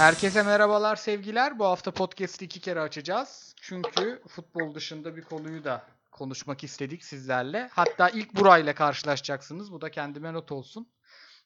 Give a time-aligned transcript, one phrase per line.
[0.00, 1.58] Herkese merhabalar, sevgiler.
[1.58, 3.54] Bu hafta podcast'i iki kere açacağız.
[3.60, 7.68] Çünkü futbol dışında bir konuyu da konuşmak istedik sizlerle.
[7.72, 9.72] Hatta ilk burayla karşılaşacaksınız.
[9.72, 10.92] Bu da kendime not olsun.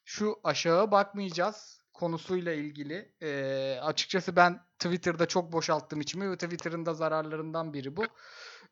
[0.05, 3.13] Şu aşağı bakmayacağız konusuyla ilgili.
[3.21, 8.05] Ee, açıkçası ben Twitter'da çok boşalttım içimi ve Twitter'ın da zararlarından biri bu.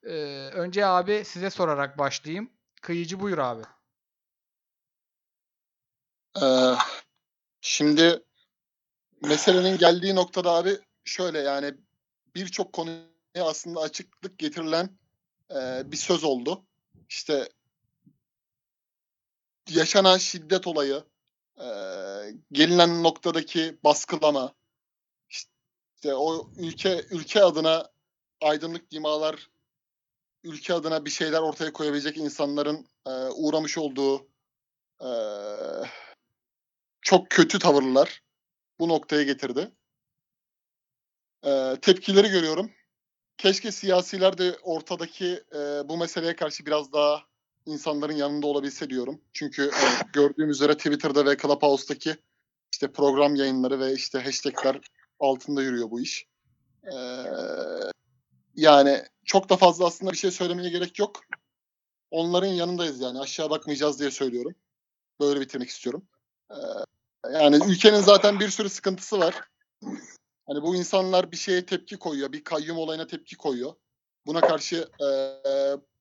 [0.04, 0.14] Ee,
[0.54, 2.50] önce abi size sorarak başlayayım.
[2.82, 3.64] Kıyıcı buyur abi.
[6.42, 6.76] Ee,
[7.62, 8.24] şimdi
[9.24, 11.74] meselenin geldiği noktada abi şöyle yani
[12.36, 13.06] birçok konuya
[13.42, 14.90] aslında açıklık getirilen
[15.52, 16.66] e, bir söz oldu.
[17.10, 17.50] İşte
[19.70, 21.04] yaşanan şiddet olayı,
[21.58, 21.68] e,
[22.52, 24.54] gelinen noktadaki baskılama,
[25.30, 27.90] işte o ülke ülke adına
[28.42, 29.50] aydınlık dimalar,
[30.44, 34.28] ülke adına bir şeyler ortaya koyabilecek insanların e, uğramış olduğu
[35.02, 35.10] e,
[37.02, 38.23] çok kötü tavırlar
[38.84, 39.72] bu noktaya getirdi.
[41.46, 42.72] Ee, tepkileri görüyorum.
[43.38, 45.60] Keşke siyasiler de ortadaki e,
[45.90, 47.24] bu meseleye karşı biraz daha
[47.66, 49.22] insanların yanında olabilse diyorum.
[49.34, 49.82] Çünkü e,
[50.14, 52.16] gördüğüm üzere Twitter'da ve Clubhouse'daki
[52.74, 54.82] işte program yayınları ve işte hashtagler
[55.20, 56.28] altında yürüyor bu iş.
[56.84, 56.98] Ee,
[58.56, 61.22] yani çok da fazla aslında bir şey söylemeye gerek yok.
[62.12, 64.56] Onların yanındayız yani aşağı bakmayacağız diye söylüyorum.
[65.20, 66.08] Böyle bitirmek istiyorum.
[66.52, 66.56] Ee,
[67.32, 69.36] yani ülkenin zaten bir sürü sıkıntısı var.
[70.48, 73.74] Hani bu insanlar bir şeye tepki koyuyor, bir kayyum olayına tepki koyuyor.
[74.26, 75.08] Buna karşı e,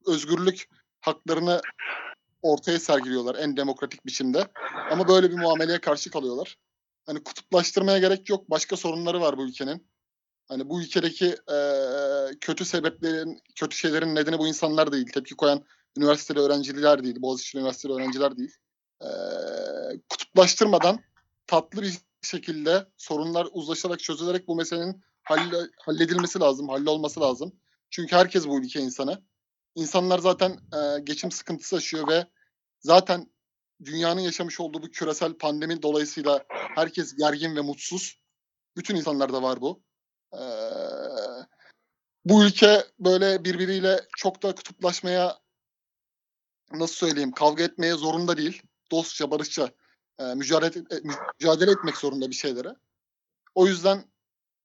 [0.07, 0.69] özgürlük
[1.01, 1.61] haklarını
[2.43, 4.49] ortaya sergiliyorlar en demokratik biçimde.
[4.91, 6.59] Ama böyle bir muameleye karşı kalıyorlar.
[7.07, 8.51] Hani kutuplaştırmaya gerek yok.
[8.51, 9.87] Başka sorunları var bu ülkenin.
[10.49, 11.59] Hani bu ülkedeki e,
[12.41, 15.07] kötü sebeplerin, kötü şeylerin nedeni bu insanlar değil.
[15.13, 15.65] Tepki koyan
[15.97, 17.17] üniversiteli öğrenciler değil.
[17.19, 18.57] Boğaziçi Üniversiteli öğrenciler değil.
[19.01, 19.09] E,
[20.09, 20.99] kutuplaştırmadan
[21.47, 27.53] tatlı bir şekilde sorunlar uzlaşarak çözülerek bu meselenin halle, halledilmesi lazım, hallolması lazım.
[27.91, 29.23] Çünkü herkes bu ülke insanı.
[29.75, 32.27] İnsanlar zaten e, geçim sıkıntısı yaşıyor ve
[32.81, 33.33] zaten
[33.85, 38.23] dünyanın yaşamış olduğu bu küresel pandemi dolayısıyla herkes gergin ve mutsuz.
[38.77, 39.83] Bütün insanlarda var bu.
[40.35, 40.39] Ee,
[42.25, 45.39] bu ülke böyle birbiriyle çok da kutuplaşmaya
[46.73, 48.63] nasıl söyleyeyim kavga etmeye zorunda değil.
[48.91, 49.71] Dostça, barışça
[50.19, 51.01] e, mücadele, e,
[51.41, 52.77] mücadele etmek zorunda bir şeylere.
[53.55, 54.05] O yüzden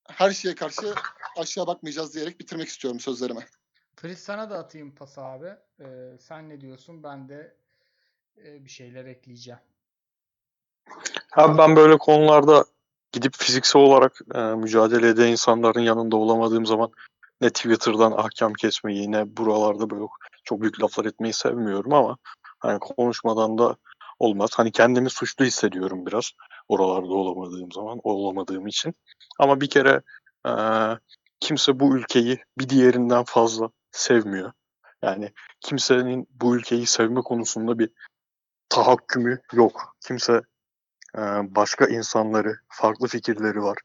[0.07, 0.93] her şeye karşı
[1.37, 3.45] aşağı bakmayacağız diyerek bitirmek istiyorum sözlerimi.
[3.95, 5.53] Filiz sana da atayım pas abi.
[5.79, 7.03] Ee, sen ne diyorsun?
[7.03, 7.55] Ben de
[8.37, 9.59] e, bir şeyler ekleyeceğim.
[11.35, 12.65] Abi ben böyle konularda
[13.11, 16.91] gidip fiziksel olarak e, mücadele eden insanların yanında olamadığım zaman
[17.41, 20.05] ne Twitter'dan ahkam kesmeyi ne buralarda böyle
[20.43, 22.17] çok büyük laflar etmeyi sevmiyorum ama
[22.59, 23.75] hani konuşmadan da
[24.19, 24.49] olmaz.
[24.55, 26.31] Hani kendimi suçlu hissediyorum biraz
[26.67, 28.95] oralarda olamadığım zaman, olamadığım için.
[29.39, 30.01] Ama bir kere
[30.47, 30.51] e,
[31.39, 34.51] kimse bu ülkeyi bir diğerinden fazla sevmiyor.
[35.01, 37.89] Yani kimsenin bu ülkeyi sevme konusunda bir
[38.69, 39.95] tahakkümü yok.
[40.07, 40.41] Kimse
[41.17, 41.21] e,
[41.55, 43.77] başka insanları, farklı fikirleri var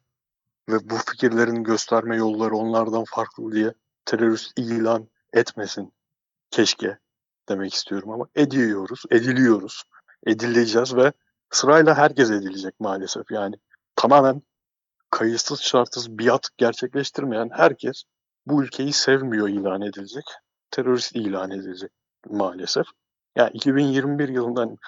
[0.68, 5.92] ve bu fikirlerin gösterme yolları onlardan farklı diye terörist ilan etmesin
[6.50, 6.98] keşke
[7.48, 9.84] demek istiyorum ama ediyoruz, ediliyoruz
[10.26, 11.12] edileceğiz ve
[11.50, 13.30] sırayla herkes edilecek maalesef.
[13.30, 13.54] Yani
[13.96, 14.42] tamamen
[15.10, 18.02] kayıtsız şartsız biat gerçekleştirmeyen herkes
[18.46, 20.24] bu ülkeyi sevmiyor ilan edilecek.
[20.70, 21.90] Terörist ilan edilecek
[22.30, 22.86] maalesef.
[23.36, 24.78] Yani 2021 yılından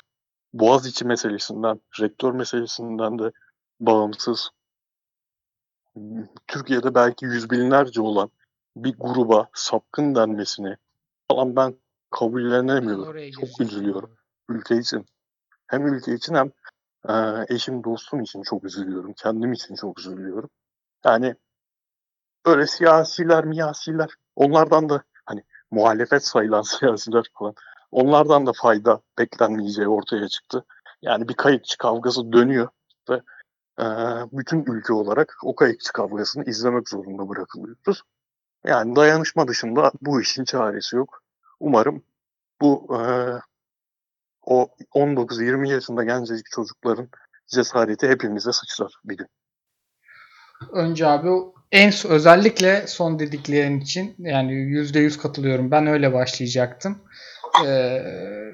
[0.53, 3.33] Boğaziçi meselesinden, rektör meselesinden de
[3.81, 4.51] bağımsız
[6.47, 8.31] Türkiye'de belki yüz binlerce olan
[8.77, 10.77] bir gruba sapkın denmesini
[11.29, 11.75] falan ben
[12.11, 13.31] kabullenemiyorum.
[13.31, 14.17] Çok üzülüyorum
[14.49, 15.07] ülke için
[15.67, 16.51] hem ülke için hem
[17.09, 19.13] e, eşim dostum için çok üzülüyorum.
[19.13, 20.51] Kendim için çok üzülüyorum.
[21.05, 21.35] Yani
[22.47, 27.55] böyle siyasiler miyasiler onlardan da hani muhalefet sayılan siyasiler falan
[27.91, 30.65] onlardan da fayda beklenmeyeceği ortaya çıktı.
[31.03, 32.69] Yani bir kayıkçı kavgası dönüyor
[33.11, 33.15] ve
[33.81, 33.85] e,
[34.33, 38.03] bütün ülke olarak o kayıkçı kavgasını izlemek zorunda bırakılıyoruz.
[38.65, 41.23] Yani dayanışma dışında bu işin çaresi yok.
[41.61, 42.05] Umarım
[42.61, 43.01] bu e,
[44.47, 47.09] o 19-20 yaşında gencecik çocukların
[47.47, 49.27] cesareti hepimize sıçrar bir gün.
[50.73, 51.29] Önce abi
[51.73, 55.71] en özellikle son dediklerin için yani yüzde yüz katılıyorum.
[55.71, 56.99] Ben öyle başlayacaktım.
[57.67, 58.03] Ee,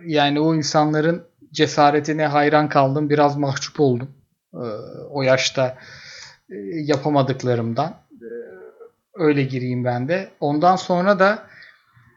[0.06, 3.10] yani o insanların cesaretine hayran kaldım.
[3.10, 4.14] Biraz mahcup oldum.
[4.54, 4.58] Ee,
[5.10, 5.78] o yaşta
[6.50, 7.96] e, yapamadıklarımdan.
[8.12, 8.26] Ee,
[9.14, 10.30] öyle gireyim ben de.
[10.40, 11.46] Ondan sonra da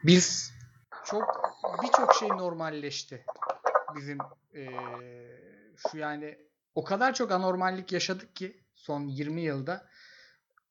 [0.04, 0.52] biz
[1.04, 3.24] çok birçok şey normalleşti
[3.96, 4.18] bizim
[4.54, 4.66] e,
[5.76, 6.38] şu yani
[6.74, 9.88] o kadar çok anormallik yaşadık ki son 20 yılda.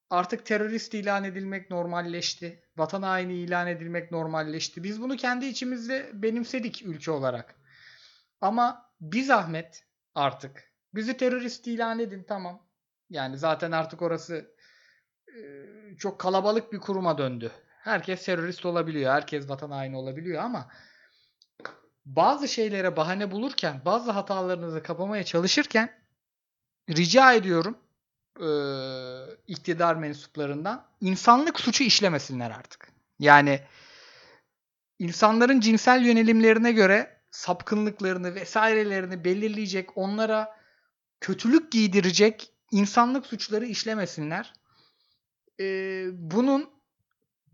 [0.09, 2.63] Artık terörist ilan edilmek normalleşti.
[2.77, 4.83] Vatan haini ilan edilmek normalleşti.
[4.83, 7.55] Biz bunu kendi içimizde benimsedik ülke olarak.
[8.41, 9.85] Ama bir zahmet
[10.15, 10.71] artık.
[10.93, 12.67] Bizi terörist ilan edin tamam.
[13.09, 14.55] Yani zaten artık orası
[15.27, 15.39] e,
[15.97, 17.51] çok kalabalık bir kuruma döndü.
[17.79, 19.13] Herkes terörist olabiliyor.
[19.13, 20.69] Herkes vatan haini olabiliyor ama
[22.05, 25.99] bazı şeylere bahane bulurken, bazı hatalarınızı kapamaya çalışırken
[26.89, 27.77] rica ediyorum
[28.39, 28.47] e,
[29.47, 32.91] iktidar mensuplarından insanlık suçu işlemesinler artık.
[33.19, 33.59] Yani
[34.99, 40.57] insanların cinsel yönelimlerine göre sapkınlıklarını vesairelerini belirleyecek, onlara
[41.21, 44.53] kötülük giydirecek insanlık suçları işlemesinler.
[45.59, 45.65] E,
[46.11, 46.69] bunun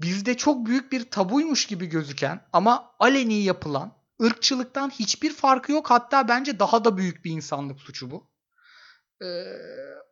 [0.02, 5.90] bizde çok büyük bir tabuymuş gibi gözüken ama aleni yapılan ırkçılıktan hiçbir farkı yok.
[5.90, 8.30] Hatta bence daha da büyük bir insanlık suçu bu.
[9.26, 9.44] Ee,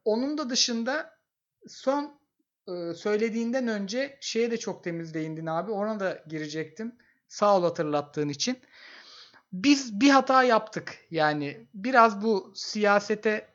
[0.05, 1.19] onun da dışında
[1.67, 2.19] son
[2.67, 5.71] e, söylediğinden önce şeye de çok temiz değindin abi.
[5.71, 6.95] Ona da girecektim.
[7.27, 8.59] Sağ ol hatırlattığın için.
[9.53, 10.97] Biz bir hata yaptık.
[11.11, 13.53] Yani biraz bu siyasete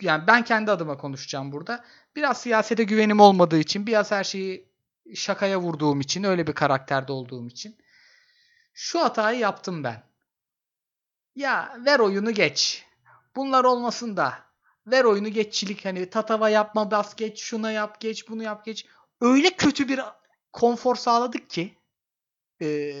[0.00, 1.84] yani ben kendi adıma konuşacağım burada.
[2.16, 4.68] Biraz siyasete güvenim olmadığı için, biraz her şeyi
[5.14, 7.76] şakaya vurduğum için, öyle bir karakterde olduğum için
[8.78, 10.02] şu hatayı yaptım ben.
[11.34, 12.84] Ya ver oyunu geç.
[13.36, 14.38] Bunlar olmasın da
[14.86, 18.86] ver oyunu geççilik hani tatava yapma bas geç şuna yap geç bunu yap geç.
[19.20, 20.00] Öyle kötü bir
[20.52, 21.78] konfor sağladık ki
[22.62, 22.92] e,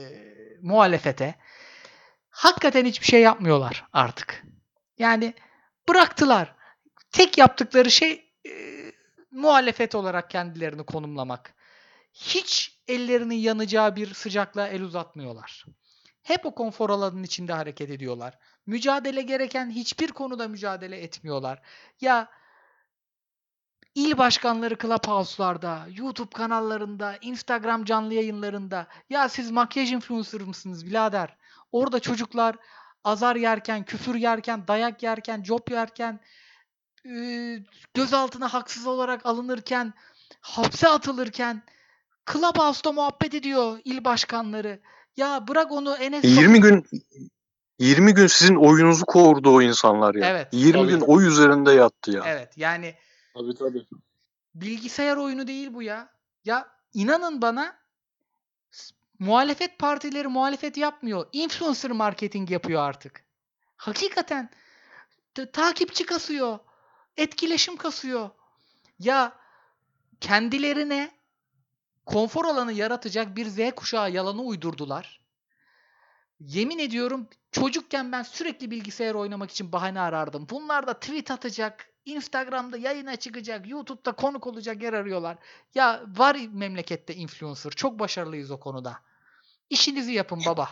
[0.62, 1.34] muhalefete.
[2.30, 4.44] Hakikaten hiçbir şey yapmıyorlar artık.
[4.98, 5.34] Yani
[5.88, 6.54] bıraktılar.
[7.10, 8.52] Tek yaptıkları şey e,
[9.30, 11.54] muhalefet olarak kendilerini konumlamak.
[12.12, 15.64] Hiç ellerinin yanacağı bir sıcaklığa el uzatmıyorlar.
[16.22, 18.38] Hep o konfor alanının içinde hareket ediyorlar.
[18.66, 21.62] Mücadele gereken hiçbir konuda mücadele etmiyorlar.
[22.00, 22.28] Ya
[23.94, 31.36] il başkanları Clubhouse'larda, YouTube kanallarında, Instagram canlı yayınlarında ya siz makyaj influencer mısınız birader?
[31.72, 32.56] Orada çocuklar
[33.04, 36.20] azar yerken, küfür yerken, dayak yerken, job yerken,
[37.94, 39.92] gözaltına haksız olarak alınırken,
[40.40, 41.62] hapse atılırken
[42.32, 44.80] Clubhouse'da muhabbet ediyor il başkanları.
[45.16, 46.86] Ya bırak onu Enes 20 gün
[47.78, 50.26] 20 gün sizin oyununuzu kovurdu o insanlar ya.
[50.30, 50.48] Evet.
[50.52, 50.88] 20 Tabii.
[50.90, 52.22] gün oy üzerinde yattı ya.
[52.26, 52.94] Evet yani
[53.34, 53.86] Tabii tabii.
[54.54, 56.08] bilgisayar oyunu değil bu ya.
[56.44, 57.76] Ya inanın bana
[58.70, 61.26] s- muhalefet partileri muhalefet yapmıyor.
[61.32, 63.24] Influencer marketing yapıyor artık.
[63.76, 64.50] Hakikaten
[65.34, 66.58] t- takipçi kasıyor.
[67.16, 68.30] Etkileşim kasıyor.
[68.98, 69.32] Ya
[70.20, 71.10] kendilerine
[72.06, 75.20] konfor alanı yaratacak bir Z kuşağı yalanı uydurdular.
[76.40, 80.46] Yemin ediyorum çocukken ben sürekli bilgisayar oynamak için bahane arardım.
[80.50, 85.38] Bunlar da tweet atacak, Instagram'da yayına çıkacak, YouTube'da konuk olacak yer arıyorlar.
[85.74, 87.70] Ya var memlekette influencer.
[87.70, 88.98] Çok başarılıyız o konuda.
[89.70, 90.70] İşinizi yapın baba.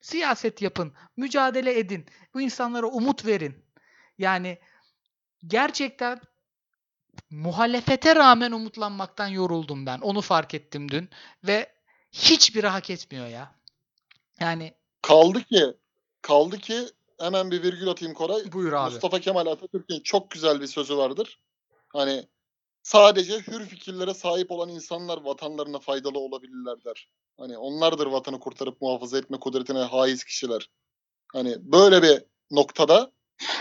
[0.00, 0.94] Siyaset yapın.
[1.16, 2.06] Mücadele edin.
[2.34, 3.64] Bu insanlara umut verin.
[4.18, 4.58] Yani
[5.46, 6.20] gerçekten
[7.30, 9.98] muhalefete rağmen umutlanmaktan yoruldum ben.
[9.98, 11.08] Onu fark ettim dün.
[11.44, 11.72] Ve
[12.12, 13.54] hiçbiri hak etmiyor ya.
[14.40, 15.74] Yani Kaldı ki
[16.22, 16.86] kaldı ki
[17.20, 18.52] hemen bir virgül atayım Koray.
[18.52, 18.92] buyur abi.
[18.92, 21.40] Mustafa Kemal Atatürk'ün çok güzel bir sözü vardır.
[21.88, 22.26] Hani
[22.82, 27.08] sadece hür fikirlere sahip olan insanlar vatanlarına faydalı olabilirler der.
[27.38, 30.70] Hani onlardır vatanı kurtarıp muhafaza etme kudretine haiz kişiler.
[31.32, 33.12] Hani böyle bir noktada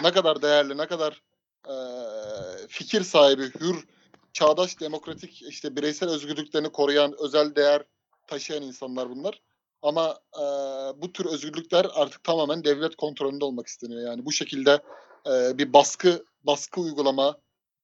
[0.04, 1.22] ne kadar değerli, ne kadar
[1.68, 2.35] eee,
[2.70, 3.86] fikir sahibi, hür,
[4.34, 7.84] çağdaş, demokratik, işte bireysel özgürlüklerini koruyan, özel değer
[8.28, 9.42] taşıyan insanlar bunlar.
[9.82, 14.02] Ama eee, bu tür özgürlükler artık tamamen devlet kontrolünde olmak isteniyor.
[14.02, 14.82] Yani bu şekilde
[15.28, 17.38] eee, bir baskı baskı uygulama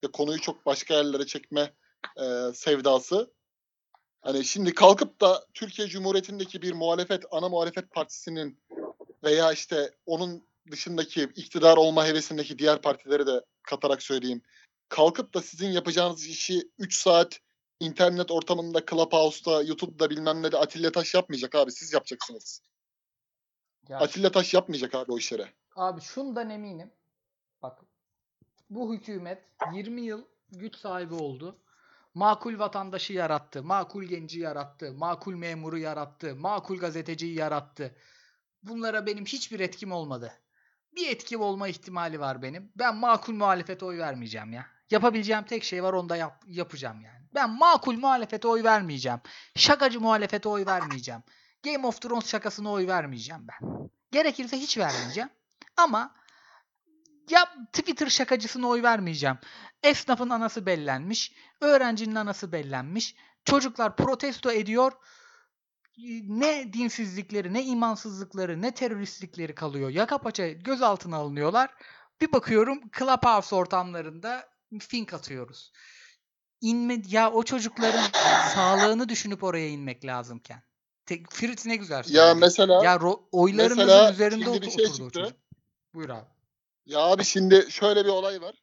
[0.04, 1.74] ve konuyu çok başka yerlere çekme
[2.18, 3.32] eee, sevdası.
[4.22, 8.60] Hani şimdi kalkıp da Türkiye Cumhuriyeti'ndeki bir muhalefet, ana muhalefet partisinin
[9.24, 14.42] veya işte onun dışındaki iktidar olma hevesindeki diğer partileri de katarak söyleyeyim.
[14.91, 17.39] Kalkıp da sizin yapacağınız işi 3 saat
[17.79, 21.71] internet ortamında, Clubhouse'da, YouTube'da bilmem ne de Atilla Taş yapmayacak abi.
[21.71, 22.62] Siz yapacaksınız.
[23.89, 25.45] Ya Atilla Taş yapmayacak abi o işleri.
[25.75, 26.91] Abi şundan eminim.
[27.62, 27.79] Bak
[28.69, 29.43] bu hükümet
[29.74, 31.60] 20 yıl güç sahibi oldu.
[32.13, 33.63] Makul vatandaşı yarattı.
[33.63, 34.93] Makul genci yarattı.
[34.93, 36.36] Makul memuru yarattı.
[36.36, 37.95] Makul gazeteciyi yarattı.
[38.63, 40.33] Bunlara benim hiçbir etkim olmadı.
[40.95, 42.71] Bir etkim olma ihtimali var benim.
[42.75, 44.81] Ben makul muhalefete oy vermeyeceğim ya.
[44.91, 47.21] Yapabileceğim tek şey var onu da yap- yapacağım yani.
[47.36, 49.19] Ben makul muhalefete oy vermeyeceğim.
[49.55, 51.24] Şakacı muhalefete oy vermeyeceğim.
[51.63, 53.89] Game of Thrones şakasına oy vermeyeceğim ben.
[54.12, 55.29] Gerekirse hiç vermeyeceğim.
[55.77, 56.15] Ama
[57.29, 59.38] ya Twitter şakacısına oy vermeyeceğim.
[59.83, 61.33] Esnafın anası bellenmiş.
[61.62, 63.15] Öğrencinin anası bellenmiş.
[63.45, 64.91] Çocuklar protesto ediyor.
[66.27, 69.89] Ne dinsizlikleri, ne imansızlıkları, ne teröristlikleri kalıyor.
[69.89, 71.69] Yaka paça gözaltına alınıyorlar.
[72.21, 75.72] Bir bakıyorum Clubhouse ortamlarında fink atıyoruz.
[76.62, 78.04] İnme, ya o çocukların
[78.56, 80.63] sağlığını düşünüp oraya inmek lazımken.
[81.06, 82.18] Te, Fritz ne güzel söyledi.
[82.18, 85.20] Ya mesela Ya ro- oylarımızın mesela üzerinde otur- bir şey oturdu o çıktı.
[85.20, 85.38] çocuk.
[85.94, 86.28] Buyur abi.
[86.86, 88.56] Ya abi şimdi şöyle bir olay var.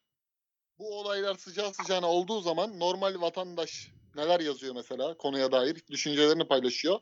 [0.79, 6.99] Bu olaylar sıcağı sıcağına olduğu zaman normal vatandaş neler yazıyor mesela konuya dair düşüncelerini paylaşıyor.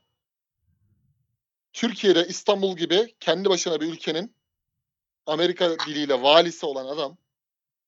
[1.74, 4.36] Türkiye'de İstanbul gibi kendi başına bir ülkenin
[5.26, 7.18] Amerika diliyle valisi olan adam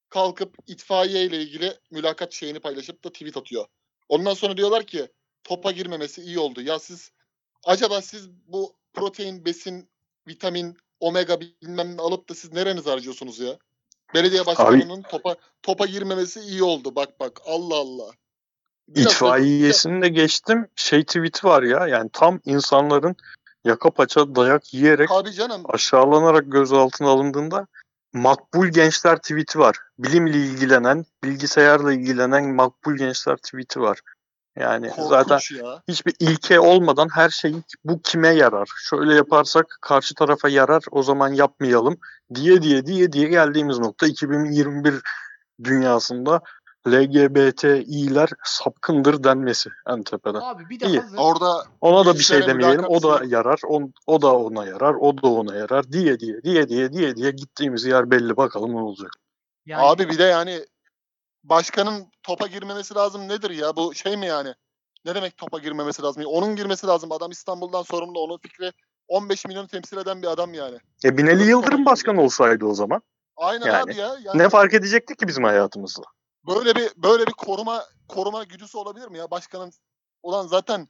[0.10, 3.66] kalkıp itfaiye ile ilgili mülakat şeyini paylaşıp da tweet atıyor.
[4.10, 5.08] Ondan sonra diyorlar ki
[5.44, 6.62] topa girmemesi iyi oldu.
[6.62, 7.12] Ya siz
[7.64, 9.90] acaba siz bu protein, besin,
[10.28, 13.58] vitamin, omega bilmem ne alıp da siz nerenize harcıyorsunuz ya?
[14.14, 16.96] Belediye başkanının topa topa girmemesi iyi oldu.
[16.96, 18.12] Bak bak Allah Allah.
[18.88, 20.68] Biraz İtfaiyesini de geçtim.
[20.76, 23.16] Şey tweet'i var ya yani tam insanların
[23.66, 27.68] yaka paça dayak yiyerek Abi canım aşağılanarak gözaltına alındığında
[28.14, 29.78] makbul gençler tweet'i var.
[30.00, 34.00] Bilimle ilgilenen, bilgisayarla ilgilenen makbul gençler tweet'i var.
[34.56, 35.84] Yani zaten korkunç ya.
[35.88, 38.70] hiçbir ilke olmadan her şey bu kime yarar?
[38.90, 41.98] Şöyle yaparsak karşı tarafa yarar o zaman yapmayalım
[42.36, 45.02] diye diye diye diye geldiğimiz nokta 2021
[45.64, 46.42] dünyasında
[46.88, 50.40] LGBTİ'ler sapkındır denmesi en tepeden.
[50.40, 51.00] Abi bir de İyi.
[51.00, 51.18] hazır.
[51.18, 52.86] Orada Ona da bir şey demeyelim.
[52.88, 53.60] O da yarar.
[53.68, 54.94] On, o da ona yarar.
[54.94, 55.92] O da ona yarar.
[55.92, 58.38] Diye diye diye diye diye diye gittiğimiz yer belli.
[58.38, 59.12] Bakalım ne olacak.
[59.66, 60.66] Yani Abi bir de yani
[61.44, 63.76] başkanın topa girmemesi lazım nedir ya?
[63.76, 64.54] Bu şey mi yani?
[65.06, 66.24] Ne demek topa girmemesi lazım?
[66.26, 67.12] Onun girmesi lazım.
[67.12, 68.20] Adam İstanbul'dan sorumlu.
[68.20, 68.72] Onun fikri
[69.08, 70.78] 15 milyonu temsil eden bir adam yani.
[71.04, 73.02] E Binali Yıldırım başkan olsaydı o zaman
[73.38, 74.08] Aynen Yani abi ya.
[74.24, 76.04] Yani ne fark edecekti ki bizim hayatımızda?
[76.48, 79.32] Böyle bir böyle bir koruma koruma güdüsü olabilir mi ya?
[79.32, 79.72] Başkanın
[80.24, 80.88] ulan zaten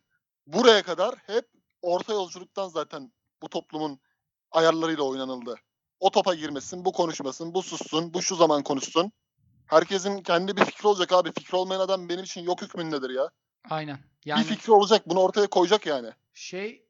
[0.47, 1.45] buraya kadar hep
[1.81, 3.99] orta yolculuktan zaten bu toplumun
[4.51, 5.55] ayarlarıyla oynanıldı.
[5.99, 9.11] O topa girmesin, bu konuşmasın, bu sussun, bu şu zaman konuşsun.
[9.65, 11.31] Herkesin kendi bir fikri olacak abi.
[11.31, 13.29] Fikri olmayan adam benim için yok hükmündedir ya.
[13.69, 13.99] aynen.
[14.25, 16.09] Yani Bir fikri olacak, bunu ortaya koyacak yani.
[16.33, 16.88] şey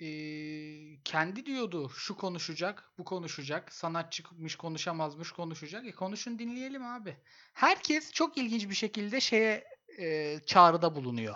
[0.00, 5.86] eee, kendi diyordu şu konuşacak, bu konuşacak, sanatçıymış konuşamazmış konuşacak.
[5.86, 7.16] E konuşun dinleyelim abi.
[7.52, 9.64] Herkes çok ilginç bir şekilde şeye
[9.98, 11.34] eee, çağrıda bulunuyor.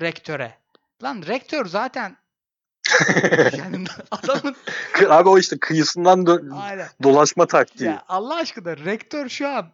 [0.00, 0.58] Rektöre.
[1.02, 2.16] Lan rektör zaten
[3.58, 4.56] yani adamın
[5.08, 6.88] Abi o işte kıyısından dö- aynen.
[7.02, 7.84] dolaşma taktiği.
[7.84, 9.70] Ya Allah aşkına rektör şu an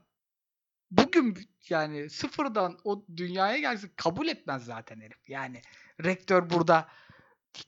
[0.90, 5.28] bugün yani sıfırdan o dünyaya gelse kabul etmez zaten herif.
[5.28, 5.62] Yani
[6.04, 6.88] rektör burada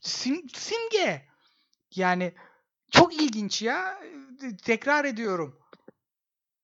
[0.01, 1.29] sim, simge.
[1.95, 2.35] Yani
[2.91, 4.01] çok ilginç ya.
[4.65, 5.59] Tekrar ediyorum.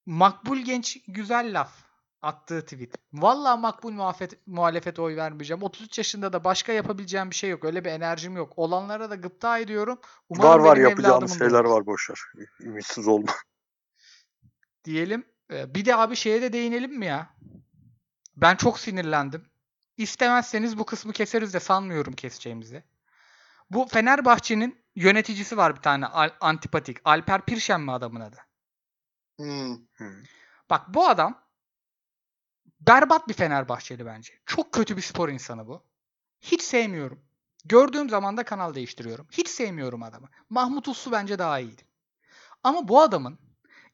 [0.06, 1.88] Makbul genç güzel laf
[2.22, 2.94] attığı tweet.
[3.12, 5.62] Vallahi makbul muhalefet, muhalefete oy vermeyeceğim.
[5.62, 7.64] 33 yaşında da başka yapabileceğim bir şey yok.
[7.64, 8.52] Öyle bir enerjim yok.
[8.56, 10.00] Olanlara da gıpta ediyorum.
[10.28, 12.18] Umarım var var yapacağımız şeyler olur var boşver.
[12.60, 13.32] Ümitsiz olma.
[14.84, 15.24] diyelim.
[15.50, 17.34] Bir de abi şeye de değinelim mi ya?
[18.36, 19.46] Ben çok sinirlendim.
[19.96, 22.84] İstemezseniz bu kısmı keseriz de sanmıyorum keseceğimizi.
[23.70, 26.98] Bu Fenerbahçe'nin yöneticisi var bir tane Al- antipatik.
[27.04, 28.36] Alper Pirşen mi adamın adı?
[29.38, 29.76] Hmm.
[30.70, 31.42] Bak bu adam
[32.80, 34.32] berbat bir Fenerbahçeli bence.
[34.46, 35.82] Çok kötü bir spor insanı bu.
[36.40, 37.24] Hiç sevmiyorum.
[37.64, 39.26] Gördüğüm zaman da kanal değiştiriyorum.
[39.32, 40.28] Hiç sevmiyorum adamı.
[40.50, 41.82] Mahmut Uslu bence daha iyiydi.
[42.62, 43.38] Ama bu adamın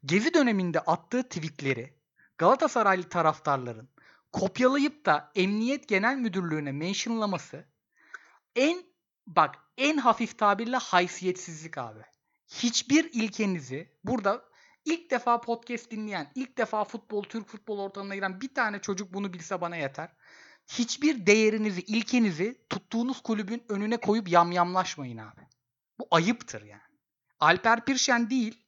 [0.04, 1.94] Gezi döneminde attığı tweetleri
[2.38, 3.88] Galatasaraylı taraftarların
[4.32, 7.64] kopyalayıp da Emniyet Genel Müdürlüğü'ne mentionlaması
[8.56, 8.84] en
[9.26, 12.00] bak en hafif tabirle haysiyetsizlik abi.
[12.48, 14.44] Hiçbir ilkenizi burada
[14.84, 19.32] ilk defa podcast dinleyen, ilk defa futbol, Türk futbol ortamına giren bir tane çocuk bunu
[19.32, 20.12] bilse bana yeter.
[20.68, 25.40] Hiçbir değerinizi, ilkenizi tuttuğunuz kulübün önüne koyup yamyamlaşmayın abi.
[25.98, 26.82] Bu ayıptır yani.
[27.40, 28.64] Alper Pirşen değil.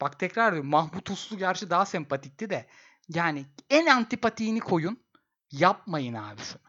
[0.00, 2.68] Bak tekrar diyorum Mahmut Uslu gerçi daha sempatikti de.
[3.08, 5.06] Yani en antipatiğini koyun.
[5.50, 6.62] Yapmayın abi şunu.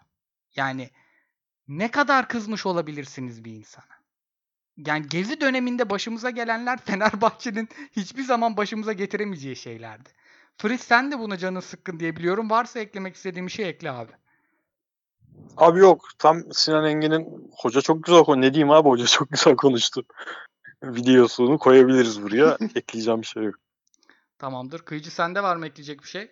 [0.55, 0.89] Yani
[1.67, 3.97] ne kadar kızmış olabilirsiniz bir insana.
[4.77, 10.09] Yani gezi döneminde başımıza gelenler Fenerbahçe'nin hiçbir zaman başımıza getiremeyeceği şeylerdi.
[10.57, 12.50] Fritz sen de buna canın sıkkın diye biliyorum.
[12.50, 14.12] Varsa eklemek istediğim bir şey ekle abi.
[15.57, 16.09] Abi yok.
[16.19, 18.41] Tam Sinan Engin'in hoca çok güzel konu.
[18.41, 20.05] Ne diyeyim abi hoca çok güzel konuştu.
[20.83, 22.57] Videosunu koyabiliriz buraya.
[22.75, 23.55] Ekleyeceğim bir şey yok.
[24.39, 24.79] Tamamdır.
[24.79, 26.31] Kıyıcı sende var mı ekleyecek bir şey?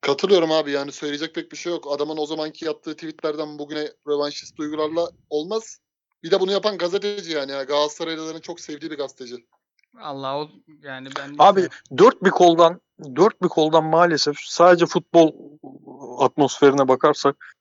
[0.00, 1.92] Katılıyorum abi yani söyleyecek pek bir şey yok.
[1.92, 5.78] Adamın o zamanki yaptığı tweetlerden bugüne revanşist duygularla olmaz.
[6.22, 7.52] Bir de bunu yapan gazeteci yani.
[7.52, 7.62] ya.
[7.62, 9.46] Galatasaraylıların çok sevdiği bir gazeteci.
[10.00, 10.48] Allah o
[10.82, 12.80] yani ben Abi dört bir koldan
[13.16, 15.32] dört bir koldan maalesef sadece futbol
[16.18, 17.56] atmosferine bakarsak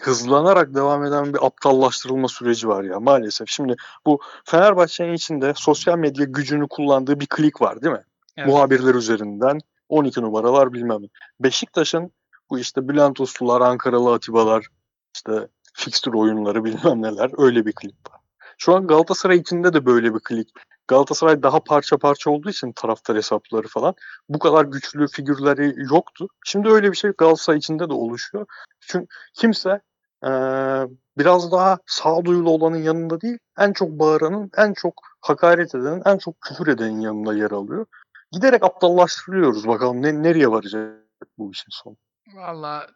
[0.00, 3.48] hızlanarak devam eden bir aptallaştırılma süreci var ya maalesef.
[3.48, 8.04] Şimdi bu Fenerbahçe'nin içinde sosyal medya gücünü kullandığı bir klik var değil mi?
[8.36, 8.48] Evet.
[8.48, 11.02] Muhabirler üzerinden 12 numaralar bilmem.
[11.40, 12.12] Beşiktaş'ın
[12.50, 14.66] bu işte Bülent Uslular, Ankaralı Atibalar,
[15.14, 18.20] işte fixture oyunları bilmem neler öyle bir klik var.
[18.58, 20.48] Şu an Galatasaray içinde de böyle bir klik.
[20.88, 23.94] Galatasaray daha parça parça olduğu için taraftar hesapları falan
[24.28, 26.28] bu kadar güçlü figürleri yoktu.
[26.44, 28.46] Şimdi öyle bir şey Galatasaray içinde de oluşuyor.
[28.80, 29.80] Çünkü kimse
[30.24, 36.18] eee, biraz daha sağduyulu olanın yanında değil, en çok bağıranın, en çok hakaret edenin, en
[36.18, 37.86] çok küfür edenin yanında yer alıyor.
[38.32, 41.96] Giderek aptallaştırıyoruz bakalım ne, nereye varacak bu işin sonu.
[42.34, 42.86] Valla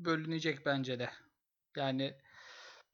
[0.00, 1.10] bölünecek bence de.
[1.76, 2.14] Yani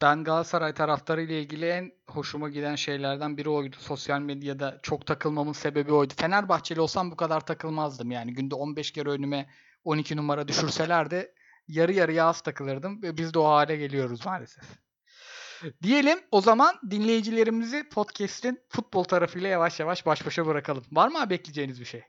[0.02, 3.76] ben Galatasaray taraftarı ile ilgili en hoşuma giden şeylerden biri oydu.
[3.78, 6.14] Sosyal medyada çok takılmamın sebebi oydu.
[6.16, 8.10] Fenerbahçeli olsam bu kadar takılmazdım.
[8.10, 9.48] Yani günde 15 kere önüme
[9.84, 11.32] 12 numara düşürselerdi
[11.68, 13.02] yarı yarıya az takılırdım.
[13.02, 14.64] Ve biz de o hale geliyoruz maalesef.
[15.82, 20.84] Diyelim o zaman dinleyicilerimizi podcast'in futbol tarafıyla yavaş yavaş baş başa bırakalım.
[20.92, 22.02] Var mı abi bekleyeceğiniz bir şey?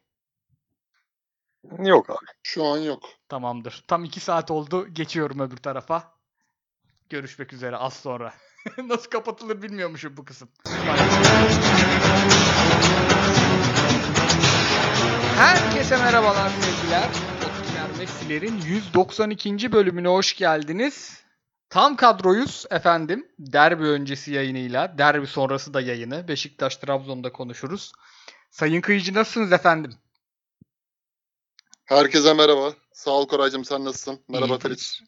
[1.80, 2.26] Yok abi.
[2.44, 3.04] Şu an yok.
[3.30, 3.84] Tamamdır.
[3.88, 4.88] Tam 2 saat oldu.
[4.94, 6.14] Geçiyorum öbür tarafa.
[7.10, 8.34] Görüşmek üzere az sonra.
[8.84, 10.50] Nasıl kapatılır bilmiyormuşum bu kısım.
[15.38, 17.10] Herkese merhabalar sevgiler.
[17.38, 19.72] Otkiler Messi'lerin 192.
[19.72, 21.19] bölümüne hoş geldiniz.
[21.70, 23.28] Tam kadroyuz efendim.
[23.40, 26.28] Derbi öncesi yayınıyla, derbi sonrası da yayını.
[26.28, 27.92] Beşiktaş Trabzon'da konuşuruz.
[28.52, 29.94] Sayın Kıyıcı nasılsınız efendim?
[31.86, 32.74] Herkese merhaba.
[32.94, 34.20] Sağ ol Koraycığım sen nasılsın?
[34.28, 34.60] Merhaba İyi.
[34.60, 35.04] Feliç.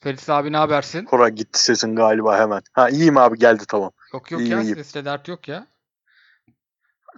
[0.00, 1.04] Feris abi ne habersin?
[1.04, 2.62] Koray gitti sesin galiba hemen.
[2.72, 3.90] Ha iyiyim abi geldi tamam.
[4.12, 4.74] Yok yok İyi, ya iyi.
[4.74, 5.66] sesle dert yok ya.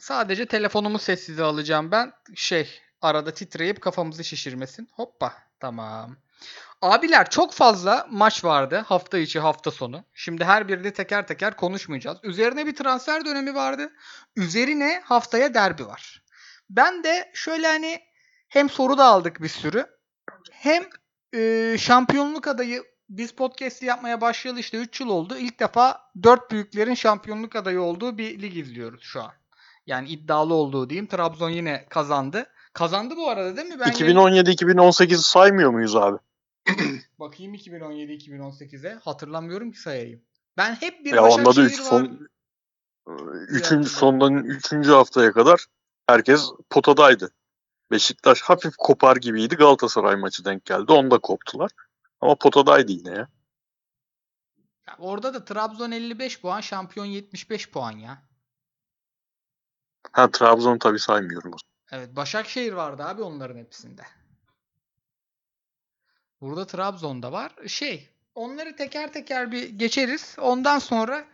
[0.00, 2.12] Sadece telefonumu sessize alacağım ben.
[2.34, 4.88] Şey arada titreyip kafamızı şişirmesin.
[4.92, 6.16] Hoppa tamam.
[6.84, 10.04] Abiler çok fazla maç vardı hafta içi hafta sonu.
[10.14, 12.18] Şimdi her birini teker teker konuşmayacağız.
[12.22, 13.92] Üzerine bir transfer dönemi vardı.
[14.36, 16.22] Üzerine haftaya derbi var.
[16.70, 18.00] Ben de şöyle hani
[18.48, 19.86] hem soru da aldık bir sürü.
[20.52, 20.84] Hem
[21.34, 25.36] e, şampiyonluk adayı biz podcast'i yapmaya başlayalı işte 3 yıl oldu.
[25.36, 29.32] İlk defa 4 büyüklerin şampiyonluk adayı olduğu bir lig izliyoruz şu an.
[29.86, 31.06] Yani iddialı olduğu diyeyim.
[31.06, 32.46] Trabzon yine kazandı.
[32.72, 33.80] Kazandı bu arada değil mi?
[33.80, 36.18] Ben yayın- 2017-2018'i saymıyor muyuz abi?
[37.18, 38.94] Bakayım 2017-2018'e.
[38.94, 40.22] Hatırlamıyorum ki sayayım.
[40.56, 41.84] Ben hep bir Ya onda da Başakşehir üç var.
[41.84, 42.28] son
[43.42, 43.86] üçüncü hatırlıyorum.
[43.86, 45.66] sondan üçüncü haftaya kadar
[46.06, 47.30] herkes potadaydı.
[47.90, 49.56] Beşiktaş hafif kopar gibiydi.
[49.56, 50.92] Galatasaray maçı denk geldi.
[50.92, 51.70] Onda koptular.
[52.20, 53.28] Ama potadaydı yine ya.
[54.86, 58.22] Ya orada da Trabzon 55 puan, şampiyon 75 puan ya.
[60.12, 61.52] Ha Trabzon'u tabii saymıyorum.
[61.92, 64.02] Evet Başakşehir vardı abi onların hepsinde.
[66.44, 67.52] Burada Trabzon'da var.
[67.66, 70.36] Şey onları teker teker bir geçeriz.
[70.40, 71.24] Ondan sonra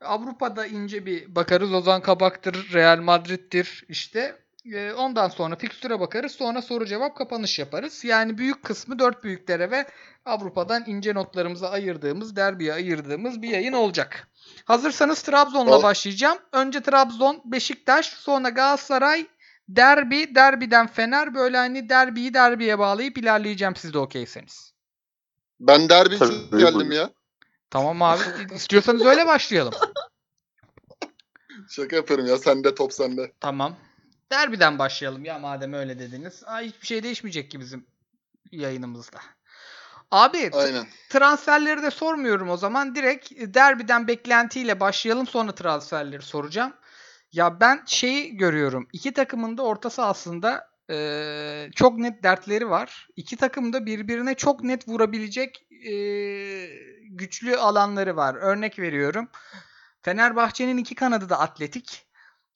[0.00, 1.72] Avrupa'da ince bir bakarız.
[1.72, 4.36] Ozan Kabak'tır, Real Madrid'dir işte.
[4.72, 6.32] Ee, Ondan sonra fikstüre bakarız.
[6.32, 8.04] Sonra soru cevap kapanış yaparız.
[8.04, 9.86] Yani büyük kısmı dört büyüklere ve
[10.24, 14.28] Avrupa'dan ince notlarımızı ayırdığımız, derbiye ayırdığımız bir yayın olacak.
[14.64, 16.38] Hazırsanız Trabzon'la başlayacağım.
[16.52, 19.26] Önce Trabzon, Beşiktaş, sonra Galatasaray,
[19.68, 21.34] derbi, derbiden Fener.
[21.34, 24.72] Böyle hani derbiyi derbiye bağlayıp ilerleyeceğim siz de okeyseniz.
[25.60, 26.94] Ben derbi için Tabii, geldim buyurun.
[26.94, 27.10] ya.
[27.70, 28.22] Tamam abi.
[28.54, 29.74] İstiyorsanız öyle başlayalım.
[31.68, 32.38] Şaka yapıyorum ya.
[32.38, 33.32] Sende top sende.
[33.40, 33.76] Tamam.
[34.32, 36.42] Derbiden başlayalım ya madem öyle dediniz.
[36.46, 37.86] Aa, hiçbir şey değişmeyecek ki bizim
[38.52, 39.18] yayınımızda.
[40.10, 40.86] Abi Aynen.
[41.08, 42.94] transferleri de sormuyorum o zaman.
[42.94, 46.72] Direkt derbiden beklentiyle başlayalım sonra transferleri soracağım.
[47.32, 48.88] Ya ben şeyi görüyorum.
[48.92, 53.08] İki takımın da ortası aslında eee, çok net dertleri var.
[53.16, 56.68] İki takım da birbirine çok net vurabilecek eee,
[57.10, 58.34] güçlü alanları var.
[58.34, 59.28] Örnek veriyorum.
[60.02, 62.06] Fenerbahçe'nin iki kanadı da atletik.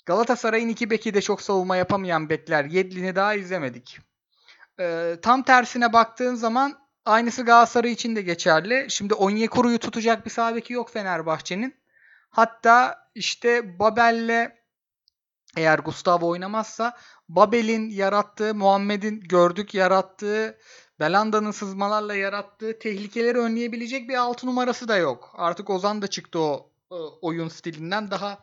[0.07, 2.65] Galatasaray'ın iki beki de çok savunma yapamayan bekler.
[2.65, 3.99] Yedlin'i daha izlemedik.
[4.81, 8.87] Ee, tam tersine baktığın zaman aynısı Galatasaray için de geçerli.
[8.89, 11.75] Şimdi Onyekuru'yu tutacak bir sağ beki yok Fenerbahçe'nin.
[12.31, 14.60] Hatta işte Babel'le
[15.57, 16.97] eğer Gustavo oynamazsa
[17.29, 20.59] Babel'in yarattığı, Muhammed'in gördük yarattığı,
[21.01, 25.35] Belanda'nın sızmalarla yarattığı tehlikeleri önleyebilecek bir altı numarası da yok.
[25.37, 26.71] Artık Ozan da çıktı o
[27.23, 28.39] oyun stilinden daha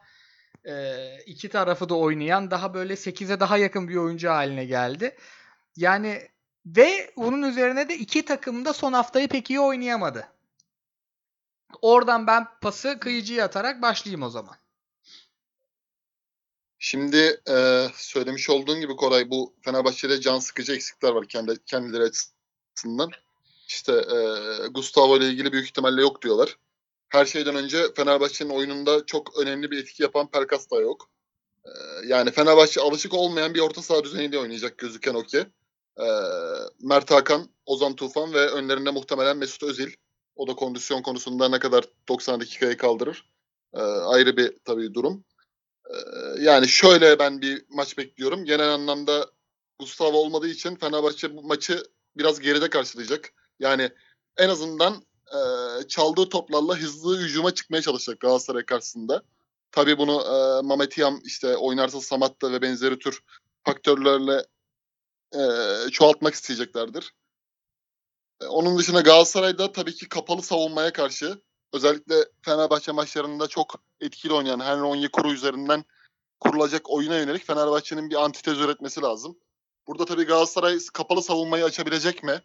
[0.66, 5.16] e, iki tarafı da oynayan daha böyle 8'e daha yakın bir oyuncu haline geldi.
[5.76, 6.22] Yani
[6.66, 10.28] ve bunun üzerine de iki takım da son haftayı pek iyi oynayamadı.
[11.82, 14.56] Oradan ben pası kıyıcıya atarak başlayayım o zaman.
[16.80, 23.12] Şimdi e, söylemiş olduğun gibi Koray bu Fenerbahçe'de can sıkıcı eksikler var kendi kendileri açısından.
[23.68, 24.18] İşte e,
[24.68, 26.58] Gustavo ile ilgili büyük ihtimalle yok diyorlar.
[27.10, 31.10] Her şeyden önce Fenerbahçe'nin oyununda çok önemli bir etki yapan Pelkas da yok.
[31.66, 31.70] E,
[32.06, 35.46] yani Fenerbahçe alışık olmayan bir orta saha düzeniyle oynayacak gözüken o ki.
[36.00, 36.08] E,
[36.80, 39.92] Mert Hakan, Ozan Tufan ve önlerinde muhtemelen Mesut Özil.
[40.36, 43.26] O da kondisyon konusunda ne kadar 90 dakikayı kaldırır.
[43.74, 45.24] E, ayrı bir tabii durum.
[46.40, 48.46] Yani şöyle ben bir maç bekliyorum.
[48.46, 49.28] Genel anlamda
[49.80, 51.84] Gustavo olmadığı için Fenerbahçe bu maçı
[52.18, 53.34] biraz geride karşılayacak.
[53.60, 53.90] Yani
[54.38, 55.40] en azından e,
[55.88, 59.24] çaldığı toplarla hızlı hücuma çıkmaya çalışacak Galatasaray karşısında.
[59.72, 63.24] Tabii bunu e, Mehmet Yam işte oynarsa Samatta ve benzeri tür
[63.64, 64.46] faktörlerle
[65.34, 65.42] e,
[65.92, 67.14] çoğaltmak isteyeceklerdir.
[68.42, 71.42] E, onun dışında Galatasaray'da tabii ki kapalı savunmaya karşı
[71.74, 75.86] özellikle Fenerbahçe maçlarında çok etkili oynayan Henry Onyekuru üzerinden
[76.40, 79.38] kurulacak oyuna yönelik Fenerbahçe'nin bir antitez üretmesi lazım.
[79.88, 82.42] Burada tabii Galatasaray kapalı savunmayı açabilecek mi?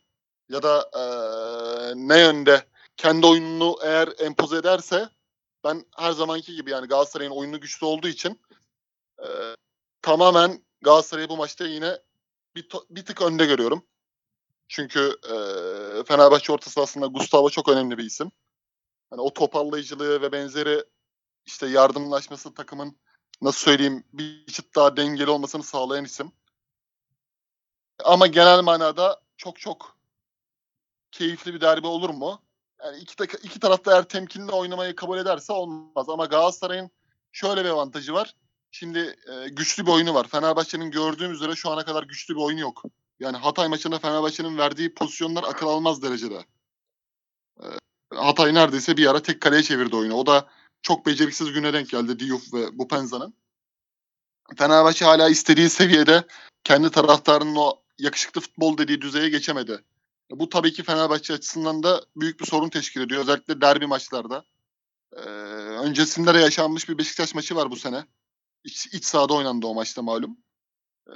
[0.49, 1.03] Ya da e,
[1.97, 5.09] ne yönde kendi oyununu eğer empoze ederse
[5.65, 8.41] ben her zamanki gibi yani Galatasaray'ın oyunu güçlü olduğu için
[9.19, 9.29] e,
[10.03, 11.99] tamamen Galatasaray'ı bu maçta yine
[12.57, 13.87] bir, bir tık önde görüyorum.
[14.69, 15.35] Çünkü e,
[16.05, 18.31] Fenerbahçe orta sahasında Gustavo çok önemli bir isim.
[19.13, 20.85] Hani o toparlayıcılığı ve benzeri
[21.47, 22.97] işte yardımlaşması takımın
[23.43, 26.33] nasıl söyleyeyim bir çıt daha dengeli olmasını sağlayan isim.
[28.05, 29.97] Ama genel manada çok çok
[31.11, 32.43] keyifli bir derbi olur mu?
[32.85, 36.09] Yani iki, iki tarafta eğer temkinli oynamayı kabul ederse olmaz.
[36.09, 36.91] Ama Galatasaray'ın
[37.33, 38.35] şöyle bir avantajı var.
[38.71, 40.29] Şimdi e, güçlü bir oyunu var.
[40.29, 42.83] Fenerbahçe'nin gördüğüm üzere şu ana kadar güçlü bir oyunu yok.
[43.21, 46.45] Yani Hatay maçında Fenerbahçe'nin verdiği pozisyonlar akıl almaz derecede.
[47.61, 47.67] E,
[48.15, 50.15] Hatay neredeyse bir ara tek kaleye çevirdi oyunu.
[50.15, 50.49] O da
[50.83, 53.35] çok beceriksiz güne denk geldi Diouf ve Bupenza'nın.
[54.57, 56.25] Fenerbahçe hala istediği seviyede
[56.65, 59.85] kendi taraftarının o yakışıklı futbol dediği düzeye geçemedi.
[60.31, 63.21] Bu tabii ki Fenerbahçe açısından da büyük bir sorun teşkil ediyor.
[63.21, 64.45] Özellikle derbi maçlarda.
[65.17, 65.21] Ee,
[65.87, 68.07] öncesinde de yaşanmış bir Beşiktaş maçı var bu sene.
[68.65, 70.37] İç, iç sahada oynandı o maçta malum.
[71.09, 71.13] Ee,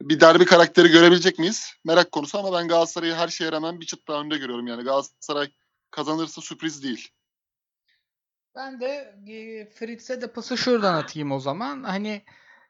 [0.00, 1.72] bir derbi karakteri görebilecek miyiz?
[1.84, 4.66] Merak konusu ama ben Galatasaray'ı her şeye rağmen bir çıt daha önde görüyorum.
[4.66, 5.50] Yani Galatasaray
[5.94, 7.08] kazanırsa sürpriz değil.
[8.54, 11.82] Ben de e, Fritz'e de pası şuradan atayım o zaman.
[11.82, 12.24] Hani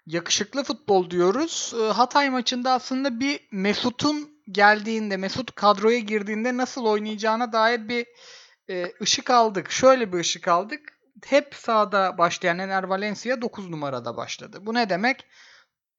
[0.07, 1.75] yakışıklı futbol diyoruz.
[1.81, 8.07] E, Hatay maçında aslında bir Mesut'un geldiğinde, Mesut kadroya girdiğinde nasıl oynayacağına dair bir
[8.71, 9.71] e, ışık aldık.
[9.71, 10.81] Şöyle bir ışık aldık.
[11.27, 14.59] Hep sağda başlayan Ener Valencia 9 numarada başladı.
[14.67, 15.27] Bu ne demek?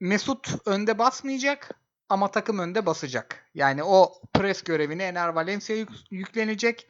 [0.00, 1.70] Mesut önde basmayacak
[2.08, 3.46] ama takım önde basacak.
[3.54, 6.88] Yani o pres görevini Ener Valencia yük- yüklenecek.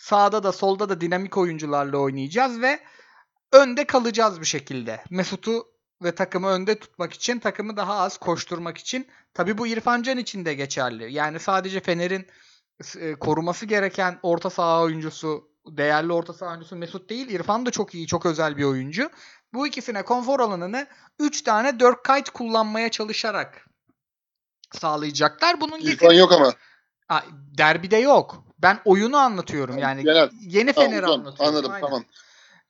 [0.00, 2.80] Sağda da solda da dinamik oyuncularla oynayacağız ve
[3.52, 5.04] önde kalacağız bir şekilde.
[5.10, 5.66] Mesut'u
[6.02, 9.08] ve takımı önde tutmak için, takımı daha az koşturmak için.
[9.34, 11.12] Tabii bu İrfan Can için de geçerli.
[11.12, 12.26] Yani sadece Fener'in
[12.98, 17.28] e, koruması gereken orta saha oyuncusu, değerli orta saha oyuncusu Mesut değil.
[17.28, 19.10] İrfan da çok iyi, çok özel bir oyuncu.
[19.52, 20.86] Bu ikisine konfor alanını
[21.18, 23.66] 3 tane Dirk Kuyt kullanmaya çalışarak
[24.72, 25.60] sağlayacaklar.
[25.60, 26.52] Bunun İrfan yok ama.
[27.58, 28.49] Derbide yok.
[28.62, 30.04] Ben oyunu anlatıyorum yani.
[30.04, 30.30] Genel.
[30.40, 31.18] Yeni Tamam, Fener'i uzun.
[31.20, 31.54] anlatıyorum.
[31.54, 31.86] Anladım Aynen.
[31.86, 32.04] tamam.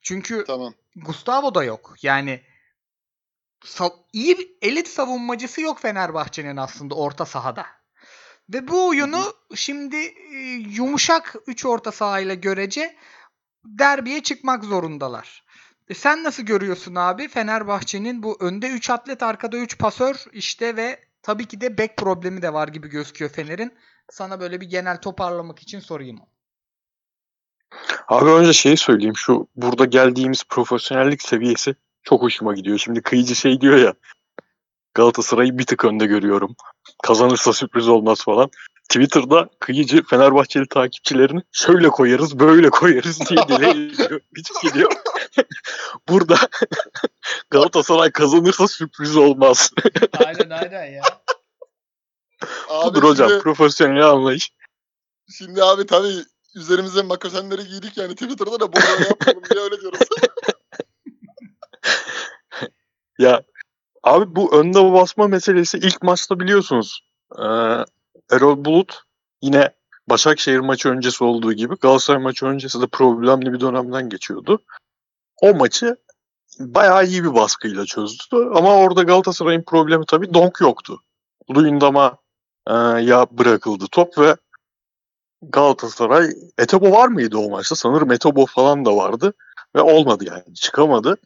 [0.03, 0.75] Çünkü Tamam.
[0.97, 1.95] Gustavo da yok.
[2.03, 2.41] Yani
[4.13, 7.67] iyi bir elit savunmacısı yok Fenerbahçe'nin aslında orta sahada.
[8.49, 10.37] Ve bu oyunu şimdi e,
[10.69, 12.97] yumuşak 3 orta sahayla görece
[13.65, 15.45] derbiye çıkmak zorundalar.
[15.89, 21.01] E sen nasıl görüyorsun abi Fenerbahçe'nin bu önde 3 atlet arkada 3 pasör işte ve
[21.23, 23.75] tabii ki de bek problemi de var gibi gözüküyor Fener'in.
[24.11, 26.21] Sana böyle bir genel toparlamak için sorayım.
[28.09, 29.17] Abi önce şeyi söyleyeyim.
[29.17, 32.79] Şu burada geldiğimiz profesyonellik seviyesi çok hoşuma gidiyor.
[32.79, 33.95] Şimdi kıyıcı şey diyor ya
[34.95, 36.57] Galatasaray'ı bir tık önde görüyorum.
[37.03, 38.51] Kazanırsa sürpriz olmaz falan.
[38.89, 44.21] Twitter'da kıyıcı Fenerbahçeli takipçilerini şöyle koyarız böyle koyarız diye dile ediyor.
[44.63, 44.93] Gidiyor.
[46.09, 46.37] Burada
[47.51, 49.71] Galatasaray kazanırsa sürpriz olmaz.
[50.25, 51.03] aynen aynen ya.
[52.69, 54.53] Abi Budur hocam şimdi, profesyonel anlayış.
[55.39, 56.25] şimdi abi tabii
[56.55, 60.01] üzerimize makasenleri giydik yani Twitter'da da bunu yapalım diye öyle diyoruz.
[63.19, 63.43] Ya
[64.03, 67.01] abi bu önde basma meselesi ilk maçta biliyorsunuz.
[67.39, 67.45] Ee,
[68.31, 69.03] Erol Bulut
[69.43, 69.73] yine
[70.11, 74.59] Başakşehir maçı öncesi olduğu gibi Galatasaray maçı öncesi de problemli bir dönemden geçiyordu.
[75.43, 75.97] O maçı
[76.59, 78.25] bayağı iyi bir baskıyla çözdü.
[78.33, 81.01] Ama orada Galatasaray'ın problemi tabii donk yoktu.
[81.51, 82.17] Luyendam'a
[83.01, 84.37] ya bırakıldı top ve
[85.43, 87.75] Galatasaray Etebo var mıydı o maçta?
[87.75, 89.33] Sanırım Etebo falan da vardı
[89.77, 91.17] ve olmadı yani çıkamadı.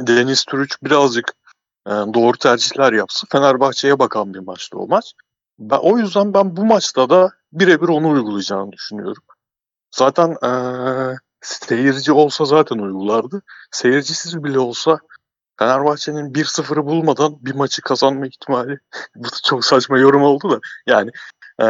[0.00, 1.32] Deniz Türüç birazcık
[1.86, 5.12] e, doğru tercihler yapsa Fenerbahçe'ye bakan bir maçtı o maç.
[5.58, 9.22] Ben, o yüzden ben bu maçta da birebir onu uygulayacağını düşünüyorum.
[9.90, 10.50] Zaten e,
[11.40, 13.42] seyirci olsa zaten uygulardı.
[13.70, 14.98] Seyircisiz bile olsa
[15.60, 18.78] Fenerbahçe'nin 1-0'ı bulmadan bir maçı kazanma ihtimali
[19.16, 21.10] bu çok saçma yorum oldu da yani
[21.62, 21.64] e,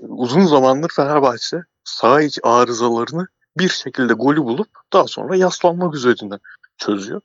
[0.00, 3.26] uzun zamandır Fenerbahçe saha iç arızalarını
[3.58, 6.38] bir şekilde golü bulup daha sonra yaslanmak üzerine
[6.78, 7.20] çözüyor.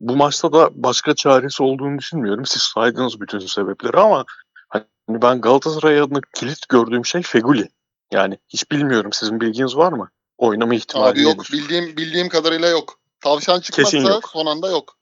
[0.00, 2.46] Bu maçta da başka çaresi olduğunu düşünmüyorum.
[2.46, 4.24] Siz saydınız bütün sebepleri ama
[4.68, 7.68] hani ben Galatasaray adına kilit gördüğüm şey Feguli.
[8.12, 9.12] Yani hiç bilmiyorum.
[9.12, 10.10] Sizin bilginiz var mı?
[10.38, 11.38] Oynama ihtimali Abi yok.
[11.38, 11.50] nedir?
[11.52, 12.98] Bildiğim bildiğim kadarıyla yok.
[13.20, 14.28] Tavşan çıkmazsa Kesin yok.
[14.32, 14.96] son anda yok.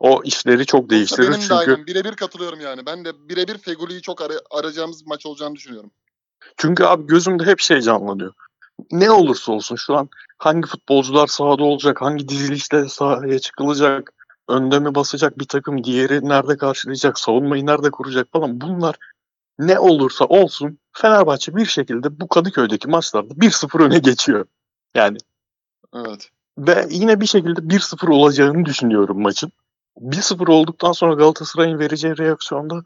[0.00, 2.86] O işleri çok değiştirir Benim de çünkü aynen birebir katılıyorum yani.
[2.86, 5.90] Ben de birebir Feguli'yi çok ara- arayacağımız maç olacağını düşünüyorum.
[6.56, 8.32] çünkü abi gözümde hep şey canlanıyor.
[8.92, 14.12] Ne olursa olsun şu an hangi futbolcular sahada olacak, hangi dizilişte sahaya çıkılacak,
[14.48, 18.96] önde mi basacak bir takım, diğeri nerede karşılayacak, savunmayı nerede kuracak falan bunlar
[19.58, 24.46] ne olursa olsun Fenerbahçe bir şekilde bu Kadıköy'deki maçlarda 1-0 öne geçiyor.
[24.94, 25.18] Yani
[25.94, 26.30] Evet.
[26.58, 29.52] Ve yine bir şekilde 1-0 olacağını düşünüyorum maçın.
[30.00, 32.82] 1-0 olduktan sonra Galatasaray'ın vereceği reaksiyonda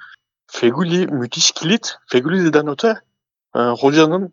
[0.47, 1.97] Feguli müthiş kilit.
[2.07, 3.01] Feguli'den öte
[3.57, 4.33] e, hocanın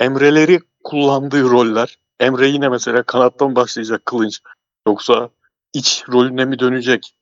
[0.00, 1.98] Emre'leri kullandığı roller.
[2.20, 4.40] Emre yine mesela kanattan başlayacak Kılınç.
[4.86, 5.28] Yoksa
[5.72, 7.14] iç rolüne mi dönecek?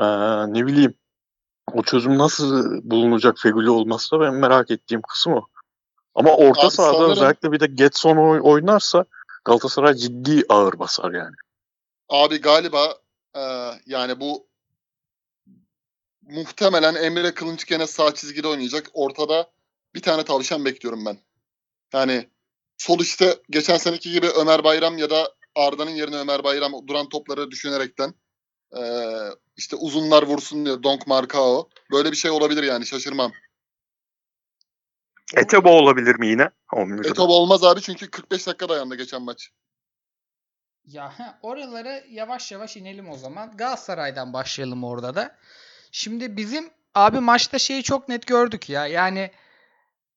[0.00, 0.04] E,
[0.52, 0.94] ne bileyim.
[1.72, 5.46] O çözüm nasıl bulunacak Feguli olmazsa ben merak ettiğim kısım o.
[6.14, 9.04] Ama orta Abi sahada sanırım- özellikle bir de Getson oy- oynarsa
[9.44, 11.34] Galatasaray ciddi ağır basar yani.
[12.08, 12.98] Abi galiba
[13.36, 13.40] e,
[13.86, 14.46] yani bu
[16.22, 18.90] muhtemelen Emre Kılınç gene sağ çizgide oynayacak.
[18.92, 19.50] Ortada
[19.94, 21.18] bir tane tavşan bekliyorum ben.
[21.92, 22.28] Yani
[22.78, 27.50] sol işte geçen seneki gibi Ömer Bayram ya da Arda'nın yerine Ömer Bayram duran topları
[27.50, 28.14] düşünerekten
[28.76, 28.82] e,
[29.56, 31.68] işte uzunlar vursun diye Donk Markao.
[31.92, 33.32] Böyle bir şey olabilir yani şaşırmam.
[35.36, 36.50] Etebo olabilir mi yine?
[37.10, 39.50] Etob olmaz abi çünkü 45 dakika dayandı geçen maç.
[40.84, 43.56] Ya he, oralara yavaş yavaş inelim o zaman.
[43.56, 45.36] Galatasaray'dan başlayalım orada da.
[45.92, 48.86] Şimdi bizim abi maçta şeyi çok net gördük ya.
[48.86, 49.30] Yani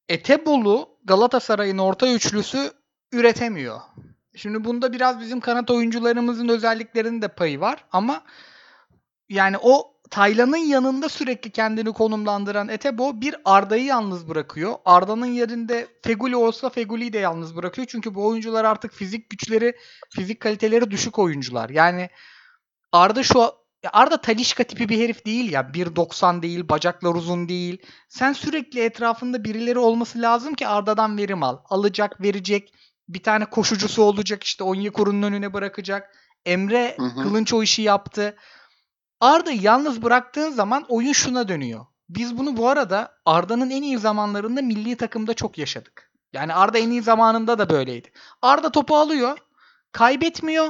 [0.09, 2.71] Etebolu Galatasaray'ın orta üçlüsü
[3.11, 3.81] üretemiyor.
[4.35, 8.23] Şimdi bunda biraz bizim kanat oyuncularımızın özelliklerinin de payı var ama
[9.29, 14.75] yani o Taylan'ın yanında sürekli kendini konumlandıran Etebo bir Arda'yı yalnız bırakıyor.
[14.85, 17.87] Arda'nın yerinde Feguli olsa Feguli'yi de yalnız bırakıyor.
[17.87, 19.75] Çünkü bu oyuncular artık fizik güçleri,
[20.09, 21.69] fizik kaliteleri düşük oyuncular.
[21.69, 22.09] Yani
[22.91, 23.51] Arda şu
[23.93, 25.61] Arda Talişka tipi bir herif değil ya.
[25.61, 27.77] 1.90 değil, bacaklar uzun değil.
[28.09, 31.57] Sen sürekli etrafında birileri olması lazım ki Arda'dan verim al.
[31.69, 32.73] Alacak, verecek.
[33.09, 36.15] Bir tane koşucusu olacak işte Onyekuru'nun önüne bırakacak.
[36.45, 37.23] Emre Hı hı.
[37.23, 38.35] Kılınç o işi yaptı.
[39.25, 41.85] Arda'yı yalnız bıraktığın zaman oyun şuna dönüyor.
[42.09, 46.11] Biz bunu bu arada Arda'nın en iyi zamanlarında milli takımda çok yaşadık.
[46.33, 48.11] Yani Arda en iyi zamanında da böyleydi.
[48.41, 49.37] Arda topu alıyor,
[49.91, 50.67] kaybetmiyor,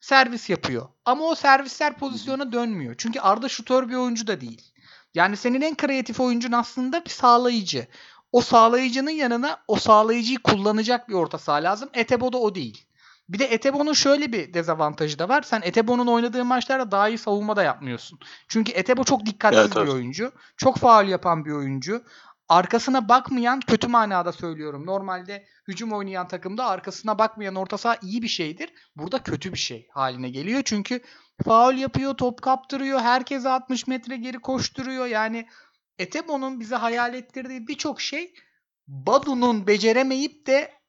[0.00, 0.88] servis yapıyor.
[1.04, 2.94] Ama o servisler pozisyona dönmüyor.
[2.98, 4.72] Çünkü Arda şutör bir oyuncu da değil.
[5.14, 7.86] Yani senin en kreatif oyuncun aslında bir sağlayıcı.
[8.32, 11.90] O sağlayıcının yanına o sağlayıcıyı kullanacak bir orta saha lazım.
[11.94, 12.86] Etebo da o değil.
[13.32, 15.42] Bir de Etebo'nun şöyle bir dezavantajı da var.
[15.42, 18.18] Sen Etebo'nun oynadığı maçlarda daha iyi savunma da yapmıyorsun.
[18.48, 19.92] Çünkü Etebo çok dikkatsiz Evet, bir evet.
[19.92, 20.32] oyuncu.
[20.56, 22.04] Çok faul yapan bir oyuncu.
[22.48, 24.86] Arkasına bakmayan kötü manada söylüyorum.
[24.86, 28.72] Normalde hücum oynayan takımda arkasına bakmayan orta saha iyi bir şeydir.
[28.96, 30.62] Burada kötü bir şey haline geliyor.
[30.64, 31.00] Çünkü
[31.44, 35.06] faul yapıyor, top kaptırıyor, herkese 60 metre geri koşturuyor.
[35.06, 35.48] Yani
[35.98, 38.34] Etebo'nun bize hayal ettirdiği birçok şey
[38.86, 40.81] Badu'nun beceremeyip de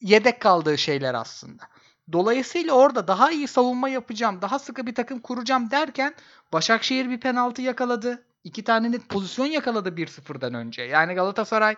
[0.00, 1.62] yedek kaldığı şeyler aslında.
[2.12, 6.14] Dolayısıyla orada daha iyi savunma yapacağım, daha sıkı bir takım kuracağım derken
[6.52, 8.24] Başakşehir bir penaltı yakaladı.
[8.44, 10.82] İki tane net pozisyon yakaladı 1-0'dan önce.
[10.82, 11.76] Yani Galatasaray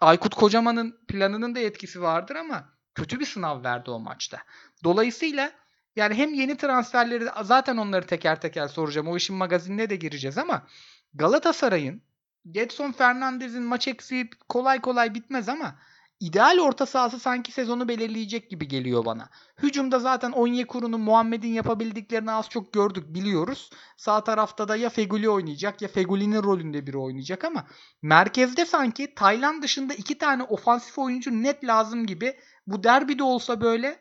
[0.00, 4.38] Aykut Kocaman'ın planının da etkisi vardır ama kötü bir sınav verdi o maçta.
[4.84, 5.52] Dolayısıyla
[5.96, 9.08] yani hem yeni transferleri zaten onları teker teker soracağım.
[9.08, 10.66] O işin magazinine de gireceğiz ama
[11.14, 12.02] Galatasaray'ın
[12.50, 15.78] Getson Fernandez'in maç eksiği kolay kolay bitmez ama
[16.20, 19.28] ideal orta sahası sanki sezonu belirleyecek gibi geliyor bana.
[19.62, 23.70] Hücumda zaten Onyekuru'nun Muhammed'in yapabildiklerini az çok gördük biliyoruz.
[23.96, 27.66] Sağ tarafta da ya Feguli oynayacak ya Feguli'nin rolünde biri oynayacak ama
[28.02, 32.36] merkezde sanki Tayland dışında iki tane ofansif oyuncu net lazım gibi.
[32.66, 33.98] Bu derbide olsa böyle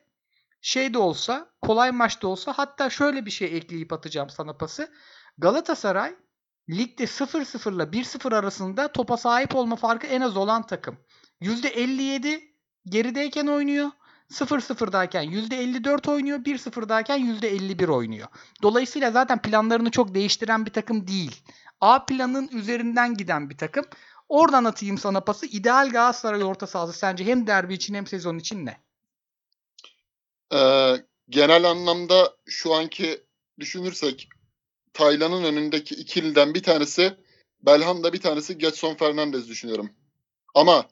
[0.61, 4.91] şey de olsa kolay maçta olsa hatta şöyle bir şey ekleyip atacağım sana pası.
[5.37, 6.15] Galatasaray
[6.69, 10.97] ligde 0-0 ile 1-0 arasında topa sahip olma farkı en az olan takım.
[11.41, 12.41] %57
[12.85, 13.91] gerideyken oynuyor.
[14.31, 16.39] 0-0'dayken %54 oynuyor.
[16.39, 18.27] 1-0'dayken %51 oynuyor.
[18.61, 21.41] Dolayısıyla zaten planlarını çok değiştiren bir takım değil.
[21.81, 23.85] A planın üzerinden giden bir takım.
[24.29, 25.45] Oradan atayım sana pası.
[25.45, 28.77] İdeal Galatasaray orta sahası sence hem derbi için hem sezon için ne?
[30.53, 30.95] Ee,
[31.29, 33.23] genel anlamda şu anki
[33.59, 34.29] düşünürsek
[34.93, 37.17] Taylan'ın önündeki ikiliden bir tanesi
[37.61, 39.89] Belhanda bir tanesi Getson Fernandez düşünüyorum.
[40.55, 40.85] Ama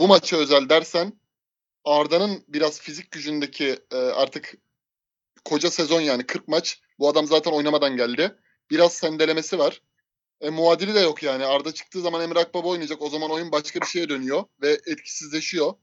[0.00, 1.12] bu maça özel dersen
[1.84, 4.54] Arda'nın biraz fizik gücündeki e, artık
[5.44, 8.36] koca sezon yani 40 maç bu adam zaten oynamadan geldi.
[8.70, 9.82] Biraz sendelemesi var.
[10.40, 11.44] E, muadili de yok yani.
[11.44, 13.02] Arda çıktığı zaman Emre Akbaba oynayacak.
[13.02, 15.74] O zaman oyun başka bir şeye dönüyor ve etkisizleşiyor.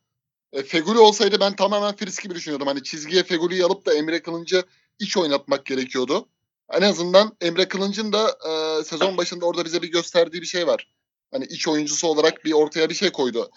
[0.54, 2.68] E, Feguli olsaydı ben tamamen Fritz gibi düşünüyordum.
[2.68, 4.64] Hani çizgiye Feguli'yi alıp da Emre Kılıncı
[5.00, 6.30] iç oynatmak gerekiyordu.
[6.72, 10.88] En azından Emre Kılınç'ın da e, sezon başında orada bize bir gösterdiği bir şey var.
[11.32, 13.52] Hani iç oyuncusu olarak bir ortaya bir şey koydu.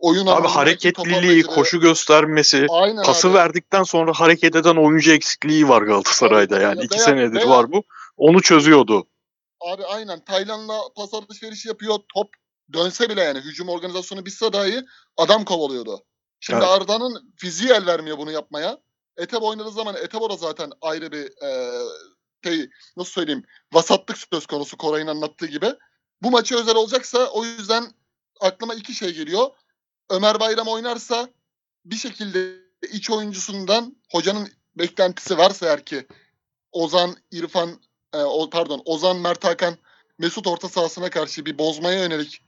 [0.00, 3.34] Oyun Abi hareketliliği, koşu göstermesi, Aynen pası abi.
[3.34, 6.82] verdikten sonra hareket eden oyuncu eksikliği var Galatasaray'da yani.
[6.82, 7.84] iki senedir veya- var bu.
[8.16, 9.06] Onu çözüyordu.
[9.60, 11.98] Abi aynen Taylan'la pas alışverişi yapıyor.
[12.14, 12.28] Top
[12.72, 14.84] dönse bile yani hücum organizasyonu bitse dahi
[15.16, 16.04] adam kovalıyordu.
[16.40, 16.68] Şimdi Evet.
[16.68, 18.78] Arda'nın fiziği el vermiyor bunu yapmaya.
[19.16, 21.72] Etebo oynadığı zaman Etebo da zaten ayrı bir e,
[22.44, 25.74] şey nasıl söyleyeyim vasatlık söz konusu Koray'ın anlattığı gibi.
[26.22, 27.84] Bu maçı özel olacaksa o yüzden
[28.40, 29.46] aklıma iki şey geliyor.
[30.10, 31.28] Ömer Bayram oynarsa
[31.84, 32.56] bir şekilde
[32.92, 36.06] iç oyuncusundan hocanın beklentisi varsa eğer ki
[36.72, 37.80] Ozan, İrfan,
[38.12, 39.76] e, o, pardon Ozan, Mert Hakan,
[40.18, 42.40] Mesut orta sahasına karşı bir bozmaya yönelik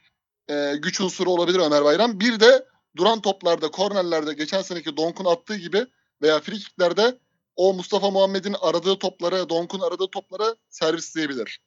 [0.51, 2.21] e, güç unsuru olabilir Ömer Bayram.
[2.21, 2.67] Bir de
[2.97, 5.87] duran toplarda, kornerlerde geçen seneki Donk'un attığı gibi
[6.23, 7.19] veya frikiklerde
[7.57, 11.61] o Mustafa Muhammed'in aradığı topları, Donk'un aradığı topları servisleyebilir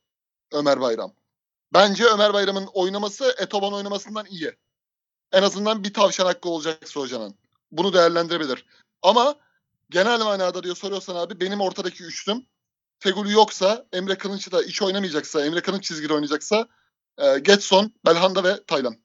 [0.52, 1.14] Ömer Bayram.
[1.74, 4.52] Bence Ömer Bayram'ın oynaması Etoban oynamasından iyi.
[5.32, 7.36] En azından bir tavşan hakkı olacaksa hocanın.
[7.72, 8.66] Bunu değerlendirebilir.
[9.02, 9.36] Ama
[9.90, 12.46] genel manada diyor soruyorsan abi benim ortadaki üçlüm
[13.00, 16.68] Feguli yoksa, Emre Kılınç da iç oynamayacaksa, Emre Kılınç çizgide oynayacaksa
[17.18, 18.96] e, Getson, Belhanda ve Taylan.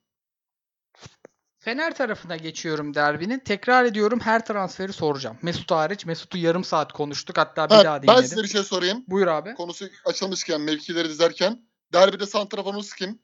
[1.59, 3.39] Fener tarafına geçiyorum derbinin.
[3.39, 5.39] Tekrar ediyorum her transferi soracağım.
[5.43, 6.07] Mesut hariç.
[6.07, 7.39] Mesut'u yarım saat konuştuk.
[7.39, 8.29] Hatta bir Ha, daha ben dinledim.
[8.29, 9.05] size bir şey sorayım.
[9.07, 9.55] Buyur abi.
[9.55, 11.62] Konusu açılmışken, mevkileri dizerken.
[11.93, 13.19] Derbide santraforunuz kim?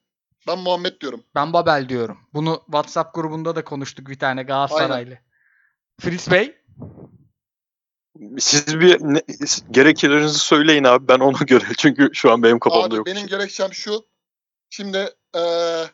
[0.46, 1.24] Ben Muhammed diyorum.
[1.34, 2.18] Ben Babel diyorum.
[2.34, 5.18] Bunu WhatsApp grubunda da konuştuk bir tane Galatasaraylı.
[6.00, 6.54] Fritz Bey.
[8.38, 9.22] Siz bir ne,
[9.70, 11.64] gerekçelerinizi söyleyin abi ben ona göre.
[11.78, 13.06] Çünkü şu an benim kafamda Abi yok.
[13.06, 14.06] benim gerekçem şu.
[14.70, 15.90] Şimdi eee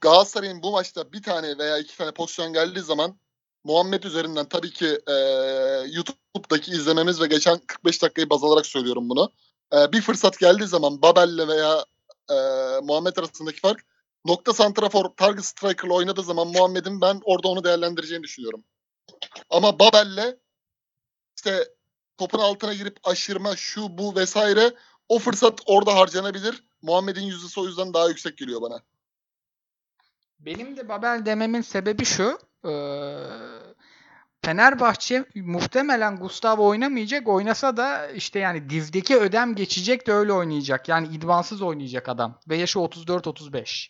[0.00, 3.18] Galatasaray'ın bu maçta bir tane veya iki tane pozisyon geldiği zaman
[3.64, 9.32] Muhammed üzerinden tabii ki eee, YouTube'daki izlememiz ve geçen 45 dakikayı baz alarak söylüyorum bunu.
[9.72, 11.84] Eee, bir fırsat geldiği zaman Babel'le veya
[12.30, 13.86] eee, Muhammed arasındaki fark
[14.24, 18.64] nokta santrafor target striker'la oynadığı zaman Muhammed'in ben orada onu değerlendireceğini düşünüyorum.
[19.50, 20.38] Ama Babel'le
[21.36, 21.68] işte
[22.18, 24.74] topun altına girip aşırma şu bu vesaire
[25.08, 26.64] o fırsat orada harcanabilir.
[26.82, 28.82] Muhammed'in yüzdesi o yüzden daha yüksek geliyor bana.
[30.40, 32.38] Benim de Babel dememin sebebi şu.
[32.64, 33.69] eee,
[34.44, 37.28] Fenerbahçe muhtemelen Gustavo oynamayacak.
[37.28, 40.88] Oynasa da işte yani dizdeki ödem geçecek de öyle oynayacak.
[40.88, 42.38] Yani idmansız oynayacak adam.
[42.48, 43.88] Ve yaşı 34-35.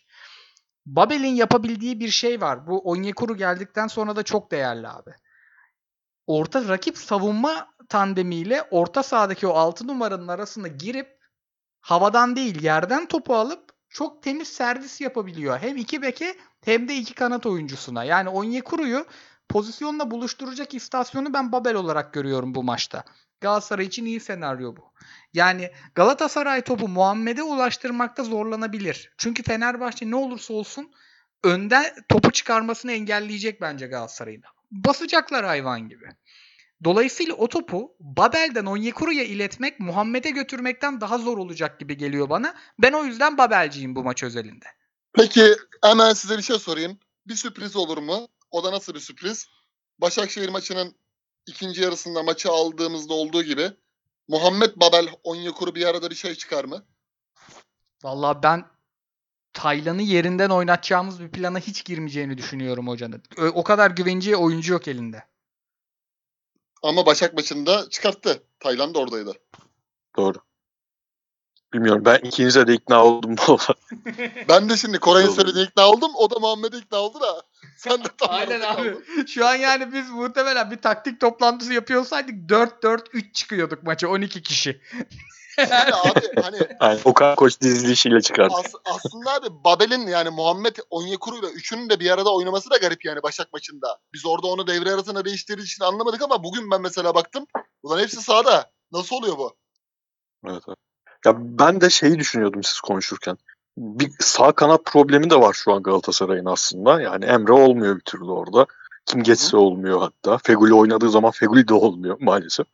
[0.85, 2.67] Babel'in yapabildiği bir şey var.
[2.67, 5.11] Bu Onyekuru geldikten sonra da çok değerli abi.
[6.27, 11.17] Orta rakip savunma tandemiyle orta sahadaki o 6 numaranın arasına girip
[11.79, 15.59] havadan değil yerden topu alıp çok temiz servis yapabiliyor.
[15.59, 18.03] Hem iki beke hem de iki kanat oyuncusuna.
[18.03, 19.05] Yani Onyekuru'yu
[19.51, 23.03] pozisyonla buluşturacak istasyonu ben Babel olarak görüyorum bu maçta.
[23.41, 24.93] Galatasaray için iyi senaryo bu.
[25.33, 29.11] Yani Galatasaray topu Muhammed'e ulaştırmakta zorlanabilir.
[29.17, 30.91] Çünkü Fenerbahçe ne olursa olsun
[31.43, 34.43] önde topu çıkarmasını engelleyecek bence Galatasaray'ın.
[34.71, 36.05] Basacaklar hayvan gibi.
[36.83, 42.55] Dolayısıyla o topu Babel'den Onyekuru'ya iletmek Muhammed'e götürmekten daha zor olacak gibi geliyor bana.
[42.79, 44.65] Ben o yüzden Babelciyim bu maç özelinde.
[45.13, 46.99] Peki hemen size bir şey sorayım.
[47.27, 48.27] Bir sürpriz olur mu?
[48.51, 49.47] O da nasıl bir sürpriz?
[49.99, 50.95] Başakşehir maçının
[51.45, 53.71] ikinci yarısında maçı aldığımızda olduğu gibi
[54.27, 56.85] Muhammed Babel Onyekuru bir arada bir şey çıkar mı?
[58.03, 58.65] Vallahi ben
[59.53, 63.23] Taylan'ı yerinden oynatacağımız bir plana hiç girmeyeceğini düşünüyorum hocanın.
[63.53, 65.23] O kadar güveneceği oyuncu yok elinde.
[66.83, 68.43] Ama Başak maçında çıkarttı.
[68.59, 69.33] Tayland da oradaydı.
[70.15, 70.37] Doğru.
[71.73, 73.75] Bilmiyorum ben ikinize de ikna oldum valla.
[74.49, 75.35] Ben de şimdi Koray'ın Doğru.
[75.35, 76.11] söylediğine ikna oldum.
[76.15, 77.43] O da Muhammed'e ikna oldu da.
[77.77, 78.95] Sen de tam Aynen abi.
[79.27, 84.81] Şu an yani biz muhtemelen bir taktik toplantısı yapıyorsaydık 4-4-3 çıkıyorduk maça 12 kişi.
[85.57, 88.53] Yani abi hani Yani Okan Koç dizilişiyle çıkardı.
[88.53, 93.23] as- aslında abi Babel'in yani Muhammed Onyekuru'yla üçünün de bir arada oynaması da garip yani
[93.23, 93.99] Başak maçında.
[94.13, 97.45] Biz orada onu devre arasında değiştirdiği için anlamadık ama bugün ben mesela baktım.
[97.83, 98.71] Ulan hepsi sağda.
[98.91, 99.55] Nasıl oluyor bu?
[100.47, 100.77] Evet, evet.
[101.25, 103.37] Ya ben de şeyi düşünüyordum siz konuşurken.
[103.81, 107.01] Bir sağ kanat problemi de var şu an Galatasaray'ın aslında.
[107.01, 108.65] Yani Emre olmuyor bir türlü orada.
[109.05, 110.37] Kim geçse olmuyor hatta.
[110.43, 112.67] Feguli oynadığı zaman Feguli de olmuyor maalesef.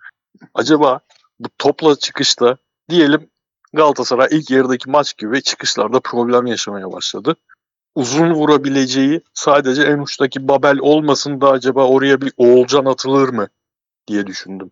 [0.54, 1.00] Acaba
[1.40, 2.58] bu topla çıkışta
[2.90, 3.30] diyelim
[3.74, 7.36] Galatasaray ilk yarıdaki maç gibi çıkışlarda problem yaşamaya başladı.
[7.96, 13.48] Uzun vurabileceği sadece en uçtaki Babel olmasın da acaba oraya bir Oğulcan atılır mı
[14.08, 14.72] diye düşündüm.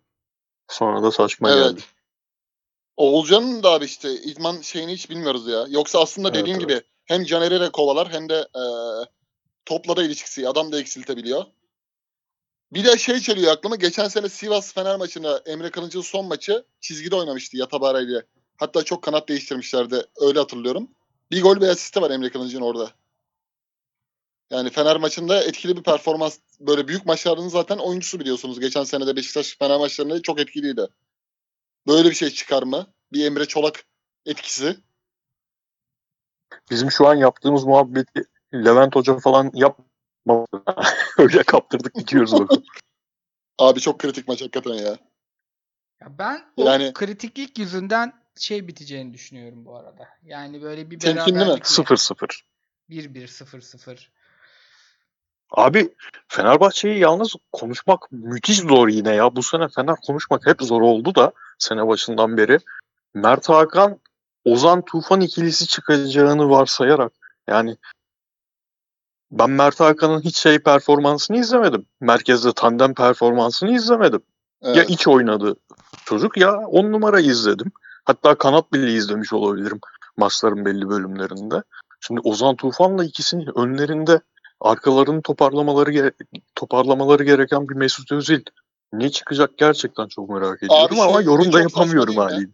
[0.68, 1.70] Sonra da saçma Evet.
[1.70, 1.80] geldi.
[2.96, 5.66] Oğulcan'ın da abi işte idman şeyini hiç bilmiyoruz ya.
[5.68, 6.68] Yoksa aslında Evet, dediğim evet.
[6.68, 8.62] gibi hem Caner'i de kovalar hem de e,
[9.64, 10.48] topla da ilişkisi.
[10.48, 11.44] Adam da eksiltebiliyor.
[12.72, 13.76] Bir de şey çeliyor aklıma.
[13.76, 18.22] Geçen sene Sivas Fener maçında Emre Kılıç'ın son maçı çizgide oynamıştı Yatabara ile.
[18.56, 20.02] Hatta çok kanat değiştirmişlerdi.
[20.20, 20.90] Öyle hatırlıyorum.
[21.30, 22.90] Bir gol ve asisti var Emre Kılıç'ın orada.
[24.50, 26.38] Yani Fener maçında etkili bir performans.
[26.60, 28.60] Böyle büyük maçların zaten oyuncusu biliyorsunuz.
[28.60, 30.86] Geçen sene de Beşiktaş Fener maçlarında çok etkiliydi.
[31.86, 32.86] Böyle bir şey çıkar mı?
[33.12, 33.84] Bir Emre Çolak
[34.26, 34.76] etkisi.
[36.70, 38.24] Bizim şu an yaptığımız muhabbeti
[38.54, 39.86] Levent Hoca falan yapma.
[41.18, 42.64] Öyle kaptırdık gidiyoruz bakalım.
[43.58, 44.98] Abi çok kritik maç hakikaten ya.
[46.00, 50.08] Ya ben o Yani- kritiklik yüzünden şey biteceğini düşünüyorum bu arada.
[50.22, 52.42] Yani böyle bir beraberlikle 0-0.
[52.90, 54.08] 1-1 0-0.
[55.50, 55.94] Abi
[56.28, 59.36] Fenerbahçe'yi yalnız konuşmak müthiş zor yine ya.
[59.36, 62.58] Bu sene Fener konuşmak hep zor oldu da sene başından beri.
[63.14, 64.00] Mert Hakan,
[64.44, 67.12] Ozan Tufan ikilisi çıkacağını varsayarak
[67.48, 67.76] yani
[69.30, 71.86] ben Mert Hakan'ın hiç şey performansını izlemedim.
[72.00, 74.22] Merkezde tandem performansını izlemedim.
[74.62, 74.76] Evet.
[74.76, 75.56] Ya iç oynadı
[76.04, 77.72] çocuk ya on numara izledim.
[78.04, 79.80] Hatta kanat bile izlemiş olabilirim
[80.16, 81.62] maçların belli bölümlerinde.
[82.00, 84.20] Şimdi Ozan Tufan'la ikisini önlerinde
[84.60, 86.12] arkalarını toparlamaları
[86.54, 88.42] toparlamaları gereken bir Mesut Özil
[88.92, 92.50] ne çıkacak gerçekten çok merak ediyorum şey, ama yorum da çok saçma yapamıyorum haliyle.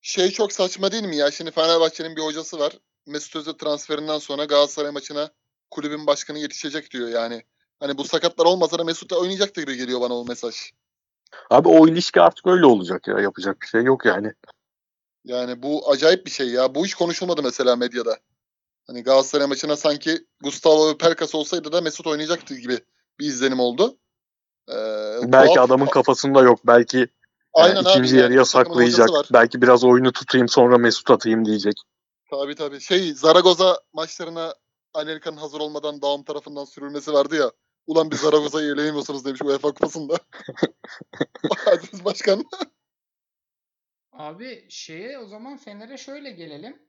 [0.00, 1.30] Şey çok saçma değil mi ya?
[1.30, 2.72] Şimdi Fenerbahçe'nin bir hocası var.
[3.06, 5.30] Mesut Özil transferinden sonra Galatasaray maçına
[5.70, 7.42] kulübün başkanı yetişecek diyor yani.
[7.80, 10.54] Hani bu sakatlar olmasa da Mesut da oynayacaktı gibi geliyor bana o mesaj.
[11.50, 14.32] Abi o ilişki artık öyle olacak ya yapacak bir şey yok yani.
[15.24, 16.74] Yani bu acayip bir şey ya.
[16.74, 18.18] Bu hiç konuşulmadı mesela medyada.
[18.86, 22.78] Hani Galatasaray maçına sanki Gustavo ve Pelkas olsaydı da Mesut oynayacaktı gibi
[23.18, 23.98] bir izlenim oldu.
[24.68, 24.74] Ee,
[25.32, 25.66] Belki tuhaf.
[25.66, 26.60] adamın kafasında yok.
[26.66, 27.08] Belki e,
[27.54, 29.08] Aynen abi, ikinci yani yarıya hocası saklayacak.
[29.32, 31.74] Belki biraz oyunu tutayım sonra Mesut atayım diyecek.
[32.30, 32.80] Tabii tabii.
[32.80, 34.54] Şey Zaragoza maçlarına
[34.94, 37.50] Amerika'nın hazır olmadan Daum tarafından sürülmesi vardı ya.
[37.86, 40.18] Ulan bir Zaragoza'yı eleyemiyorsunuz demiş UEFA kupasında.
[41.72, 42.44] Aziz Başkan.
[44.12, 46.82] Abi şeye o zaman Fener'e şöyle gelelim.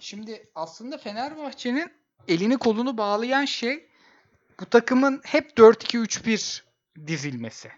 [0.00, 1.92] Şimdi aslında Fenerbahçe'nin
[2.28, 3.88] elini kolunu bağlayan şey
[4.60, 6.62] bu takımın hep 4-2-3-1
[7.06, 7.72] dizilmesi.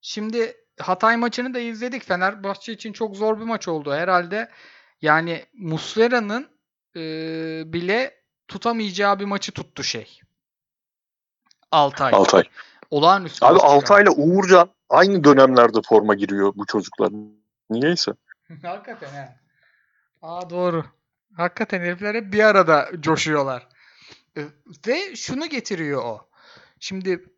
[0.00, 2.04] Şimdi Hatay maçını da izledik.
[2.04, 3.92] Fenerbahçe için çok zor bir maç oldu.
[3.92, 4.50] Herhalde
[5.02, 6.48] yani Muslera'nın
[6.96, 7.02] e,
[7.72, 8.14] bile
[8.48, 10.20] tutamayacağı bir maçı tuttu şey.
[11.70, 12.12] Altay.
[12.14, 12.42] Altay.
[12.90, 13.46] Olağanüstü.
[13.46, 13.58] Abi.
[13.58, 17.10] Altay'la Uğurcan aynı dönemlerde forma giriyor bu çocuklar.
[17.70, 18.12] Niyeyse.
[18.62, 19.36] Hakikaten he.
[20.22, 20.84] Aa doğru.
[21.36, 23.68] Hakikaten herifler hep bir arada coşuyorlar.
[24.86, 26.28] Ve şunu getiriyor o.
[26.80, 27.33] Şimdi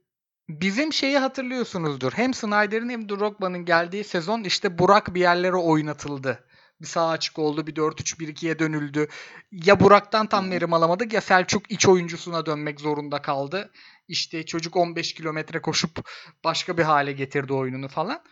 [0.49, 2.13] bizim şeyi hatırlıyorsunuzdur.
[2.13, 6.45] Hem Snyder'in hem Drogba'nın geldiği sezon işte Burak bir yerlere oynatıldı.
[6.81, 9.09] Bir sağ açık oldu, bir 4-3-1-2'ye dönüldü.
[9.53, 13.73] Ya Burak'tan tam verim alamadık ya Selçuk iç oyuncusuna dönmek zorunda kaldı.
[14.09, 16.09] İşte çocuk 15 kilometre koşup
[16.45, 18.23] başka bir hale getirdi oyununu falan.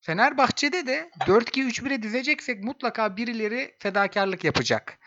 [0.00, 4.98] Fenerbahçe'de de 4-2-3-1'e dizeceksek mutlaka birileri fedakarlık yapacak.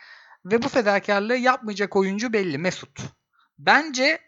[0.44, 3.00] Ve bu fedakarlığı yapmayacak oyuncu belli Mesut.
[3.58, 4.18] Bence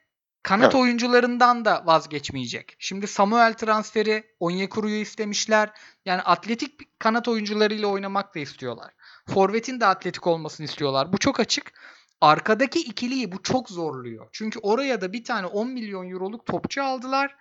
[0.45, 0.75] kanat Evet.
[0.75, 2.77] oyuncularından da vazgeçmeyecek.
[2.79, 5.71] Şimdi Samuel transferi Onyekuru'yu istemişler.
[6.05, 8.93] Yani atletik kanat oyuncularıyla oynamak da istiyorlar.
[9.29, 11.13] Forvet'in de atletik olmasını istiyorlar.
[11.13, 11.73] Bu çok açık.
[12.21, 14.29] Arkadaki ikiliyi bu çok zorluyor.
[14.33, 17.37] Çünkü oraya da bir tane 10 milyon euroluk topçu aldılar.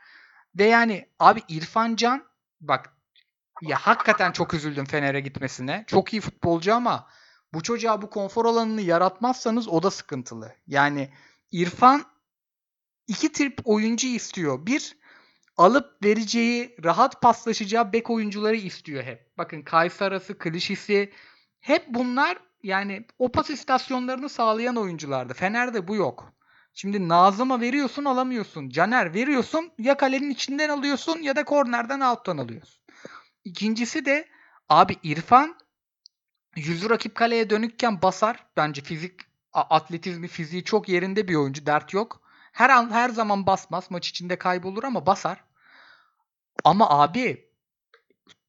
[0.55, 2.23] Ve yani abi İrfan Can
[2.61, 2.93] bak
[3.61, 5.83] ya hakikaten çok üzüldüm Fener'e gitmesine.
[5.87, 7.07] Çok iyi futbolcu ama
[7.53, 10.55] bu çocuğa bu konfor alanını yaratmazsanız o da sıkıntılı.
[10.67, 11.09] Yani
[11.51, 12.12] İrfan
[13.07, 14.65] iki tip oyuncu istiyor.
[14.65, 14.97] Bir
[15.57, 19.37] alıp vereceği, rahat paslaşacağı bek oyuncuları istiyor hep.
[19.37, 21.11] Bakın Kaysarası, Klişisi
[21.59, 25.33] hep bunlar yani o pas istasyonlarını sağlayan oyunculardı.
[25.33, 26.33] Fener'de bu yok.
[26.73, 28.69] Şimdi Nazım'a veriyorsun alamıyorsun.
[28.69, 32.83] Caner veriyorsun ya kalenin içinden alıyorsun ya da kornerden alttan alıyorsun.
[33.43, 34.27] İkincisi de
[34.69, 35.55] abi İrfan
[36.55, 38.45] yüzü rakip kaleye dönükken basar.
[38.57, 39.19] Bence fizik
[39.53, 41.65] atletizmi fiziği çok yerinde bir oyuncu.
[41.65, 42.22] Dert yok.
[42.53, 43.91] Her an her zaman basmaz.
[43.91, 45.43] Maç içinde kaybolur ama basar.
[46.63, 47.49] Ama abi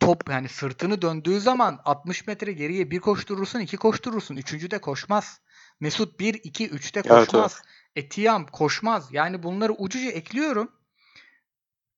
[0.01, 4.37] top yani sırtını döndüğü zaman 60 metre geriye bir koşturursun, iki koşturursun.
[4.37, 5.41] Üçüncü de koşmaz.
[5.81, 7.63] Mesut 1, 2, 3'te Evet, koşmaz.
[7.97, 9.09] Etiyam koşmaz.
[9.13, 10.73] Yani bunları ucuca ekliyorum.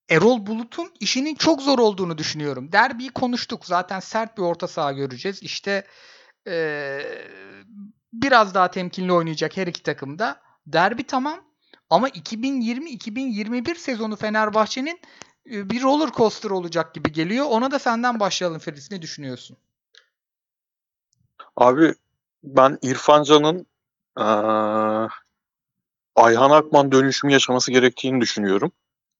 [0.09, 2.73] Erol Bulut'un işinin çok zor olduğunu düşünüyorum.
[2.73, 3.67] Derbiyi konuştuk.
[3.67, 5.43] Zaten sert bir orta saha göreceğiz.
[5.43, 5.87] İşte
[6.47, 7.29] eee,
[8.13, 10.41] biraz daha temkinli oynayacak her iki takım da.
[10.67, 11.46] Derbi tamam
[11.91, 15.01] ama 2020-2021 sezonu Fenerbahçe'nin
[15.51, 17.47] e, bir roller coaster olacak gibi geliyor.
[17.49, 18.91] Ona da senden başlayalım Feris.
[18.91, 19.57] Ne düşünüyorsun?
[21.57, 21.95] Abi
[22.45, 23.67] ben İrfan Can'ın
[24.19, 25.09] eee,
[26.17, 28.73] Ayhan Akman dönüşümü yaşaması gerektiğini düşünüyorum.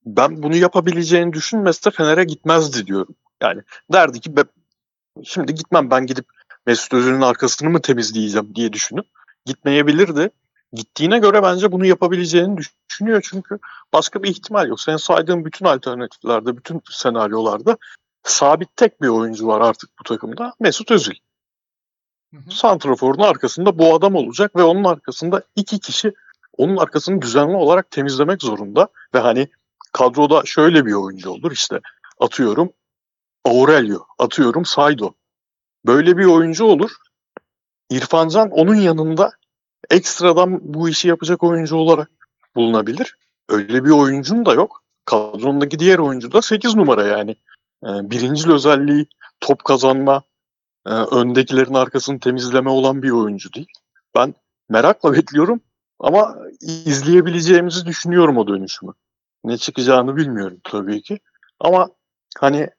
[0.05, 3.15] Ben bunu yapabileceğini düşünmezse Fener'e gitmezdi diyorum.
[3.41, 3.61] Yani
[3.93, 4.43] derdi ki "Be-
[5.23, 6.25] şimdi gitmem ben gidip
[6.65, 9.05] Mesut Özil'in arkasını mı temizleyeceğim diye düşünüp
[9.45, 10.29] gitmeyebilirdi.
[10.73, 13.59] Gittiğine göre bence bunu yapabileceğini düşünüyor çünkü
[13.93, 14.81] başka bir ihtimal yok.
[14.81, 17.77] Senin saydığın bütün alternatiflerde, bütün senaryolarda
[18.23, 20.53] sabit tek bir oyuncu var artık bu takımda.
[20.59, 21.15] Mesut Özil.
[22.33, 22.51] Hı hı.
[22.51, 26.13] Santrafor'un arkasında bu adam olacak ve onun arkasında iki kişi
[26.57, 29.47] onun arkasını düzenli olarak temizlemek zorunda ve hani
[29.93, 31.79] kadroda şöyle bir oyuncu olur işte
[32.19, 32.73] atıyorum
[33.45, 35.13] Aurelio, atıyorum Saido.
[35.85, 36.91] Böyle bir oyuncu olur.
[37.89, 39.31] İrfan Can onun yanında
[39.89, 42.09] ekstradan bu işi yapacak oyuncu olarak
[42.55, 43.17] bulunabilir.
[43.49, 44.83] Öyle bir oyuncun da yok.
[45.05, 47.31] Kadrondaki diğer oyuncu da 8 numara yani.
[47.83, 49.05] Ee, birincil özelliği
[49.39, 50.23] top kazanma,
[50.85, 53.67] e, öndekilerin arkasını temizleme olan bir oyuncu değil.
[54.15, 54.33] Ben
[54.69, 55.61] merakla bekliyorum
[55.99, 58.91] ama izleyebileceğimizi düşünüyorum o dönüşümü.
[59.43, 61.19] Ne çıkacağını bilmiyorum tabii ki.
[61.59, 61.89] Ama
[62.39, 62.69] hani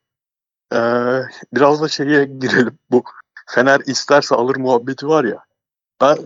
[0.74, 0.80] e,
[1.54, 2.78] biraz da şeye girelim.
[2.90, 3.02] Bu
[3.50, 5.44] Fener isterse alır muhabbeti var ya.
[6.00, 6.16] Ben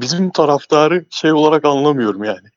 [0.00, 2.48] bizim taraftarı şey olarak anlamıyorum yani.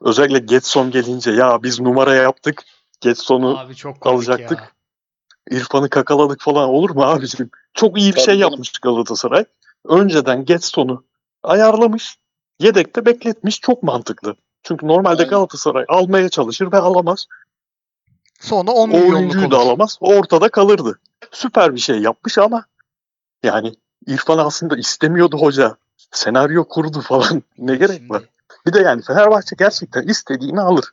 [0.00, 2.64] Özellikle Getson gelince ya biz numara yaptık.
[3.00, 4.58] Getson'u Abi çok komik alacaktık.
[4.60, 4.70] ya.
[5.58, 7.50] İrfan'ı kakaladık falan olur mu abiciğim?
[7.74, 8.50] Çok iyi bir Tabii şey canım.
[8.52, 9.44] yapmış Galatasaray.
[9.84, 11.04] Önceden Getson'u
[11.42, 12.18] ayarlamış.
[12.60, 13.60] Yedekte bekletmiş.
[13.60, 14.36] Çok mantıklı.
[14.62, 15.30] Çünkü normalde Aynen.
[15.30, 17.26] Galatasaray almaya çalışır ve alamaz.
[18.40, 19.50] Sonra 10 O milyonluk oyuncuyu olur.
[19.50, 19.98] da alamaz.
[20.00, 20.98] O ortada kalırdı.
[21.32, 22.64] Süper bir şey yapmış ama
[23.42, 23.74] yani
[24.06, 25.76] İrfan aslında istemiyordu hoca.
[26.14, 27.42] Senaryo kurdu falan.
[27.58, 28.22] ne gerek Şimdi- var?
[28.66, 30.84] Bir de yani Fenerbahçe gerçekten istediğini alır.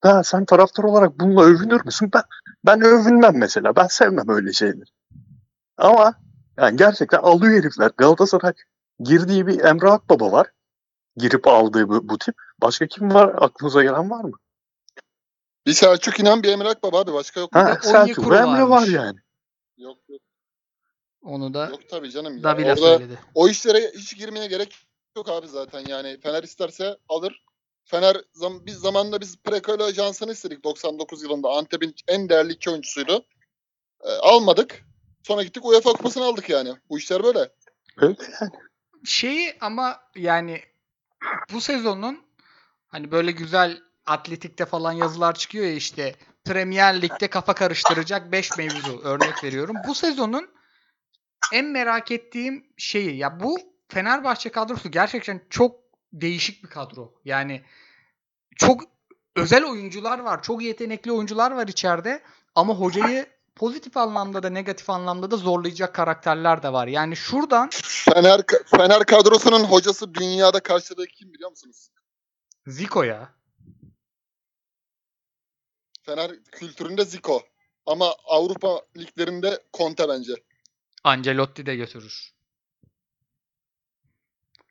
[0.00, 2.10] Ha, sen taraftar olarak bununla övünür müsün?
[2.14, 2.22] Ben
[2.66, 3.76] ben övünmem mesela.
[3.76, 4.90] Ben sevmem öyle şeyleri.
[5.78, 6.14] Ama
[6.58, 7.90] yani gerçekten alıyor herifler.
[7.96, 8.52] Galatasaray
[9.00, 10.46] girdiği bir Emre Akbaba var.
[11.16, 12.34] Girip aldığı bu, bu tip.
[12.62, 13.34] Başka kim var?
[13.38, 14.32] Aklınıza gelen var mı?
[15.66, 17.54] Bir Selçuk İnan bir Emrak Baba abi başka yok.
[17.54, 18.90] Ha, de Selçuk ve Emre var varmış.
[18.90, 19.18] yani.
[19.76, 20.20] Yok yok.
[21.22, 22.36] Onu da Yok tabii canım.
[22.36, 22.42] Ya.
[22.42, 23.18] Davila Orada söyledi.
[23.34, 25.84] o işlere hiç girmeye gerek yok abi zaten.
[25.88, 27.44] Yani Fener isterse alır.
[27.84, 31.48] Fener zam biz zamanında biz Prekalo ajansını istedik 99 yılında.
[31.48, 33.26] Antep'in en değerli iki oyuncusuydu.
[34.04, 34.84] Ee, almadık.
[35.22, 36.74] Sonra gittik UEFA kupasını aldık yani.
[36.90, 37.50] Bu işler böyle.
[37.96, 38.52] Öyle yani.
[39.04, 40.60] Şeyi ama yani
[41.52, 42.18] bu sezonun
[42.88, 46.14] hani böyle güzel atletikte falan yazılar çıkıyor ya işte
[46.44, 49.76] Premier Lig'de kafa karıştıracak 5 mevzu örnek veriyorum.
[49.88, 50.50] Bu sezonun
[51.52, 55.80] en merak ettiğim şeyi ya bu Fenerbahçe kadrosu gerçekten çok
[56.12, 57.14] değişik bir kadro.
[57.24, 57.62] Yani
[58.56, 58.82] çok
[59.36, 60.42] özel oyuncular var.
[60.42, 62.22] Çok yetenekli oyuncular var içeride
[62.54, 63.26] ama hocayı
[63.56, 66.86] pozitif anlamda da negatif anlamda da zorlayacak karakterler de var.
[66.86, 71.90] Yani şuradan Fener Fener kadrosunun hocası dünyada karşıladığı kim biliyor musunuz?
[72.66, 73.34] Zico ya.
[76.02, 77.42] Fener kültüründe Zico.
[77.86, 80.32] Ama Avrupa liglerinde Conte bence.
[81.04, 82.32] Ancelotti de götürür.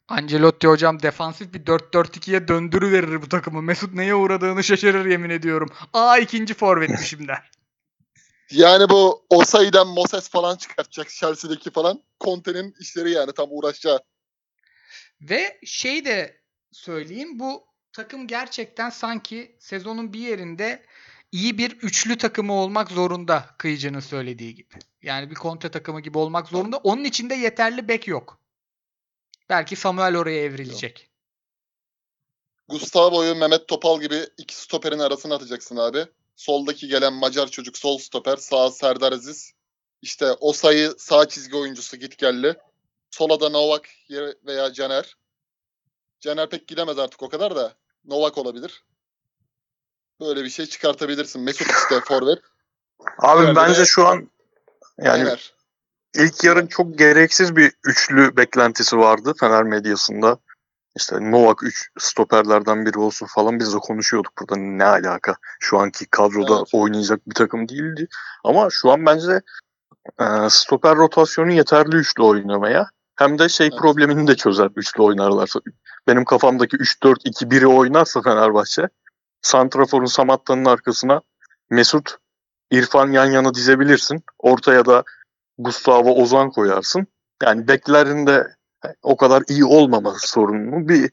[0.07, 3.61] Ancelotti hocam defansif bir 4-4-2'ye döndürüverir bu takımı.
[3.61, 5.69] Mesut neye uğradığını şaşırır yemin ediyorum.
[5.93, 7.51] Aa ikinci forvetmişim der.
[8.51, 12.03] Yani bu Osayi'den Moses falan çıkartacak Chelsea'deki falan.
[12.21, 13.99] Conte'nin işleri yani tam uğraşacağı.
[15.21, 20.86] Ve şey de söyleyeyim bu takım gerçekten sanki sezonun bir yerinde
[21.32, 24.73] iyi bir üçlü takımı olmak zorunda Kıyıcı'nın söylediği gibi.
[25.02, 26.78] Yani bir kontra takımı gibi olmak zorunda.
[26.78, 28.39] Onun içinde yeterli bek yok.
[29.50, 31.10] Belki Samuel oraya evrilecek.
[32.70, 36.06] Gustavo'yu Mehmet Topal gibi iki stoperin arasına atacaksın abi.
[36.36, 38.38] Soldaki gelen Macar çocuk sol stoper.
[38.38, 39.54] Sağ Serdar Aziz.
[40.02, 42.56] İşte Osayi sağ çizgi oyuncusu gitgelli.
[43.12, 43.89] Sola da Novak
[44.45, 45.18] veya Caner.
[46.20, 47.74] Caner pek gidemez artık o kadar da.
[48.06, 48.84] Novak olabilir.
[50.20, 51.41] Böyle bir şey çıkartabilirsin.
[51.41, 52.39] Mesut işte forvet.
[53.18, 54.30] Abi Diğerleri bence de- şu an
[55.02, 55.54] yani Caner.
[56.16, 60.38] ilk yarın çok gereksiz bir üçlü beklentisi vardı Fener medyasında.
[60.95, 65.36] İşte Novak 3 stoperlerden biri olsun falan biz de konuşuyorduk burada ne alaka.
[65.60, 66.68] Şu anki kadroda Evet.
[66.74, 68.08] oynayacak bir takım değildi.
[68.43, 69.41] Ama şu an bence
[70.20, 72.89] e, stoper rotasyonu yeterli üçlü oynamaya.
[73.16, 73.80] Hem de şey Evet.
[73.80, 75.60] problemini de çözer üçlü oynarlarsa.
[76.08, 78.89] Benim kafamdaki 3-4-2-1'i oynarsa Fenerbahçe
[79.41, 81.22] Santrafor'un Samatta'nın arkasına
[81.70, 82.18] Mesut
[82.72, 84.24] İrfan yan yana dizebilirsin.
[84.39, 85.03] Ortaya da
[85.57, 87.07] Gustavo Ozan koyarsın.
[87.43, 88.55] Yani beklerin de
[89.01, 91.11] o kadar iyi olmaması sorununu bir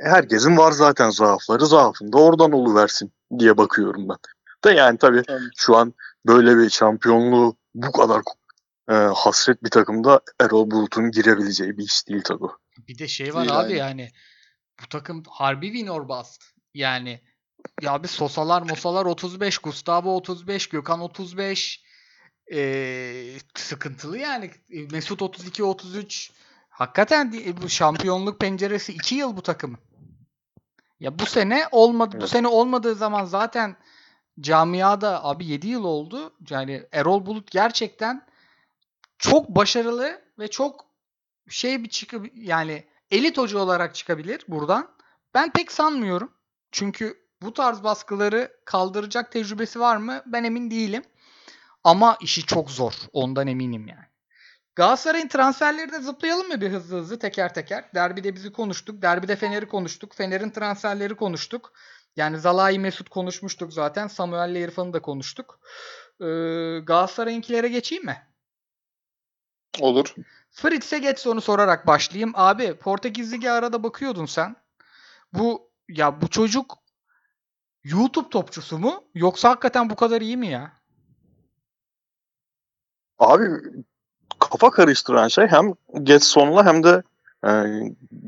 [0.00, 1.66] herkesin var zaten zaafları.
[1.66, 4.16] Zaafını da oradan oluversin diye bakıyorum ben.
[4.64, 5.44] De yani tabii Tabii.
[5.56, 5.94] şu an
[6.26, 8.22] böyle bir şampiyonluğu bu kadar
[8.90, 12.44] e, hasret bir takımda Erol Bulut'un girebileceği bir iş değil tabii.
[12.88, 14.00] Bir de şey var Değil abi yani.
[14.00, 14.10] yani
[14.82, 16.42] bu takım harbi win or bust.
[16.74, 17.20] Yani
[17.82, 21.88] ya bir Sosalar Mosalar 35, Gustavo 35, Gökhan 35
[22.52, 24.50] ee, sıkıntılı yani.
[24.90, 26.32] Mesut 32 33
[26.68, 29.78] hakikaten bu şampiyonluk penceresi 2 yıl bu takımın.
[31.00, 33.76] Ya bu sene olmadı bu sene olmadığı zaman zaten
[34.40, 36.34] camiada abi 7 yıl oldu.
[36.50, 38.26] Yani Erol Bulut gerçekten
[39.18, 40.86] çok başarılı ve çok
[41.48, 44.88] şey bir çıkıp yani elit hoca olarak çıkabilir buradan.
[45.34, 46.32] Ben pek sanmıyorum.
[46.72, 50.22] Çünkü bu tarz baskıları kaldıracak tecrübesi var mı?
[50.26, 51.02] Ben emin değilim.
[51.84, 52.92] Ama işi çok zor.
[53.12, 54.06] Ondan eminim yani.
[54.76, 57.84] Galatasaray'ın transferleri de zıplayalım mı bir hızlı hızlı teker teker?
[57.94, 59.02] Derbide bizi konuştuk.
[59.02, 60.14] Derbide Fener'i konuştuk.
[60.14, 61.72] Fener'in transferleri konuştuk.
[62.16, 64.06] Yani Zalai Mesut konuşmuştuk zaten.
[64.06, 65.60] Samuel'le İrfan'ı da konuştuk.
[66.20, 66.24] Ee,
[66.78, 68.16] Galatasaray'ınkilere geçeyim mi?
[69.80, 70.14] Olur.
[70.50, 72.32] Fritz'e geç sonu sorarak başlayayım.
[72.34, 74.56] Abi Portekiz Ligi arada bakıyordun sen.
[75.32, 76.78] Bu ya bu çocuk
[77.90, 79.04] YouTube topçusu mu?
[79.14, 80.72] Yoksa hakikaten bu kadar iyi mi ya?
[83.18, 83.44] Abi
[84.38, 87.02] kafa karıştıran şey hem Getson'la hem de
[87.46, 87.50] e,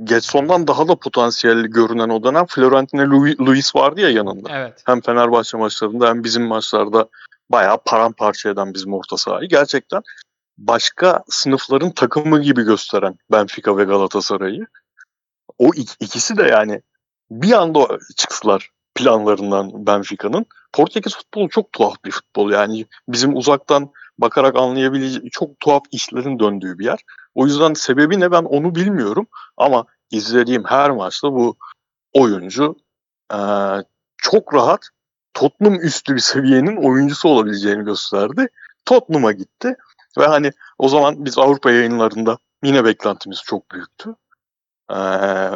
[0.05, 4.49] Getson'dan daha da potansiyelli görünen o dönem Florentino Lu- Luis vardı ya yanında.
[4.59, 4.83] Evet.
[4.87, 7.09] Hem Fenerbahçe maçlarında hem bizim maçlarda
[7.51, 9.49] bayağı paramparça eden bizim orta sahayı.
[9.49, 10.03] Gerçekten
[10.59, 14.67] başka sınıfların takımı gibi gösteren Benfica ve Galatasaray'ı.
[15.59, 16.83] O ik- ikisi de yani
[17.31, 18.71] bir anda çıktılar
[19.05, 20.47] planlarından Benfica'nın.
[20.73, 22.51] Portekiz futbolu çok tuhaf bir futbol.
[22.51, 27.01] Yani bizim uzaktan bakarak anlayabileceği çok tuhaf işlerin döndüğü bir yer.
[27.35, 29.27] O yüzden sebebi ne ben onu bilmiyorum.
[29.57, 31.57] Ama izlediğim her maçta bu
[32.13, 32.77] oyuncu
[33.33, 33.85] eee,
[34.17, 34.89] çok rahat
[35.35, 38.49] Tottenham üstü bir seviyenin oyuncusu olabileceğini gösterdi.
[38.85, 39.77] Tottenham'a gitti
[40.19, 44.15] ve hani o zaman biz Avrupa yayınlarında yine beklentimiz çok büyüktü.
[44.91, 45.51] Eee,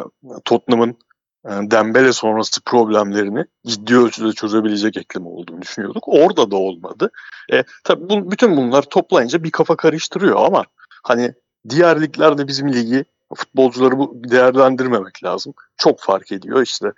[0.45, 0.97] Tottenham'ın
[1.45, 6.03] e, Dembele sonrası problemlerini ciddi ölçüde çözebilecek eklemi olduğunu düşünüyorduk.
[6.07, 7.11] Orada da olmadı.
[7.53, 10.65] E, tabii bu, bütün bunlar toplayınca bir kafa karıştırıyor ama
[11.03, 11.33] hani
[11.69, 15.53] diğer liglerde bizim ligi futbolcuları bu değerlendirmemek lazım.
[15.77, 16.91] Çok fark ediyor işte.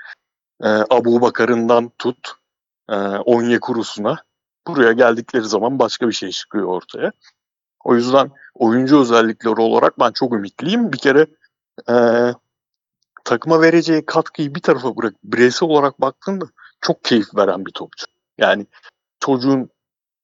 [0.64, 2.32] E, Abu Bakar'ından tut
[2.90, 2.96] e,
[3.26, 4.18] Onyekuru'suna
[4.68, 7.12] buraya geldikleri zaman başka bir şey çıkıyor ortaya.
[7.84, 10.94] O yüzden oyuncu özellikleri olarak ben çok ümitliyim.
[10.94, 11.28] Bir kere
[11.90, 11.96] e,
[13.28, 16.46] takıma vereceği katkıyı bir tarafa bırak bireysel olarak baktığında
[16.82, 18.06] çok keyif veren bir topçu.
[18.38, 18.68] Yani
[19.20, 19.70] çocuğun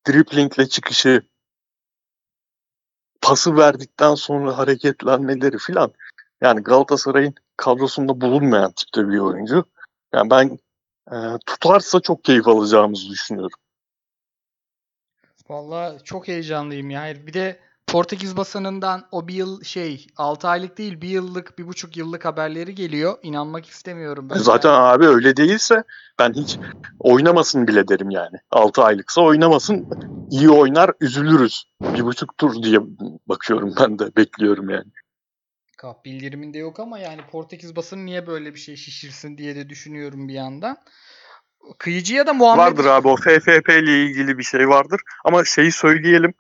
[0.08, 1.22] driplingle çıkışı,
[3.22, 5.94] pası verdikten sonra hareketlenmeleri filan.
[6.42, 9.66] Yani Galatasaray'ın kadrosunda bulunmayan tipte bir oyuncu.
[10.14, 10.60] Yani ben
[11.12, 13.60] e, tutarsa çok keyif alacağımızı düşünüyorum.
[15.50, 17.28] Vallahi çok heyecanlıyım ya.
[17.28, 21.98] Bir de Portekiz basınından o bir yıl şey 6 aylık değil bir yıllık bir buçuk
[21.98, 23.18] yıllık haberleri geliyor.
[23.24, 24.38] İnanmak istemiyorum ben.
[24.38, 25.84] Zaten abi öyle değilse
[26.20, 26.58] ben hiç
[27.00, 28.38] oynamasın bile derim yani.
[28.52, 29.88] 6 aylıksa oynamasın.
[30.32, 31.64] iyi oynar üzülürüz.
[31.82, 32.80] Bir buçuk tur diye
[33.28, 34.92] bakıyorum ben de bekliyorum yani.
[35.78, 40.28] Kap bildiriminde yok ama yani Portekiz basını niye böyle bir şey şişirsin diye de düşünüyorum
[40.28, 40.78] bir yandan.
[41.78, 45.02] Kıyıcıya da Muhammed Vardır abi o FFP ile ilgili bir şey vardır.
[45.26, 46.34] Ama şeyi söyleyelim.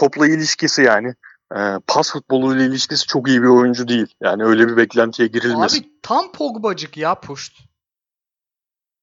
[0.00, 1.14] Topla ilişkisi yani.
[1.56, 4.14] e, pas futbolu ile ilişkisi çok iyi bir oyuncu değil.
[4.20, 5.78] Yani öyle bir beklentiye girilmesin.
[5.78, 7.60] Abi tam Pogbacık ya Puşt.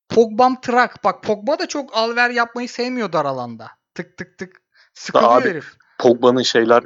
[0.10, 1.04] Pogbam trak.
[1.04, 3.72] Bak Pogba da çok alver yapmayı sevmiyor dar alanda.
[3.94, 4.62] Tık tık tık.
[4.94, 5.78] Sıkılıyor Abi, herif.
[6.00, 6.84] Pogba'nın şeyler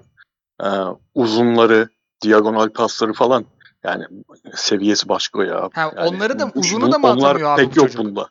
[0.63, 0.67] e,
[1.15, 1.89] uzunları,
[2.23, 3.45] diagonal pasları falan
[3.83, 4.05] yani
[4.55, 5.69] seviyesi başka ya.
[5.73, 8.05] Ha, Yani onları da bu- uzunu da mı onlar atamıyor abi pek yok çocuk?
[8.05, 8.29] bunda.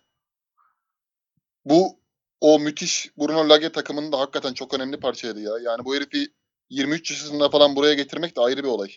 [1.65, 2.00] Bu
[2.41, 5.53] o müthiş Bruno Lage takımının da hakikaten çok önemli parçaydı ya.
[5.63, 6.29] Yani bu herifi
[6.71, 8.91] 23 yaşında falan buraya getirmek de ayrı bir olay.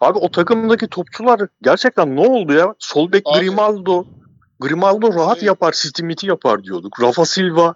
[0.00, 2.74] Abi o takımdaki topçular gerçekten ne oldu ya?
[2.78, 4.04] Sol bek Grimaldo.
[4.60, 7.00] Grimaldo rahat Şey- yapar, Stimit'i yapar diyorduk.
[7.02, 7.74] Rafa Silva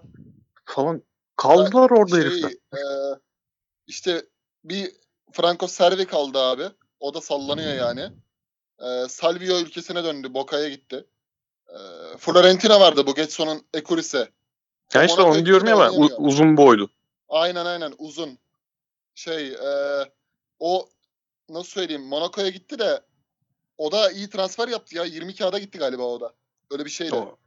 [0.65, 1.03] falan
[1.37, 2.51] kaldılar orada şey, herifler.
[2.51, 2.81] e,
[3.87, 4.23] işte
[4.65, 4.93] bir
[5.33, 6.65] Franco Servi kaldı abi.
[7.01, 8.11] O da sallanıyor yani.
[8.81, 10.35] Ee, Salvio ülkesine döndü.
[10.35, 11.05] Boca'ya gitti.
[11.69, 11.77] Ee,
[12.19, 14.29] Florentina vardı bu Getson'un Ecurise.
[14.95, 16.89] Yani işte onu diyorum ya ben u- uzun boylu.
[17.29, 18.39] Aynen aynen uzun.
[19.15, 19.69] Şey e,
[20.59, 20.89] o
[21.49, 23.03] nasıl söyleyeyim Monaco'ya gitti de
[23.79, 25.05] o da iyi transfer yaptı ya.
[25.05, 26.33] 20 kağıda gitti galiba o da.
[26.71, 27.15] Öyle bir şeydi.
[27.15, 27.39] O-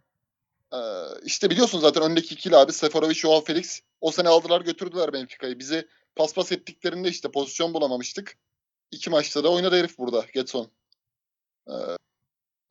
[0.73, 0.77] Ee,
[1.23, 3.81] işte biliyorsun zaten öndeki ikili abi Seferovic, Joao Felix.
[4.01, 5.59] O sene aldılar götürdüler Benfica'yı.
[5.59, 8.37] Bizi paspas ettiklerinde işte pozisyon bulamamıştık.
[8.91, 10.67] İki maçta da oynadı herif burada Getson.
[11.69, 11.73] Ee,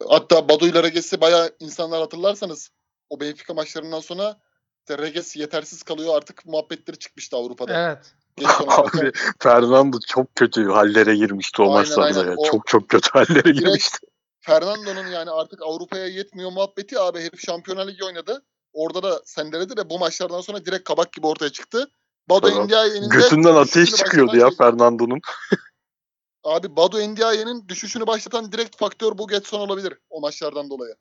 [0.09, 2.70] hatta Badu ile Reges'i bayağı insanlar hatırlarsanız
[3.11, 4.41] o Benfica maçlarından sonra
[4.85, 7.82] işte Reges yetersiz kalıyor artık muhabbetleri çıkmıştı Avrupa'da.
[7.82, 8.14] Evet.
[8.68, 9.12] Abi
[9.43, 12.30] Fernando çok kötü hallere girmişti o Aynen, maçlarda aynen.
[12.30, 12.37] ya.
[12.39, 13.99] O- Çok çok kötü hallere girmişti.
[14.41, 18.45] Fernando'nun yani artık Avrupa'ya yetmiyor muhabbeti abi herif Şampiyonlar Ligi oynadı.
[18.72, 21.91] Orada da sendeledi de bu maçlardan sonra direkt kabak gibi ortaya çıktı.
[22.28, 22.64] Bado Tamam.
[22.64, 25.20] Ndiaye'nin de Götünden ateş çıkıyordu ya şey- Fernando'nun.
[26.45, 30.95] Abi Bado Ndiaye'nin düşüşünü başlatan direkt faktör bu Getson olabilir o maçlardan dolayı.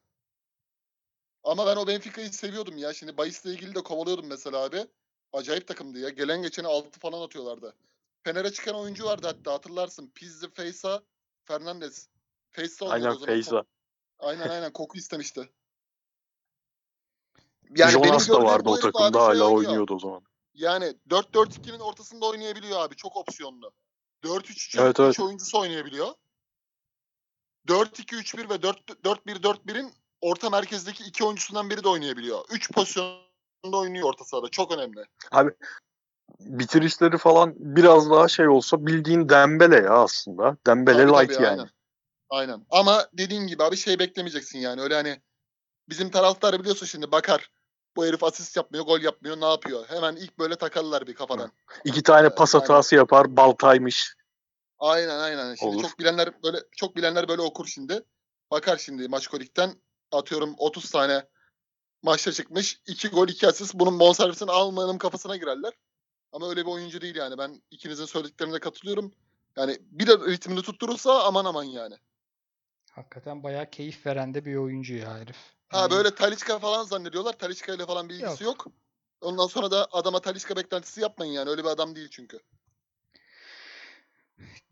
[1.44, 2.94] Ama ben o Benfica'yı seviyordum ya.
[2.94, 4.88] Şimdi Bayis'le ilgili de kovalıyordum mesela abi.
[5.34, 6.10] Acayip takımdı ya.
[6.10, 7.76] Gelen geçeni 6 falan atıyorlardı.
[8.24, 10.12] Fener'e çıkan oyuncu vardı hatta hatırlarsın.
[10.16, 11.04] Pizzi, Feysa,
[11.46, 12.10] Fernandez.
[12.52, 13.18] Feysa Aynen.
[13.18, 13.64] Feyza.
[14.20, 15.50] Aynen aynen koku istemişti.
[17.76, 19.52] Jonas da vardı o takımda şey hala oynuyor.
[19.52, 20.22] oynuyordu o zaman.
[20.54, 22.96] Yani 4-4-2'nin ortasında oynayabiliyor abi.
[22.96, 23.72] Çok opsiyonlu.
[24.24, 25.20] 4-3-3'ün Evet, evet.
[25.20, 26.14] oyuncusu oynayabiliyor.
[27.68, 29.94] 4-2-3-1 ve 4-1-4-1'in
[30.24, 32.46] orta merkezdeki iki oyuncusundan biri de oynayabiliyor.
[32.52, 33.24] 3 pozisyonda
[33.74, 34.50] oynuyor orta sahada.
[34.50, 35.06] Çok önemli.
[36.40, 40.58] Bitirişleri falan biraz daha şey olsa bildiğin Dembele ya aslında.
[40.68, 41.62] Dembele Tabii, light tabii, yani.
[41.62, 41.70] Aynen.
[42.30, 42.66] aynen.
[42.70, 44.82] Ama dediğin gibi abi şey beklemeyeceksin yani.
[44.82, 45.22] Öyle hani
[45.90, 47.52] bizim taraftar biliyorsun şimdi bakar.
[47.96, 49.86] Bu herif asist yapmıyor, gol yapmıyor, ne yapıyor?
[49.88, 51.52] Hemen ilk böyle takarlar bir kafadan.
[51.86, 52.68] İki tane pas Aynen.
[52.68, 54.16] hatası yapar baltaymış.
[54.80, 55.56] Aynen aynen.
[55.56, 55.82] Şimdi Olur.
[55.82, 58.04] çok bilenler böyle çok bilenler böyle okur şimdi.
[58.52, 59.74] Bakar şimdi Maçkolik'ten
[60.18, 61.26] atıyorum 30 tane
[62.02, 62.80] maçta çıkmış.
[62.88, 63.74] 2 gol 2 asist.
[63.74, 65.74] Bunun bonservisini almanın kafasına girerler.
[66.32, 67.38] Ama öyle bir oyuncu değil yani.
[67.38, 69.12] Ben ikinizin söylediklerine katılıyorum.
[69.58, 71.96] Yani bir de ritmini tutturursa aman aman yani.
[72.92, 75.38] Hakikaten bayağı keyif veren de bir oyuncu ya herif.
[75.70, 77.34] Ha Yani böyle Talisca falan zannediyorlar.
[77.38, 78.66] Talisca ile falan bir ilgisi yok.
[79.22, 81.50] Ondan sonra da adama Talisca beklentisi yapmayın yani.
[81.50, 82.40] Öyle bir adam değil çünkü.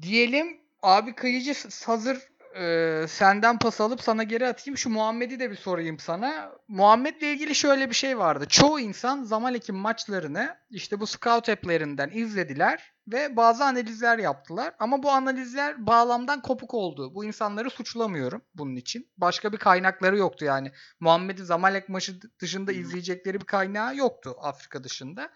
[0.01, 4.77] Diyelim abi kayıcı s- hazır e, senden pas alıp sana geri atayım.
[4.77, 6.51] Şu Muhammed'i de bir sorayım sana.
[6.67, 8.45] Muhammed'le ilgili şöyle bir şey vardı.
[8.49, 14.73] Çoğu insan Zamalek'in maçlarını işte bu scout app'lerinden izlediler ve bazı analizler yaptılar.
[14.79, 17.15] Ama bu analizler bağlamdan kopuk oldu.
[17.15, 19.09] Bu insanları suçlamıyorum bunun için.
[19.17, 20.71] Başka bir kaynakları yoktu yani.
[20.99, 25.29] Muhammed'i Zamalek maçı dışında izleyecekleri bir kaynağı yoktu Afrika dışında.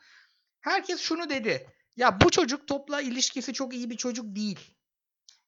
[0.61, 1.67] Herkes şunu dedi.
[1.95, 4.74] Ya bu çocuk topla ilişkisi çok iyi bir çocuk değil.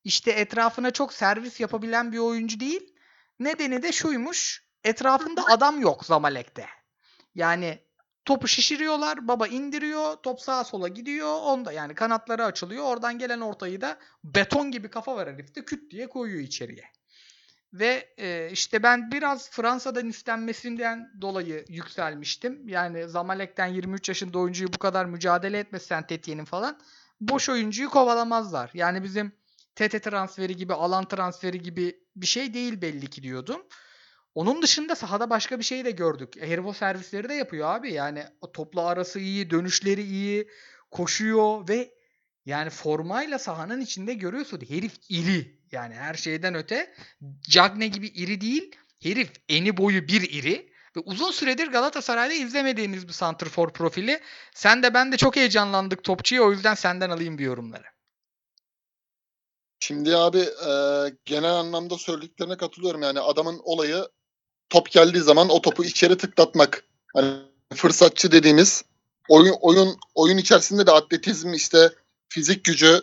[0.04, 2.94] İşte etrafına çok servis yapabilen bir oyuncu değil.
[3.40, 4.68] Nedeni de şuymuş.
[4.84, 6.66] Etrafında adam yok Zamalek'te.
[7.36, 7.80] Yani
[8.26, 9.28] topu şişiriyorlar.
[9.28, 10.16] Baba indiriyor.
[10.16, 11.42] Top sağa sola gidiyor.
[11.42, 12.84] Onda yani kanatları açılıyor.
[12.84, 16.84] Oradan gelen ortayı da beton gibi kafa var herifte küt diye koyuyor içeriye.
[17.74, 22.68] Ve e, işte ben biraz Fransa'dan istenmesinden dolayı yükselmiştim.
[22.68, 26.80] Yani Zamalek'ten 23 yaşında oyuncuyu bu kadar mücadele etmesen Tetiye'nin falan
[27.22, 28.72] boş oyuncuyu kovalamazlar.
[28.74, 29.32] Yani bizim
[29.78, 33.62] TT transferi gibi, alan transferi gibi bir şey değil belli ki diyordum.
[34.36, 36.38] Onun dışında sahada başka bir şey de gördük.
[36.38, 37.94] E, Herif o servisleri de yapıyor abi.
[37.94, 38.24] Yani
[38.54, 40.50] topla arası iyi, dönüşleri iyi,
[40.92, 41.94] koşuyor ve
[42.46, 44.62] yani formayla sahanın içinde görüyorsun.
[44.70, 45.60] Herif iri.
[45.72, 46.94] Yani her şeyden öte.
[47.50, 48.76] Cagne gibi iri değil.
[49.04, 50.70] Herif eni boyu bir iri.
[50.96, 54.20] Ve uzun süredir Galatasaray'da izlemediğimiz bir santrfor profili.
[54.54, 56.44] Sen de ben de çok heyecanlandık topçuya.
[56.44, 57.97] O yüzden senden alayım bir yorumları.
[59.80, 60.72] Şimdi abi e,
[61.26, 63.02] genel anlamda söylediklerine katılıyorum.
[63.02, 64.08] Yani adamın olayı
[64.70, 66.84] top geldiği zaman o topu içeri tıklatmak.
[67.14, 67.34] Hani
[67.76, 68.84] fırsatçı dediğimiz
[69.30, 71.92] oyun oyun oyun içerisinde de atletizm işte
[72.30, 73.02] fizik gücü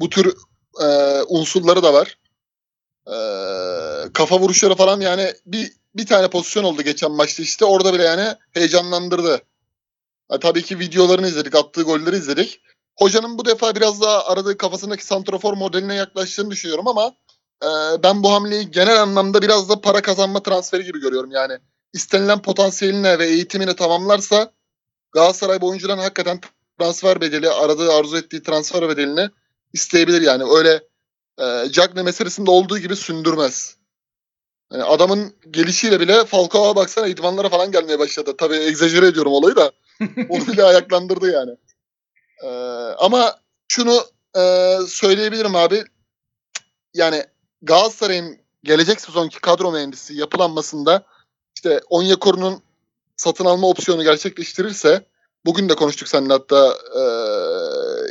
[0.00, 0.36] bu tür
[0.80, 0.86] e,
[1.28, 2.18] unsurları da var.
[3.06, 3.16] E,
[4.12, 8.36] kafa vuruşları falan yani bir bir tane pozisyon oldu geçen maçta işte orada bile yani
[8.52, 9.42] heyecanlandırdı.
[10.28, 12.60] Ha, tabii ki videolarını izledik, attığı golleri izledik.
[12.98, 17.14] Hocanın bu defa biraz daha aradığı kafasındaki santrofor modeline yaklaştığını düşünüyorum ama
[17.62, 17.68] e,
[18.02, 21.30] ben bu hamleyi genel anlamda biraz da para kazanma transferi gibi görüyorum.
[21.30, 21.58] Yani
[21.92, 24.52] istenilen potansiyeline ve eğitimine tamamlarsa
[25.12, 26.40] Galatasaray bu oyuncudan hakikaten
[26.78, 29.30] transfer bedeli, aradığı arzu ettiği transfer bedelini
[29.72, 30.44] isteyebilir yani.
[30.44, 30.82] Öyle
[31.38, 33.76] e, Cagne meselesinde olduğu gibi sündürmez.
[34.72, 38.34] Yani adamın gelişiyle bile Falcao'ya baksana idmanlara falan gelmeye başladı.
[38.38, 39.72] Tabii egzajere ediyorum olayı da.
[40.28, 41.50] Onu bile ayaklandırdı yani.
[42.42, 42.48] Ee,
[42.98, 43.36] ama
[43.68, 44.04] şunu
[44.36, 45.84] e, söyleyebilirim abi.
[46.94, 47.24] Yani
[47.62, 51.06] Galatasaray'ın gelecek sezonki kadro mühendisi yapılanmasında
[51.56, 52.62] işte Onyekuru'nun
[53.16, 55.06] satın alma opsiyonu gerçekleştirirse
[55.44, 57.02] bugün de konuştuk seninle hatta e,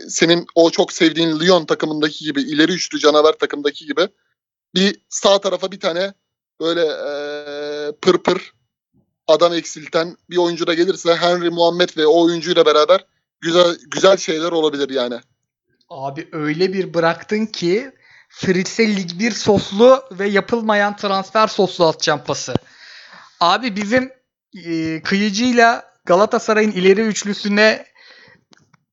[0.10, 4.08] senin o çok sevdiğin Lyon takımındaki gibi ileri üçlü canavar takımdaki gibi
[4.76, 6.14] bir sağ tarafa bir tane
[6.60, 8.54] böyle e, pır
[9.28, 13.06] adam eksilten bir oyuncu da gelirse Henry Muhammed ve o oyuncuyla beraber
[13.42, 15.20] güzel güzel şeyler olabilir yani.
[15.90, 17.92] Abi öyle bir bıraktın ki
[18.30, 22.54] Fritz'e Lig 1 soslu ve yapılmayan transfer soslu atacağım pası.
[23.40, 24.12] Abi bizim
[24.66, 27.86] e, kıyıcıyla Galatasaray'ın ileri üçlüsüne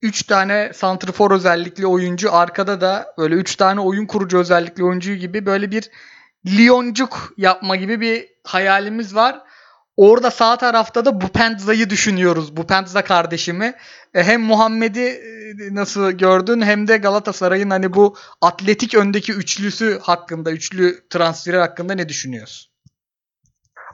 [0.03, 5.47] 3 tane santrfor özellikli oyuncu arkada da böyle 3 tane oyun kurucu özellikli oyuncu gibi
[5.47, 5.91] böyle bir
[6.47, 9.43] Lyoncuk yapma gibi bir hayalimiz var.
[9.99, 12.57] Orada sağ tarafta da Bupenza'yı düşünüyoruz.
[12.57, 13.75] Bupenza kardeşimi.
[14.15, 20.51] E, hem Muhammed'i e, nasıl gördün hem de Galatasaray'ın hani bu atletik öndeki üçlüsü hakkında,
[20.51, 22.71] üçlü transferi hakkında ne düşünüyorsun?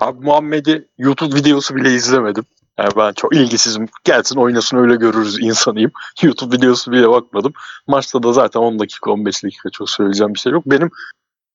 [0.01, 2.45] Abi Muhammed'i YouTube videosu bile izlemedim.
[2.79, 3.89] Yani ben çok ilgisizim.
[4.05, 5.93] Gelsin oynasın öyle görürüz insanıyım.
[6.23, 7.53] YouTube videosu bile bakmadım.
[7.87, 10.63] Maçta da zaten 10 dakika 15 dakika çok söyleyeceğim bir şey yok.
[10.67, 10.91] Benim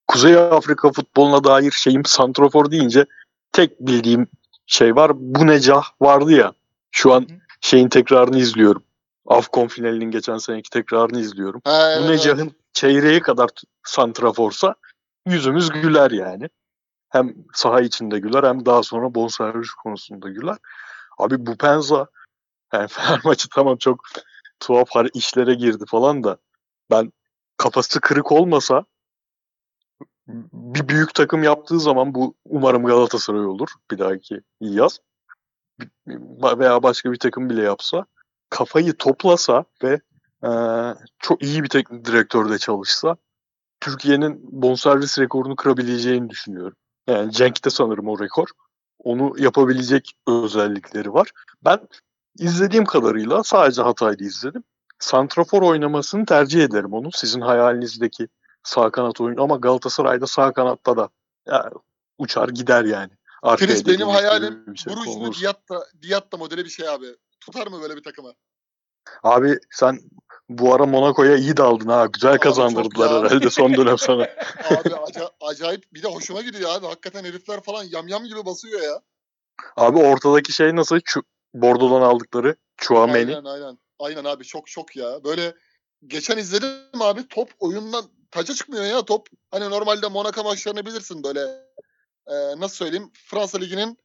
[0.08, 3.06] Kuzey Afrika futboluna dair şeyim santrofor deyince
[3.52, 4.26] tek bildiğim
[4.70, 5.12] şey var.
[5.14, 6.52] Bu Necah vardı ya.
[6.90, 7.26] Şu an
[7.60, 8.82] şeyin tekrarını izliyorum.
[9.26, 11.60] Afcon finalinin geçen seneki tekrarını izliyorum.
[11.64, 12.52] Ha, evet, Bu Necah'ın evet.
[12.72, 13.50] çeyreği kadar
[13.84, 14.74] santraforsa
[15.26, 16.48] yüzümüz güler yani.
[17.08, 20.56] Hem saha içinde güler hem daha sonra bonservis konusunda güler.
[21.18, 22.06] Abi bu Penza
[22.72, 24.00] yani Fenerbahçe tamam çok
[24.60, 26.36] tuhaf işlere girdi falan da
[26.90, 27.12] ben
[27.56, 28.84] kafası kırık olmasa
[30.52, 34.98] bir büyük takım yaptığı zaman bu umarım Galatasaray olur bir dahaki yaz
[36.58, 38.04] veya başka bir takım bile yapsa
[38.50, 40.00] kafayı toplasa ve
[40.44, 43.16] eee, çok iyi bir teknik direktörle çalışsa
[43.80, 46.76] Türkiye'nin bonservis rekorunu kırabileceğini düşünüyorum.
[47.06, 48.48] Yani Cenk'te sanırım o rekor.
[48.98, 51.30] Onu yapabilecek özellikleri var.
[51.64, 51.78] Ben
[52.38, 54.64] izlediğim kadarıyla sadece Hatay'da izledim.
[54.98, 57.12] Santrafor oynamasını tercih ederim onu.
[57.12, 58.28] Sizin hayalinizdeki
[58.62, 61.08] sağ kanat oyunu ama Galatasaray'da sağ kanatta da
[61.46, 61.70] ya,
[62.18, 63.10] uçar gider yani.
[63.42, 65.40] Arkaya Filiz benim hayalim şey olursa.
[65.40, 67.06] Diatta, Diatta modeli bir şey abi.
[67.40, 68.32] Tutar mı böyle bir takımı?
[69.22, 70.00] Abi sen
[70.48, 72.06] bu ara Monaco'ya iyi daldın ha.
[72.06, 73.24] Güzel Abi kazandırdılar ya.
[73.30, 74.22] herhalde son dönem sana.
[74.70, 76.86] Abi aca- acayip bir de hoşuma gidiyor abi.
[76.86, 79.02] Hakikaten herifler falan yamyam gibi basıyor ya.
[79.76, 80.96] Abi ortadaki şey nasıl?
[80.96, 83.36] Çu- Bordo'dan aldıkları Chouameni.
[83.36, 83.78] Aynen aynen.
[83.98, 85.24] Aynen abi çok çok ya.
[85.24, 85.54] Böyle
[86.06, 89.28] geçen izledim abi top oyundan taca çıkmıyor ya top.
[89.50, 91.40] Hani normalde Monaco maçlarını bilirsin böyle
[92.26, 93.98] e, nasıl söyleyeyim Fransa Ligi'nin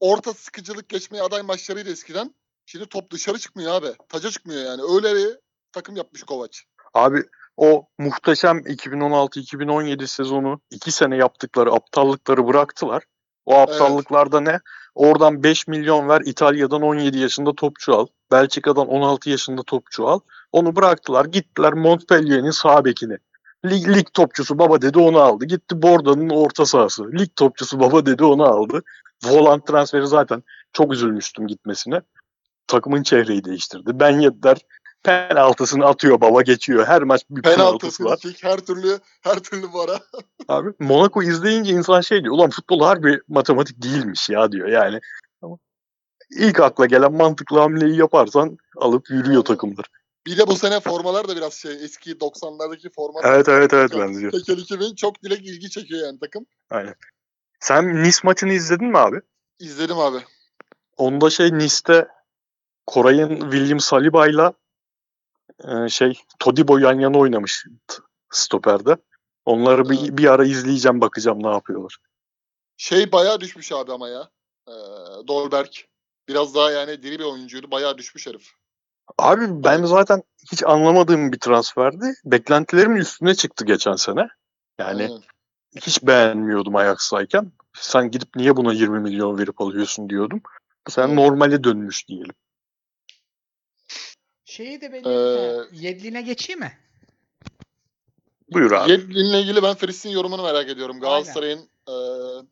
[0.00, 2.34] orta sıkıcılık geçmeye aday maçlarıydı eskiden.
[2.66, 3.92] Şimdi top dışarı çıkmıyor abi.
[4.08, 4.82] Taca çıkmıyor yani.
[4.94, 5.38] Öyle bir
[5.72, 6.58] takım yapmış Kovac.
[6.94, 7.22] Abi
[7.56, 13.02] o muhteşem 2016-2017 sezonu iki sene yaptıkları aptallıkları bıraktılar.
[13.46, 14.60] O aptallıklarda ne?
[14.94, 18.06] Oradan 5 milyon ver İtalya'dan 17 yaşında topçu al.
[18.30, 20.20] Belçika'dan 16 yaşında topçu al.
[20.52, 21.24] Onu bıraktılar.
[21.24, 23.18] Gittiler Montpellier'in sağ bekini.
[23.64, 25.44] Lig, lig topçusu baba dedi onu aldı.
[25.44, 27.12] Gitti Bordeaux'un orta sahası.
[27.12, 28.82] Lig topçusu baba dedi onu aldı.
[29.24, 30.42] Volant transferi zaten
[30.72, 32.00] çok üzülmüştüm gitmesine.
[32.66, 33.90] Takımın çehreyi değiştirdi.
[33.94, 34.58] Ben Yedder
[35.02, 36.86] penaltısını atıyor baba geçiyor.
[36.86, 38.18] Her maç bir penaltısı Penaltı, var.
[38.22, 40.00] frikik her türlü her türlü vara.
[40.48, 42.34] Abi Monaco izleyince insan şey diyor.
[42.34, 45.00] Ulan futbol harbi matematik değilmiş ya diyor yani.
[45.42, 45.56] Ama
[46.30, 49.86] ilk akla gelen mantıklı hamleyi yaparsan alıp yürüyor takımlar.
[50.26, 53.34] Bir de bu sene formalar da biraz şey eski 90'lardaki formalar.
[53.34, 54.32] Evet evet evet benziyor.
[54.32, 56.46] Tekel 2000 çok direkt ilgi çekiyor yani takım.
[56.70, 56.94] Aynen.
[57.60, 59.20] Sen Nice maçını izledin mi abi?
[59.58, 60.18] İzledim abi.
[60.96, 62.08] Onda şey Nice'te
[62.86, 64.52] Koray'ın William Saliba'yla
[65.64, 67.64] e, şey Todibo yan yana oynamış
[68.30, 68.96] stoperde.
[69.44, 70.18] Onları bir, Evet.
[70.18, 71.96] bir ara izleyeceğim bakacağım ne yapıyorlar.
[72.76, 74.30] Şey bayağı düşmüş abi ama ya.
[74.68, 74.72] Ee,
[75.28, 75.70] Dolberg.
[76.28, 77.70] Biraz daha yani diri bir oyuncuydu.
[77.70, 78.52] Bayağı düşmüş herif.
[79.18, 82.14] Abi ben zaten hiç anlamadığım bir transferdi.
[82.24, 84.28] Beklentilerimin üstüne çıktı geçen sene.
[84.78, 85.22] Yani Aynen.
[85.76, 87.52] hiç beğenmiyordum Ajax'tayken.
[87.74, 90.42] Sen gidip niye buna 20 milyon verip alıyorsun diyordum.
[90.88, 91.14] Sene Evet.
[91.14, 92.34] normale dönmüş diyelim.
[94.44, 96.78] Şeyi de benim Ee, Yedlin'e geçeyim mi?
[98.52, 98.90] Buyur abi.
[98.90, 101.00] Yedlin'le ilgili ben Fritz'in yorumunu merak ediyorum.
[101.00, 101.94] Galatasaray'ın e,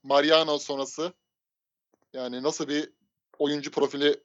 [0.03, 1.13] Mariano sonrası
[2.13, 2.91] yani nasıl bir
[3.39, 4.21] oyuncu profili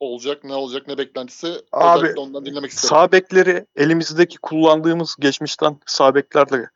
[0.00, 2.88] olacak, ne olacak, ne beklentisi Abi, özellikle ondan dinlemek isterim.
[2.88, 6.70] Sağ bekleri elimizdeki kullandığımız geçmişten sağ beklerle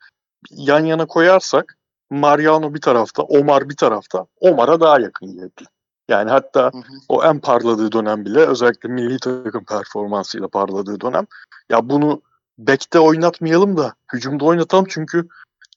[0.51, 1.77] yan yana koyarsak
[2.09, 4.25] Mariano bir tarafta, Omar bir tarafta.
[4.39, 5.67] Omar'a daha yakın Yedlin.
[6.09, 6.93] Yani hatta Hı hı.
[7.09, 11.25] o en parladığı dönem bile özellikle milli takım performansıyla parladığı dönem.
[11.69, 12.21] Ya bunu
[12.59, 15.27] bekte oynatmayalım da hücumda oynatalım çünkü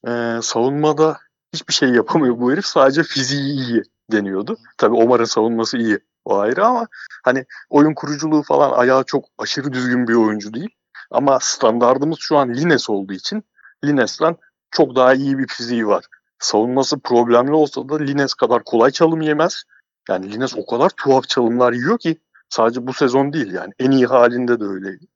[0.09, 1.19] e, savunmada
[1.55, 2.67] hiçbir şey yapamıyor bu herif.
[2.67, 3.83] Sadece fiziği iyi
[4.13, 4.57] deniyordu.
[4.79, 5.99] Tabii Omar'ın savunması iyi.
[6.25, 6.89] O ayrı ama
[7.25, 10.71] hani oyun kuruculuğu falan ayağı çok aşırı düzgün bir oyuncu değil.
[11.11, 13.45] Ama standardımız şu an Lines olduğu için
[13.85, 14.37] Lines'ten
[14.71, 16.05] çok daha iyi bir fiziği var.
[16.39, 19.63] Savunması problemli olsa da Lines kadar kolay çalım yemez.
[20.09, 22.19] Yani Lines o kadar tuhaf çalımlar yiyor ki
[22.49, 25.07] sadece bu sezon değil yani en iyi halinde de öyleydi.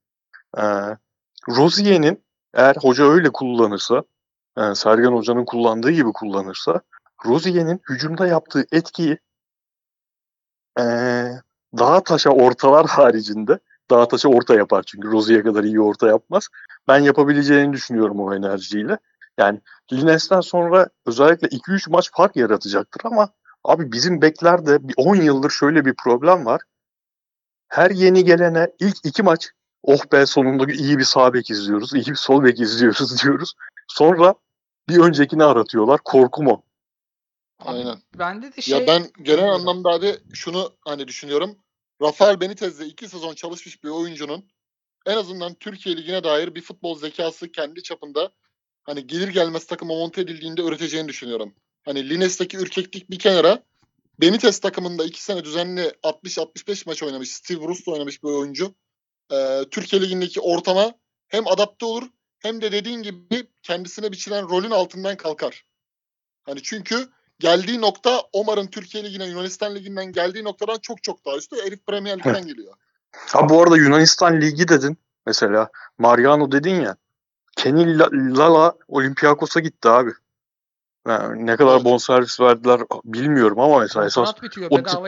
[0.59, 0.63] Ee,
[1.49, 4.03] Rozier'in eğer hoca öyle kullanırsa,
[4.59, 6.81] e, Sergen Hoca'nın kullandığı gibi kullanırsa
[7.27, 9.19] Rozier'in hücumda yaptığı etkiyi
[10.79, 10.83] e,
[11.79, 13.59] daha taşa ortalar haricinde
[13.91, 16.49] daha taşa orta yapar çünkü Rozier kadar iyi orta yapmaz.
[16.89, 18.99] Ben yapabileceğini düşünüyorum o enerjiyle.
[19.39, 19.61] Yani
[19.93, 23.29] Lines'ten sonra özellikle 2-3 maç fark yaratacaktır ama
[23.65, 26.61] abi bizim beklerde 10 yıldır şöyle bir problem var.
[27.69, 29.51] Her yeni gelene ilk iki maç
[29.83, 33.55] oh be sonunda iyi bir sağ bek izliyoruz, iyi bir sol bek izliyoruz diyoruz.
[33.89, 34.35] Sonra
[34.89, 36.01] bir öncekini aratıyorlar.
[36.05, 36.43] Korku
[37.61, 37.67] mu?
[37.71, 38.03] Aynen.
[38.19, 38.79] Bende de şey...
[38.79, 41.59] Ya ben genel anlamda abi şunu hani düşünüyorum.
[42.03, 44.49] Rafael Benitez'le iki sezon çalışmış bir oyuncunun
[45.07, 48.31] en azından Türkiye Ligi'ne dair bir futbol zekası kendi çapında
[48.83, 51.55] hani gelir gelmez takıma monte edildiğinde üreteceğini düşünüyorum.
[51.85, 53.63] Hani Lines'teki ürkeklik bir kenara
[54.21, 58.75] Benitez takımında iki sene düzenli 60-65 maç oynamış, Steve Bruce'la oynamış bir oyuncu.
[59.33, 60.95] Ee, Türkiye Ligi'ndeki ortama
[61.29, 62.03] hem adapte olur
[62.39, 65.65] hem de dediğin gibi kendisine biçilen rolün altından kalkar.
[66.43, 67.09] Hani çünkü
[67.39, 71.57] geldiği nokta Omar'ın Türkiye Ligi'ne Yunanistan Ligi'nden geldiği noktadan çok çok daha üstü.
[71.65, 72.75] Herif Premier Lig'den geliyor.
[73.13, 74.99] Ha bu arada Yunanistan Ligi dedin.
[75.27, 76.97] Mesela Mariano dedin ya.
[77.57, 77.99] Kenny
[78.39, 80.13] Lala Olympiakos'a gitti abi.
[81.09, 84.57] Yani ne kadar bonservis verdiler bilmiyorum ama mesela esas o tip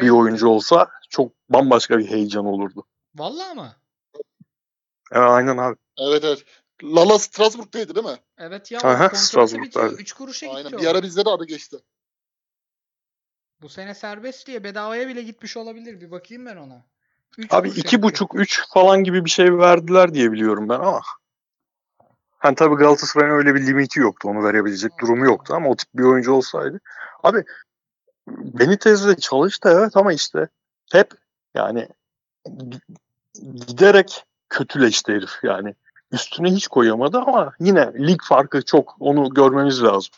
[0.02, 2.86] bir oyuncu olsa çok bambaşka bir heyecan olurdu.
[3.14, 3.72] Vallahi mı?
[5.12, 5.76] Evet aynen abi.
[5.98, 6.44] Evet evet.
[6.82, 8.18] Lala Strasbourg'daydı değil mi?
[8.38, 8.80] Evet ya.
[8.80, 9.94] Aha, Strasbourg'daydı.
[9.94, 10.70] 3 kuruşa Aynen.
[10.70, 11.76] gitti Bir ara bizde de adı geçti.
[13.62, 16.00] Bu sene serbest diye bedavaya bile gitmiş olabilir.
[16.00, 16.82] Bir bakayım ben ona.
[17.38, 21.00] Üç Abi iki buçuk üç falan gibi bir şey verdiler diye biliyorum ben ama.
[22.38, 24.28] Hani tabii Galatasaray'ın öyle bir limiti yoktu.
[24.28, 26.80] Onu verebilecek durumu yoktu ama o tip bir oyuncu olsaydı.
[27.22, 27.44] Abi
[28.28, 30.48] Benitez'le çalıştı evet ama işte
[30.92, 31.10] hep
[31.54, 31.88] yani
[33.54, 35.74] giderek kötüleşti herif yani.
[36.12, 38.96] Üstüne hiç koyamadı ama yine lig farkı çok.
[39.00, 40.12] Onu görmemiz lazım.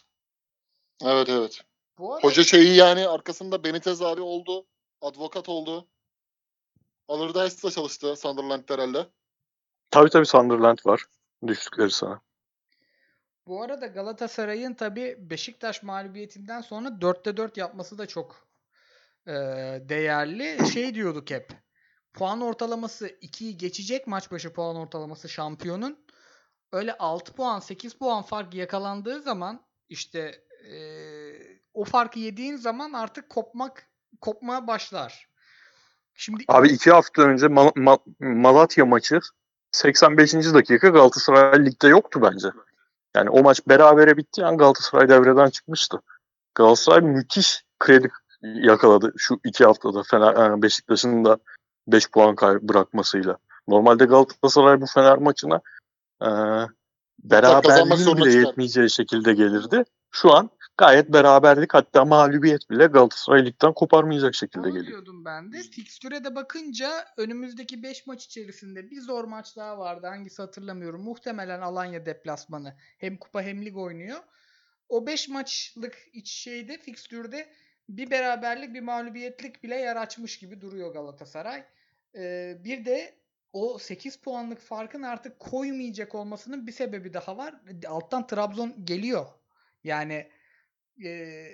[1.04, 1.60] Evet evet.
[1.98, 2.26] Bu arada...
[2.26, 4.66] Hoca şeyi yani arkasında Benitez abi oldu.
[5.00, 5.88] Advokat oldu.
[7.08, 9.06] Allardyce'da çalıştı Sunderland'da herhalde.
[9.90, 11.06] Tabii tabii Sunderland var.
[11.46, 12.20] Düştükleri sana.
[13.46, 18.48] Bu arada Galatasaray'ın tabii Beşiktaş mağlubiyetinden sonra 4'te 4 yapması da çok
[19.26, 19.32] e,
[19.88, 20.72] değerli.
[20.72, 21.52] Şey diyorduk hep.
[22.12, 26.06] Puan ortalaması 2'yi geçecek maç başı puan ortalaması şampiyonun.
[26.72, 30.74] Öyle 6 puan 8 puan fark yakalandığı zaman işte e,
[31.74, 33.88] o farkı yediğin zaman artık kopmak
[34.20, 35.28] kopmaya başlar.
[36.14, 39.20] Şimdi Abi iki hafta önce Mal- Mal- Malatya maçı
[39.72, 40.34] 85.
[40.54, 42.48] dakika Galatasaray ligde yoktu bence.
[43.16, 46.02] Yani o maç berabere bitti an Galatasaray devreden çıkmıştı.
[46.54, 48.10] Galatasaray müthiş kredi
[48.42, 51.38] yakaladı şu iki haftada Fener yani Beşiktaş'ın da
[51.86, 53.36] 5 puan kay- bırakmasıyla.
[53.68, 55.60] Normalde Galatasaray bu Fener maçına
[56.22, 56.28] e,
[57.24, 59.84] beraberliğin bile yetmeyeceği şekilde gelirdi.
[60.10, 60.50] Şu an
[60.82, 64.86] gayet beraberlik hatta mağlubiyet bile Galatasaray ligden koparmayacak şekilde Onu geliyor.
[64.86, 65.62] diyordum ben de.
[65.62, 70.06] Fikstüre de bakınca önümüzdeki 5 maç içerisinde bir zor maç daha vardı.
[70.06, 71.02] Hangisi hatırlamıyorum.
[71.02, 72.74] Muhtemelen Alanya deplasmanı.
[72.98, 74.18] Hem kupa hem lig oynuyor.
[74.88, 77.48] O 5 maçlık iç şeyde fikstürde
[77.88, 81.64] bir beraberlik bir mağlubiyetlik bile yer açmış gibi duruyor Galatasaray.
[82.16, 83.14] Ee, bir de
[83.52, 87.54] o 8 puanlık farkın artık koymayacak olmasının bir sebebi daha var.
[87.88, 89.26] Alttan Trabzon geliyor.
[89.84, 90.28] Yani
[91.04, 91.46] e,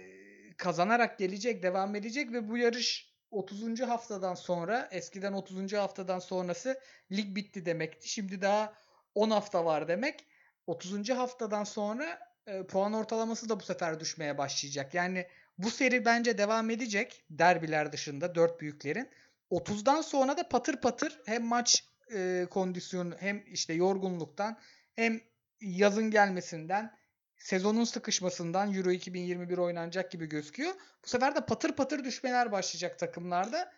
[0.56, 3.80] kazanarak gelecek, devam edecek ve bu yarış 30.
[3.80, 5.72] haftadan sonra eskiden 30.
[5.72, 6.80] haftadan sonrası
[7.12, 8.08] lig bitti demekti.
[8.08, 8.74] Şimdi daha
[9.14, 10.26] 10 hafta var demek.
[10.66, 11.10] 30.
[11.10, 14.94] haftadan sonra e, puan ortalaması da bu sefer düşmeye başlayacak.
[14.94, 15.26] Yani
[15.58, 19.10] bu seri bence devam edecek derbiler dışında dört büyüklerin.
[19.50, 21.84] 30'dan sonra da patır patır hem maç
[22.14, 24.58] e, kondisyonu hem işte yorgunluktan
[24.96, 25.20] hem
[25.60, 26.97] yazın gelmesinden
[27.38, 30.74] sezonun sıkışmasından Euro 2021 oynanacak gibi gözüküyor.
[31.04, 33.72] Bu sefer de patır patır düşmeler başlayacak takımlarda.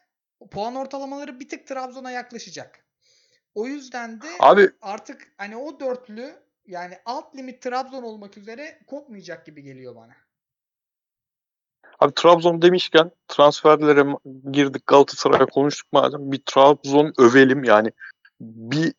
[0.50, 2.84] Puan ortalamaları bir tık Trabzon'a yaklaşacak.
[3.54, 6.34] O yüzden de Abi, artık hani o dörtlü
[6.66, 10.12] yani alt limit Trabzon olmak üzere kopmayacak gibi geliyor bana.
[11.98, 14.06] Abi Trabzon demişken transferlere
[14.52, 17.92] girdik Galatasaray'a konuştuk madem bir Trabzon övelim yani
[18.40, 18.94] bir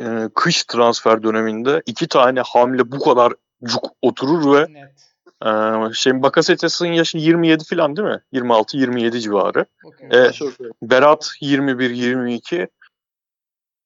[0.00, 3.32] e, kış transfer döneminde iki tane hamle bu kadar
[3.64, 5.90] cuk oturur ve Net.
[5.90, 8.22] e, şey Bakasetas'ın yaşı 27 falan değil mi?
[8.32, 9.66] 26-27 civarı.
[9.84, 10.66] Bakıyorum.
[10.66, 10.90] E.
[10.90, 12.68] Berat 21-22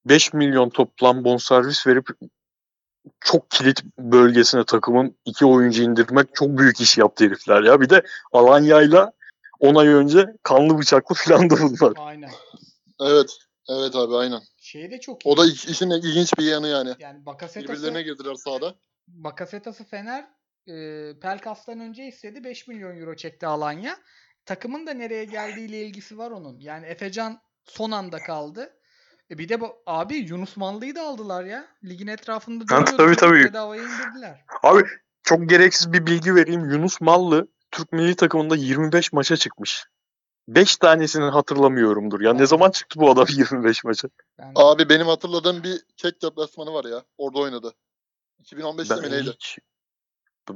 [0.05, 2.07] 5 milyon toplam bonservis verip
[3.19, 7.81] çok kilit bölgesine takımın iki oyuncu indirmek çok büyük iş yaptı herifler ya.
[7.81, 9.11] Bir de Alanya'yla
[9.59, 11.93] 10 ay önce kanlı bıçaklı filan da bunlar.
[11.97, 12.29] Aynen.
[13.01, 13.37] Evet.
[13.69, 14.41] Evet abi aynen.
[14.57, 15.29] Şey de çok iyi.
[15.29, 16.93] O da iş- işin ilginç bir yanı yani.
[16.99, 18.75] yani Bakasetas'ı Birbirlerine girdiler sahada.
[19.07, 20.27] Bakasetas'ı Fener
[20.67, 20.73] e,
[21.19, 22.43] Pelkas'tan önce istedi.
[22.43, 23.97] 5 milyon euro çekti Alanya.
[24.45, 26.59] Takımın da nereye geldiğiyle ilgisi var onun.
[26.59, 28.73] Yani Efecan son anda kaldı.
[29.31, 31.67] E bir de bu abi Yunus Mallı'yı da aldılar ya.
[31.83, 32.97] Ligin etrafında Ha, dönüyordu.
[32.97, 33.43] tabii, tabii.
[33.49, 34.45] Bedavaya indirdiler.
[34.63, 34.83] Abi
[35.23, 36.69] çok gereksiz bir bilgi vereyim.
[36.69, 39.85] Yunus Mallı Türk milli takımında 25 maça çıkmış.
[40.47, 42.21] 5 tanesini hatırlamıyorumdur.
[42.21, 42.45] Ya ne Aynen.
[42.45, 44.07] zaman çıktı bu adam 25 maça?
[44.39, 47.03] Ben Abi benim hatırladığım bir kek deplasmanı var ya.
[47.17, 47.73] Orada oynadı.
[48.43, 49.31] 2015'te mi Ben neydi?
[49.31, 49.59] hiç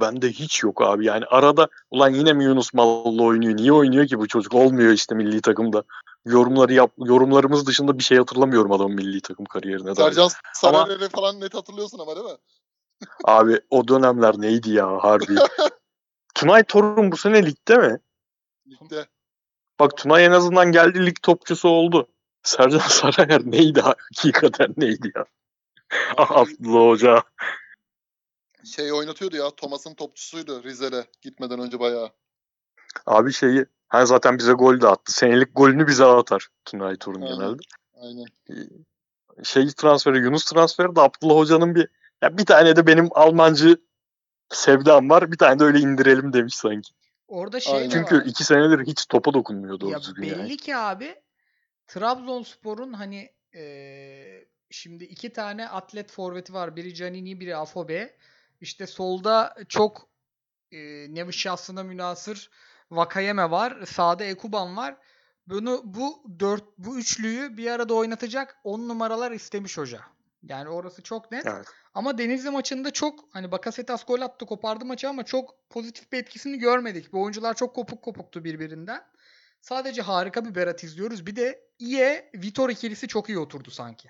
[0.01, 1.05] bende hiç yok abi.
[1.05, 3.57] Yani arada ulan yine mi Yunus Mallı oynuyor?
[3.57, 4.53] Niye oynuyor ki bu çocuk?
[4.53, 5.83] Olmuyor işte milli takımda.
[6.25, 9.95] Yorumları yap yorumlarımız dışında bir şey hatırlamıyorum adamın milli takım kariyerine dair.
[9.95, 12.37] Sercan Sararer'i falan net hatırlıyorsun ama değil mi?
[13.23, 15.35] Abi o dönemler neydi ya harbi.
[16.35, 17.99] Tunay Torun bu sene ligde mi?
[18.67, 19.05] Ligde.
[19.79, 22.07] Bak Tunay en azından geldi lig topçusu oldu.
[22.43, 25.25] Sercan Sarayer neydi hakikaten neydi ya?
[26.17, 27.23] Ah Abdullah Hoca.
[28.65, 29.49] Şey oynatıyordu ya.
[29.55, 32.09] Thomas'ın topçusuydu Rize'de gitmeden önce bayağı.
[33.05, 35.11] Abi şeyi ha zaten bize gol de attı.
[35.11, 37.35] Senelik golünü bize atar Tunay Torun Aynen.
[37.37, 37.61] genelde.
[37.93, 38.25] Aynen.
[39.43, 41.87] Şey transferi Yunus transferi de Abdullah Hoca'nın bir
[42.21, 43.77] ya bir tane de benim Almancı
[44.49, 45.31] sevdam var.
[45.31, 46.93] Bir tane de öyle indirelim demiş sanki.
[47.27, 47.89] orada şey Aynen.
[47.89, 48.23] Çünkü var.
[48.25, 50.57] iki senedir hiç topa dokunmuyor doğru Ya düzgün belli yani.
[50.57, 51.15] ki abi
[51.87, 56.75] Trabzonspor'un hani eee, şimdi iki tane atlet forveti var.
[56.75, 58.15] Biri Canini, biri Afobe.
[58.65, 60.09] İşte solda çok
[60.71, 62.49] eee nevi şahsına münasır
[62.91, 63.85] Vakayeme var.
[63.85, 64.97] Sağda Ekuban var.
[65.47, 70.01] Bunu bu dört bu üçlüyü bir arada oynatacak 10 numaralar istemiş hoca.
[70.43, 71.45] Yani orası çok net.
[71.45, 71.67] Evet.
[71.93, 76.57] Ama Denizli maçında çok hani Bakasetas gol attı kopardı maçı ama çok pozitif bir etkisini
[76.57, 77.13] görmedik.
[77.13, 79.03] Bu oyuncular çok kopuk kopuktu birbirinden.
[79.61, 81.25] Sadece harika bir Berat izliyoruz.
[81.25, 84.09] Bir de İye Vitor ikilisi çok iyi oturdu sanki.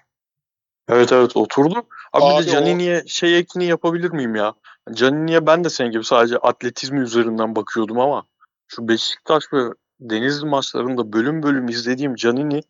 [0.89, 1.83] Evet evet oturdu.
[2.13, 4.53] Abi, bir Abi de o- Canini'ye şey ekini yapabilir miyim ya?
[4.93, 8.23] Canini'ye ben de senin gibi sadece atletizmi üzerinden bakıyordum ama
[8.67, 9.59] şu Beşiktaş ve
[9.99, 12.61] Denizli maçlarında bölüm bölüm izlediğim Canini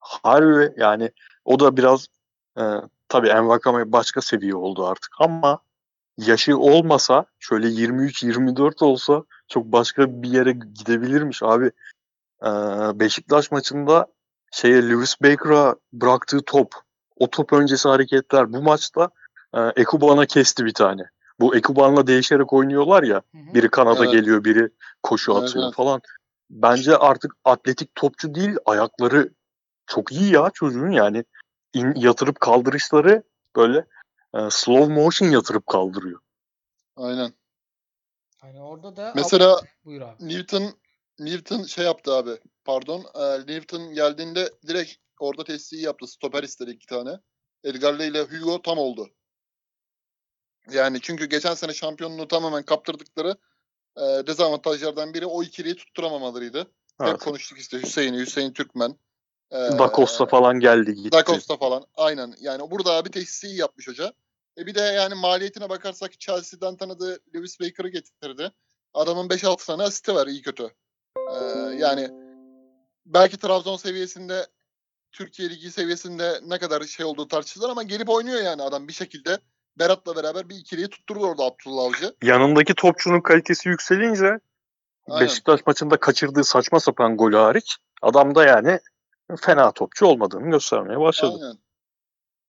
[0.00, 1.10] harbi yani
[1.44, 2.06] o da biraz
[2.58, 2.62] e,
[3.08, 5.58] tabii Envakame başka seviye oldu artık ama
[6.18, 11.66] yaşı olmasa şöyle 23-24 olsa çok başka bir yere gidebilirmiş abi.
[12.42, 12.48] E,
[13.00, 14.06] Beşiktaş maçında
[14.52, 16.72] şeye Lewis Baker'a bıraktığı top
[17.18, 19.10] o top öncesi hareketler bu maçta
[19.54, 21.02] e, Ekuban'a kesti bir tane.
[21.40, 23.22] Bu Ekuban'la değişerek oynuyorlar ya.
[23.34, 24.12] Biri kanada Evet.
[24.12, 24.70] geliyor, biri
[25.02, 25.74] koşu atıyor evet.
[25.74, 26.00] falan.
[26.50, 29.30] Bence artık atletik topçu değil, ayakları
[29.86, 31.24] çok iyi ya çocuğun yani.
[31.74, 33.22] İn, yatırıp kaldırışları
[33.56, 33.84] böyle
[34.34, 36.20] e, slow motion yatırıp kaldırıyor.
[36.96, 37.32] Aynen.
[38.40, 40.28] Hani orada da Mesela buyur abi.
[40.28, 40.74] Newton
[41.18, 42.38] Newton şey yaptı abi.
[42.68, 43.04] Pardon.
[43.14, 46.06] e, Newton geldiğinde direkt orada testiyi yaptı.
[46.06, 47.10] Stoper istedi iki tane.
[47.64, 49.10] Edgar'le ile Hugo tam oldu.
[50.70, 53.36] Yani çünkü geçen sene şampiyonluğu tamamen kaptırdıkları
[53.96, 56.58] e, dezavantajlardan biri o ikiliyi tutturamamalarıydı.
[57.00, 57.20] Hep Evet.
[57.20, 58.98] konuştuk işte Hüseyin'i, Hüseyin Türkmen.
[59.50, 61.12] E, Da Costa falan geldi gitti.
[61.12, 61.86] Da Costa falan.
[61.94, 62.34] Aynen.
[62.40, 64.12] Yani burada abi tesisi iyi yapmış hoca.
[64.58, 68.52] E bir de yani maliyetine bakarsak Chelsea'den tanıdığı Lewis Baker'ı getirdi.
[68.94, 70.70] Adamın 5-6 tane asisti var iyi kötü.
[71.30, 71.44] Ee,
[71.78, 72.27] yani
[73.08, 74.46] belki Trabzon seviyesinde
[75.12, 79.38] Türkiye Ligi seviyesinde ne kadar şey olduğu tartışılır ama gelip oynuyor yani adam bir şekilde.
[79.78, 82.14] Berat'la beraber bir ikiliyi tutturdu orada Abdullah Avcı.
[82.22, 84.38] Yanındaki topçunun kalitesi yükselince
[85.08, 85.26] Aynen.
[85.26, 88.80] Beşiktaş maçında kaçırdığı saçma sapan golü hariç adam da yani
[89.40, 91.38] fena topçu olmadığını göstermeye başladı.
[91.42, 91.58] Aynen.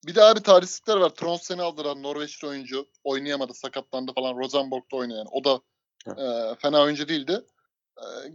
[0.08, 1.10] Bir de abi tarihsizlikler var.
[1.10, 4.38] Tronssen'i aldıran Norveçli oyuncu oynayamadı, sakatlandı falan.
[4.38, 5.28] Rosenborg'da oynayan.
[5.32, 5.62] O da
[6.08, 7.42] e, fena oyuncu değildi.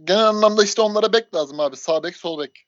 [0.03, 1.77] Genel anlamda işte onlara bek lazım abi.
[1.77, 2.67] Sağ bek, sol bek.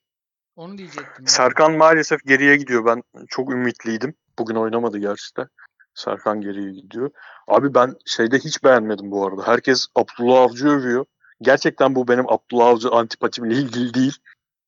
[0.55, 1.27] Onu diyecektim.
[1.27, 2.85] Serkan maalesef geriye gidiyor.
[2.85, 4.15] Ben çok ümitliydim.
[4.39, 5.47] Bugün oynamadı gerçi de.
[5.95, 7.11] Serkan geriye gidiyor.
[7.47, 9.47] Abi ben şeyde hiç beğenmedim bu arada.
[9.47, 11.05] Herkes Abdullah Avcı övüyor.
[11.41, 14.17] Gerçekten bu benim Abdullah Avcı antipatimle ilgili değil.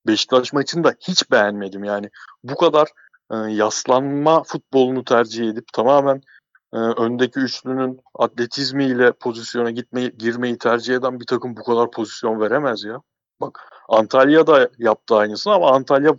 [0.08, 2.10] Beşiktaş maçında hiç beğenmedim yani.
[2.44, 2.88] Bu kadar
[3.32, 6.22] e, yaslanma futbolunu tercih edip tamamen
[6.74, 12.84] e, öndeki üçlünün atletizmiyle pozisyona gitmeyi girmeyi tercih eden bir takım bu kadar pozisyon veremez
[12.84, 13.02] ya.
[13.42, 13.60] Bak
[13.90, 16.16] Antalya da yaptı aynısını ama Antalya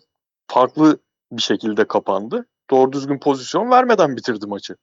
[0.48, 0.98] farklı
[1.32, 2.46] bir şekilde kapandı.
[2.70, 4.76] doğru düzgün pozisyon vermeden bitirdi maçı.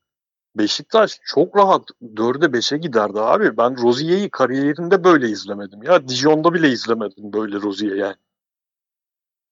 [0.56, 3.58] Beşiktaş çok rahat 4'e 5'e giderdi abi.
[3.58, 5.84] Ben Rozier'i kariyerinde böyle izlemedim.
[5.84, 8.16] Ya Dijon'da bile izlemedim böyle Rozier yani.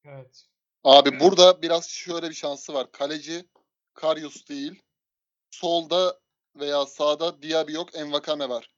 [0.05, 0.45] Evet.
[0.83, 2.91] Abi burada biraz şöyle bir şansı var.
[2.91, 3.45] Kaleci
[3.93, 4.84] Karius değil.
[5.59, 6.19] Solda
[6.55, 7.95] veya sağda Diaby yok.
[7.95, 8.69] Envakame var.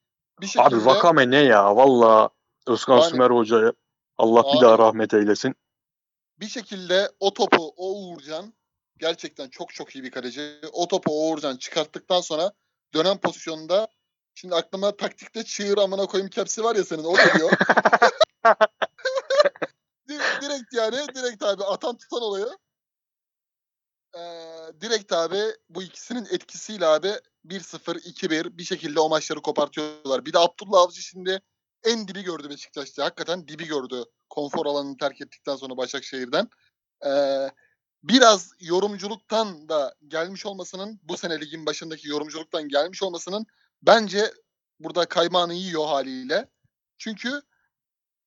[0.41, 1.75] Bir şekilde Abi Vakame ne ya?
[1.75, 2.29] Valla
[2.67, 3.73] Özkan Yani- Sümer Hoca'ya
[4.17, 5.55] Allah Abi- bir daha rahmet eylesin.
[6.39, 8.53] bir şekilde o topu o Uğurcan
[8.97, 10.55] gerçekten çok çok iyi bir kaleci.
[10.73, 12.51] O topu o Uğurcan çıkarttıktan sonra
[12.93, 13.87] dönem pozisyonunda
[14.35, 17.51] şimdi aklıma taktikte çığır amına koyayım kepsi var ya senin o geliyor.
[20.09, 22.47] Di- direkt yani direkt abi atan tutan olayı.
[24.15, 24.19] Ee,
[24.81, 27.11] direkt abi bu ikisinin etkisiyle abi
[27.45, 30.25] 1-0 2-1 bir şekilde o maçları kopartıyorlar.
[30.25, 31.41] Bir de Abdullah Avcı şimdi
[31.83, 33.05] en dibi gördü Beşiktaş'ta.
[33.05, 34.03] Hakikaten dibi gördü.
[34.29, 36.49] Konfor alanını terk ettikten sonra Başakşehir'den.
[37.05, 37.49] Ee,
[38.03, 43.45] biraz yorumculuktan da gelmiş olmasının bu sene ligin başındaki yorumculuktan gelmiş olmasının
[43.81, 44.33] bence
[44.79, 46.49] burada kaymağını yiyor haliyle.
[46.97, 47.41] Çünkü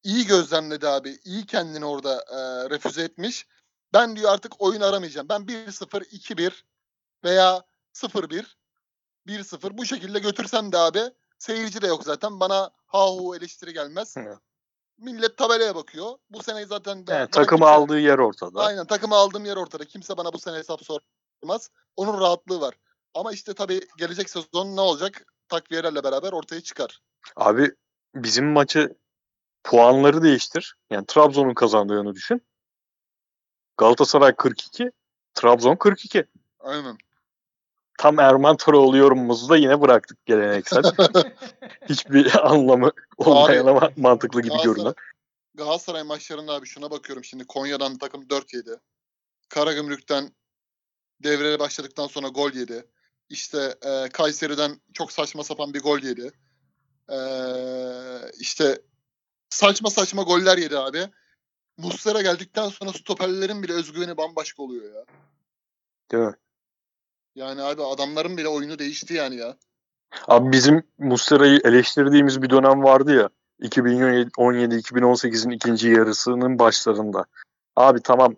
[0.03, 1.19] iyi gözlemledi abi.
[1.25, 3.47] İyi kendini orada e, refüze etmiş.
[3.93, 5.29] Ben diyor artık oyun aramayacağım.
[5.29, 6.53] Ben 1-0, 2-1
[7.25, 7.63] veya
[7.95, 8.45] 0-1,
[9.27, 11.03] 1-0 bu şekilde götürsem de abi
[11.39, 12.41] seyirci de yok zaten.
[12.41, 14.17] Bana ha hu eleştiri gelmez.
[14.17, 14.39] Hı.
[14.99, 16.19] Millet tabelaya bakıyor.
[16.31, 18.61] Bu sene zaten ben, bana takımı kimse- aldığı yer ortada.
[18.61, 19.85] Aynen takımı aldığım yer ortada.
[19.85, 21.71] Kimse bana bu sene hesap sormaz.
[21.97, 22.75] Onun rahatlığı var.
[23.15, 25.27] Ama işte tabii gelecek sezon ne olacak?
[25.49, 27.01] Takviyelerle beraber ortaya çıkar.
[27.37, 27.71] Abi
[28.15, 28.97] bizim maçı
[29.65, 30.77] puanları değiştir.
[30.91, 32.43] Yani Trabzon'un kazandığını düşün.
[33.81, 34.93] Galatasaray 42,
[35.35, 36.25] Trabzon 42.
[36.61, 36.99] Aynen.
[37.99, 40.83] Tam Erman Toroğlu yorumumuzu da yine bıraktık geleneksel.
[41.89, 44.95] Hiçbir anlamı olmayan Abi, ama mantıklı gibi Galatasaray- görünen.
[45.55, 48.71] Galatasaray maçlarında abi şuna bakıyorum şimdi Konya'dan takım 4 yedi.
[49.49, 50.31] Karagümrük'ten
[51.23, 52.87] devreye başladıktan sonra gol yedi.
[53.29, 56.33] İşte e, Kayseri'den çok saçma sapan bir gol yedi.
[57.09, 57.19] E,
[58.41, 58.83] işte
[59.51, 61.09] saçma saçma goller yedi abi.
[61.83, 65.05] Muslera geldikten sonra stoperlerin bile özgüveni bambaşka oluyor ya.
[66.13, 66.35] Değil mi?
[67.35, 69.57] Yani abi adamların bile oyunu değişti yani ya.
[70.29, 73.29] Abi bizim Muslera'yı eleştirdiğimiz bir dönem vardı ya.
[73.63, 77.25] 2017-2018'in ikinci yarısının başlarında.
[77.77, 78.37] Abi tamam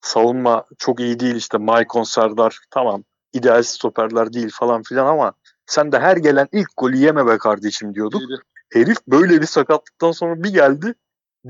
[0.00, 5.32] savunma çok iyi değil işte Maicon Serdar tamam ideal stoperler değil falan filan ama
[5.66, 8.22] sen de her gelen ilk golü yeme be kardeşim diyorduk.
[8.72, 10.94] Herif böyle bir sakatlıktan sonra bir geldi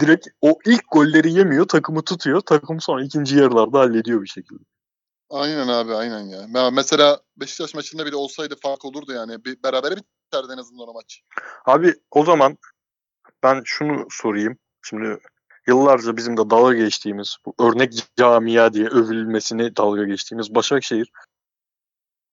[0.01, 4.63] direkt o ilk golleri yemiyor takımı tutuyor takım sonra ikinci yarılarda hallediyor bir şekilde.
[5.31, 6.47] Aynen abi aynen ya.
[6.55, 9.45] Ya Mesela Beşiktaş maçında bile olsaydı fark olurdu yani.
[9.45, 11.23] Bir berabere biterdi en azından o maç.
[11.67, 12.59] Abi o zaman
[13.43, 14.59] ben şunu sorayım.
[14.83, 15.19] Şimdi
[15.67, 21.11] yıllarca bizim de dalga geçtiğimiz, bu örnek camia diye övülmesini dalga geçtiğimiz Başakşehir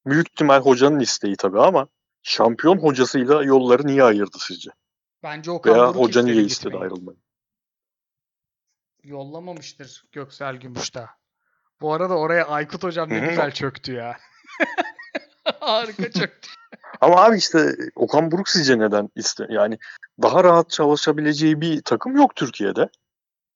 [0.05, 1.87] büyük ihtimal hocanın isteği tabii ama
[2.23, 4.71] şampiyon hocasıyla yolları niye ayırdı sizce?
[5.23, 7.17] Bence Okan Veya Buruk hoca niye istedi ayrılmayı?
[9.06, 11.10] Yollamamıştır Göksel Gümüş'ta.
[11.82, 14.18] Bu arada oraya Aykut hocam ne güzel çöktü ya.
[15.60, 16.49] Harika çöktü.
[17.02, 19.77] Ama abi işte Okan Buruk sizce neden iste yani
[20.22, 22.90] daha rahat çalışabileceği bir takım yok Türkiye'de.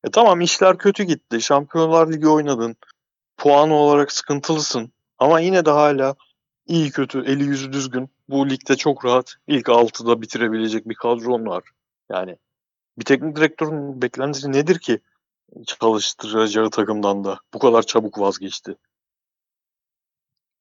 [0.03, 1.41] E tamam işler kötü gitti.
[1.41, 2.75] Şampiyonlar Ligi oynadın.
[3.37, 4.91] Puan olarak sıkıntılısın.
[5.19, 6.15] Ama yine de hala
[6.67, 8.09] iyi kötü, eli yüzü düzgün.
[8.29, 11.63] Bu ligde çok rahat ilk 6'da bitirebilecek bir kadron var.
[12.09, 12.37] Yani
[12.99, 14.99] bir teknik direktörün beklentisi nedir ki
[15.65, 18.75] çalıştıracağı takımdan da bu kadar çabuk vazgeçti?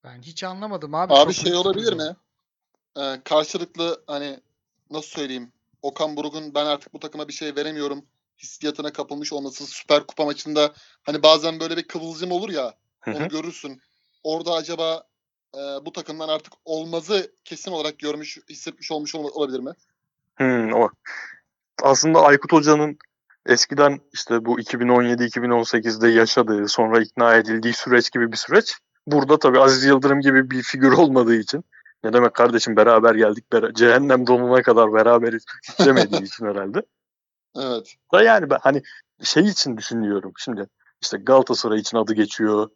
[0.03, 1.13] Ben hiç anlamadım abi.
[1.13, 2.15] Abi şey olabilir mi?
[2.97, 4.39] Ee, karşılıklı hani
[4.91, 5.51] nasıl söyleyeyim?
[5.81, 8.05] Okan Buruk'un ben artık bu takıma bir şey veremiyorum
[8.37, 12.73] hissiyatına kapılmış olması Süper Kupa maçında hani bazen böyle bir kıvılcım olur ya
[13.07, 13.81] onu görürsün.
[14.23, 15.03] Orada acaba
[15.55, 19.71] e, bu takımdan artık olmazı kesin olarak görmüş, hissetmiş olmuş ol- olabilir mi?
[20.35, 20.89] Hmm, o.
[21.83, 22.97] Aslında Aykut Hoca'nın
[23.45, 28.77] eskiden işte bu 2017-2018'de yaşadığı, sonra ikna edildiği süreç gibi bir süreç.
[29.07, 31.63] Burada tabii Aziz Yıldırım gibi bir figür olmadığı için
[32.03, 35.45] ne demek kardeşim beraber geldik, bera- cehennem donuna kadar beraberiz
[35.85, 36.81] demediği için herhalde.
[37.55, 37.95] Evet.
[38.13, 38.81] Da yani ben hani
[39.23, 40.67] şey için düşünüyorum şimdi
[41.01, 42.69] işte Galatasaray için adı geçiyor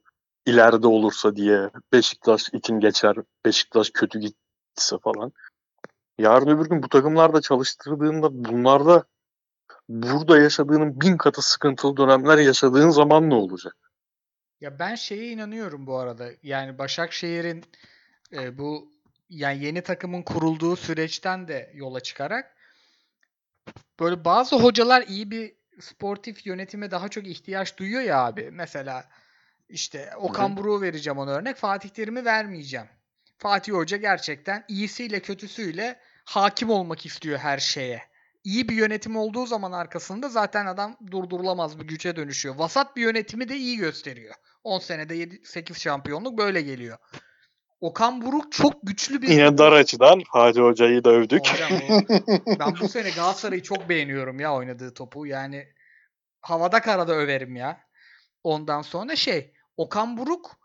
[0.45, 3.15] ileride olursa diye Beşiktaş için geçer
[3.45, 5.31] Beşiktaş kötü gitse falan.
[6.17, 9.03] Yarın öbür gün bu takımlarda çalıştırdığında bunlarda
[9.89, 13.75] burada yaşadığının bin katı sıkıntılı dönemler yaşadığın zaman ne olacak?
[14.61, 16.29] Ya ben şeye inanıyorum bu arada.
[16.43, 17.65] Yani Başakşehir'in
[18.33, 18.91] e, bu
[19.29, 22.55] yani yeni takımın kurulduğu süreçten de yola çıkarak
[23.99, 28.51] böyle bazı hocalar iyi bir sportif yönetime daha çok ihtiyaç duyuyor ya abi.
[28.51, 29.09] Mesela
[29.69, 31.57] İşte Okan Buruk'u vereceğim ona örnek.
[31.57, 32.87] Fatih Terim'i vermeyeceğim.
[33.37, 38.12] Fatih Hoca gerçekten iyisiyle kötüsüyle hakim olmak istiyor her şeye.
[38.43, 42.55] İyi bir yönetim olduğu zaman arkasında zaten adam durdurulamaz bir güce dönüşüyor.
[42.55, 44.35] Vasat bir yönetimi de iyi gösteriyor.
[44.63, 46.97] 10 senede 7-8 şampiyonluk böyle geliyor.
[47.81, 51.47] Okan Buruk çok güçlü bir Yine dar açıdan Fatih Hoca'yı da övdük.
[51.47, 51.69] Hocam
[52.59, 55.25] ben bu sene Galatasaray'ı çok beğeniyorum ya oynadığı topu.
[55.25, 55.67] Yani
[56.41, 57.79] havada karada överim ya.
[58.43, 60.62] Ondan sonra şey Okan Buruk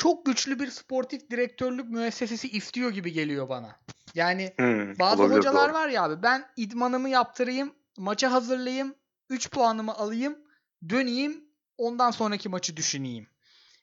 [0.00, 3.76] çok güçlü bir sportif direktörlük müessesesi istiyor gibi geliyor bana.
[4.14, 5.74] Yani Hmm, bazı olabilir, hocalar doğru.
[5.74, 8.94] var ya abi ben idmanımı yaptırayım, maça hazırlayayım,
[9.28, 10.38] 3 puanımı alayım,
[10.88, 11.44] döneyim,
[11.78, 13.26] ondan sonraki maçı düşüneyim.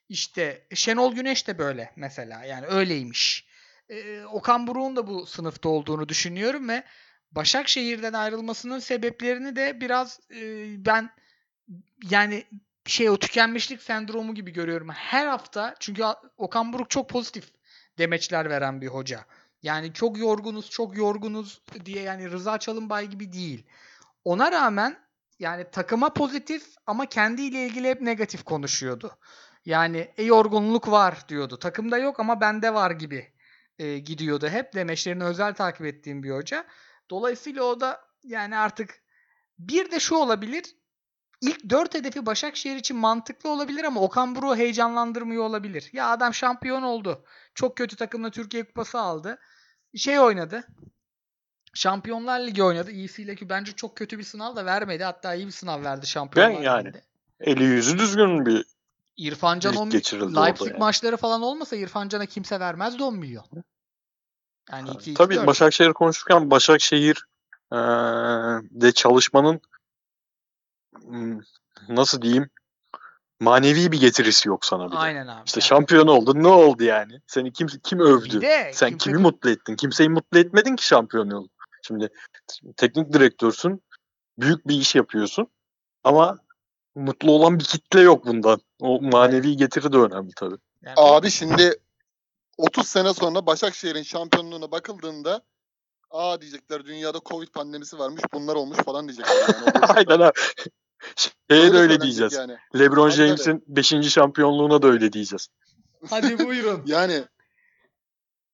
[0.09, 2.43] İşte Şenol Güneş de böyle mesela.
[2.45, 3.47] Yani öyleymiş.
[3.89, 6.83] Ee, Okan Buruk'un da bu sınıfta olduğunu düşünüyorum ve
[7.31, 10.41] Başakşehir'den ayrılmasının sebeplerini de biraz e,
[10.85, 11.09] ben
[12.09, 12.43] yani
[12.89, 14.89] şey o tükenmişlik sendromu gibi görüyorum.
[14.89, 16.03] Her hafta çünkü
[16.37, 17.51] Okan Buruk çok pozitif
[17.97, 19.25] demeçler veren bir hoca.
[19.63, 23.65] Yani çok yorgunuz, çok yorgunuz diye yani Rıza Çalınbay gibi değil.
[24.23, 24.97] Ona rağmen
[25.39, 29.17] yani takıma pozitif ama kendiyle ilgili hep negatif konuşuyordu.
[29.65, 31.59] Yani e, yorgunluk var diyordu.
[31.59, 33.33] Takımda yok ama bende var gibi
[33.79, 34.73] e, gidiyordu hep.
[34.73, 36.65] Demeçlerini özel takip ettiğim bir hoca.
[37.09, 39.01] Dolayısıyla o da yani artık
[39.59, 40.75] bir de şu olabilir.
[41.41, 45.89] İlk dört hedefi Başakşehir için mantıklı olabilir ama Okan Buruk'u heyecanlandırmıyor olabilir.
[45.93, 47.23] Ya adam şampiyon oldu.
[47.55, 49.37] Çok kötü takımla Türkiye Kupası aldı.
[49.95, 50.63] Şey oynadı.
[51.73, 52.91] Şampiyonlar Ligi oynadı.
[52.91, 55.03] İyisiyle ki bence çok kötü bir sınav da vermedi.
[55.03, 56.91] Hatta iyi bir sınav verdi Şampiyonlar Ben yani.
[57.39, 58.65] Eli yüzü düzgün bir
[59.17, 60.79] İrfan Can Lig 10 geçirildi orada Leipzig yani.
[60.79, 63.45] maçları falan olmasa İrfan Can'a kimse vermezdi 10 milyon.
[64.71, 67.27] Yani 2 2 Tabii Başakşehir konuşurken Başakşehir
[67.73, 67.79] eee,
[68.81, 69.61] de çalışmanın
[71.89, 72.49] nasıl diyeyim
[73.39, 74.97] manevi bir getirisi yok sana bile.
[74.97, 75.41] Aynen abi.
[75.45, 77.21] İşte Yani şampiyon oldun ne oldu yani?
[77.27, 78.35] Seni kim kim övdü?
[78.35, 79.75] bir de Sen kimse- kimi mutlu ettin?
[79.75, 81.49] Kimseyi mutlu etmedin ki şampiyon oldun.
[81.87, 82.09] Şimdi
[82.77, 83.83] teknik direktörsün.
[84.39, 85.47] Büyük bir iş yapıyorsun.
[86.03, 86.37] Ama
[86.95, 88.59] mutlu olan bir kitle yok bundan.
[88.79, 90.57] O manevi getiri de önemli tabii.
[90.81, 91.79] yani Abi şimdi
[92.57, 95.41] 30 sene sonra Başakşehir'in şampiyonluğuna bakıldığında
[96.11, 99.35] aa diyecekler dünyada Covid pandemisi varmış bunlar olmuş falan diyecekler.
[99.49, 99.85] Yani.
[99.95, 100.31] Aynen abi.
[101.49, 102.33] Şeye de öyle diyeceğiz.
[102.33, 102.57] Yani.
[102.79, 103.09] LeBron.
[103.09, 104.09] James'in 5.
[104.09, 105.47] şampiyonluğuna da öyle diyeceğiz.
[106.09, 106.83] Hadi buyurun.
[106.85, 107.23] yani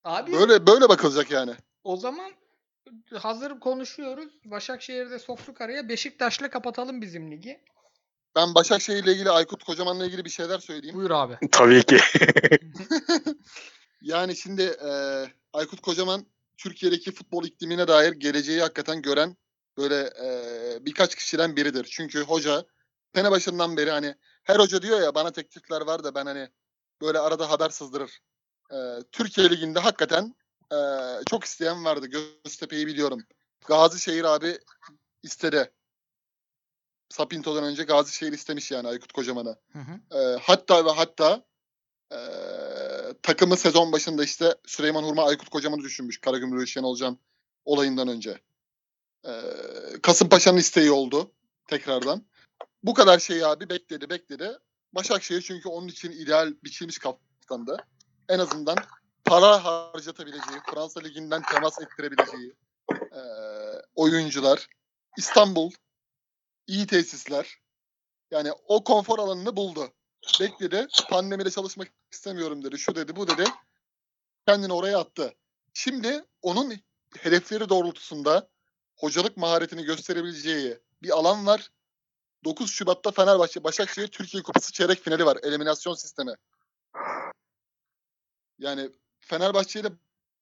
[0.03, 1.53] Abi böyle böyle bakılacak yani.
[1.83, 2.31] o zaman
[3.13, 4.29] hazır konuşuyoruz.
[4.45, 5.89] Başakşehir'de soktuk araya.
[5.89, 7.59] Beşiktaş'la kapatalım bizim ligi.
[8.35, 10.95] Ben Başakşehir'le ilgili Aykut Kocaman'la ilgili bir şeyler söyleyeyim.
[10.95, 11.37] Buyur abi.
[11.51, 11.97] Tabii ki.
[14.03, 14.91] Yani şimdi e,
[15.53, 16.25] Aykut Kocaman
[16.57, 19.37] Türkiye'deki futbol iklimine dair geleceği hakikaten gören
[19.77, 21.83] böyle e, birkaç kişiden biridir.
[21.91, 22.65] Çünkü hoca
[23.15, 26.49] sene başından beri hani her hoca diyor ya bana teklifler var da ben hani
[27.01, 28.19] böyle arada haber sızdırır.
[28.71, 28.77] E,
[29.11, 30.35] Türkiye Ligi'nde hakikaten
[30.71, 30.77] e,
[31.29, 32.07] çok isteyen vardı.
[32.07, 33.23] Göztepe'yi biliyorum.
[33.67, 34.59] Gazişehir abi
[35.23, 35.71] istedi.
[37.09, 39.55] Sapinto'dan önce Gazişehir istemiş yani Aykut Kocaman'a.
[39.73, 40.17] Hı hı.
[40.17, 41.43] E, hatta ve hatta
[42.11, 42.17] e,
[43.23, 47.19] takımı sezon başında işte Süleyman Hurma Aykut Kocaman'ı düşünmüş Karagümrük Şenol Can
[47.65, 48.39] olayından önce.
[49.25, 49.31] E,
[50.01, 51.31] Kasımpaşa'nın isteği oldu
[51.67, 52.25] tekrardan.
[52.83, 54.51] Bu kadar şeyi abi bekledi bekledi.
[54.93, 57.77] Başakşehir çünkü onun için ideal biçilmiş kafanda.
[58.29, 58.77] En azından
[59.25, 62.53] para harcatabileceği, Fransa Ligi'nden temas ettirebileceği
[62.91, 63.21] e,
[63.95, 64.67] oyuncular.
[65.17, 65.71] İstanbul,
[66.67, 67.57] iyi tesisler.
[68.31, 69.93] Yani o konfor alanını buldu
[70.39, 70.87] bekledi.
[71.09, 72.79] Pandemide çalışmak istemiyorum dedi.
[72.79, 73.43] Şu dedi, bu dedi.
[74.47, 75.33] Kendini oraya attı.
[75.73, 76.73] Şimdi onun
[77.19, 78.49] hedefleri doğrultusunda
[79.03, 81.71] hocalık maharetini gösterebileceği bir alan var.
[82.43, 85.37] 9 Şubat'ta Fenerbahçe Başakşehir Türkiye Kupası çeyrek finali var.
[85.43, 86.33] Eliminasyon sistemi.
[88.59, 88.89] Yani
[89.19, 89.91] Fenerbahçe ile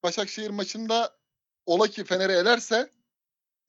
[0.04, 1.16] Başakşehir maçında
[1.66, 2.92] ola ki Fener'e elerse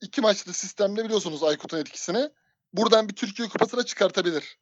[0.01, 2.29] iki maçlı sistemde biliyorsunuz Aykut'un etkisini.
[2.73, 4.57] Buradan bir Türkiye Kupası'na çıkartabilir.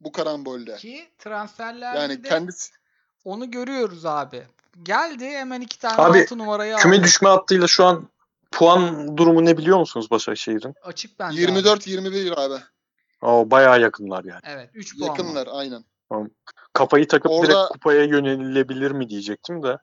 [0.00, 0.76] Bu karambolde.
[0.76, 2.72] Ki transferlerde Yani de kendisi
[3.24, 4.46] onu görüyoruz abi.
[4.82, 7.04] Geldi hemen iki tane Abi, altı numarayı Küme aldı.
[7.04, 8.08] düşme hattıyla şu an
[8.52, 10.74] puan durumu ne biliyor musunuz Başakşehir'in?
[10.82, 11.50] Açık bence abi.
[11.58, 12.62] 24-21 abi.
[13.22, 14.40] O bayağı yakınlar yani.
[14.44, 15.08] Evet 3 puan.
[15.10, 15.18] var.
[15.18, 15.84] Yakınlar aynen.
[16.72, 19.78] Kafayı takıp Orada- direkt kupaya yönelilebilir mi diyecektim de.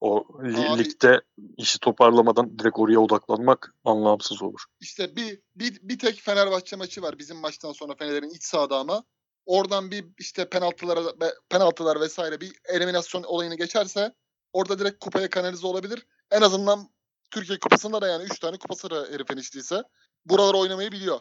[0.00, 1.20] O li- Abi- ligde
[1.56, 4.64] işi toparlamadan direkt oraya odaklanmak anlamsız olur.
[4.80, 9.04] İşte bir, bir, bir tek Fenerbahçe maçı var bizim maçtan sonra Fener'in iç sahada ama.
[9.46, 11.00] Oradan bir işte penaltılara
[11.48, 14.12] penaltılar vesaire bir eliminasyon olayını geçerse
[14.52, 16.06] orada direkt kupaya kanalize olabilir.
[16.30, 16.88] En azından
[17.30, 19.82] Türkiye kupasında da yani 3 tane kupası da herifin içtiyse
[20.26, 21.20] buraları oynamayı biliyor.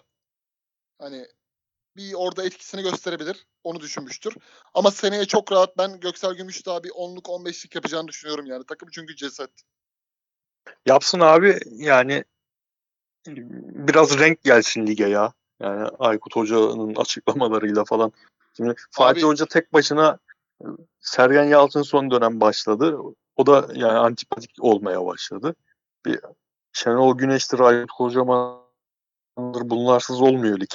[0.99, 1.27] Hani
[1.97, 3.47] bir orada etkisini gösterebilir.
[3.63, 4.35] Onu düşünmüştür.
[4.73, 8.63] Ama seneye çok rahat ben Göksel Gümüşdağ bir 10'luk 15'lik yapacağını düşünüyorum yani.
[8.65, 9.49] Takım çünkü ceset.
[10.85, 12.23] Yapsın abi yani
[13.27, 15.33] biraz renk gelsin lige ya.
[15.59, 18.11] Yani Aykut Hoca'nın açıklamalarıyla falan.
[18.57, 20.19] Şimdi Fatih Abi- Hoca tek başına
[20.99, 22.97] Sergen Yalçın son dönem başladı.
[23.35, 25.55] O da yani antipatik olmaya başladı.
[26.05, 26.19] Bir
[26.73, 30.69] Şenol Güneş'tir, Aykut Kocaman'dır bunlarsız olmuyor lig.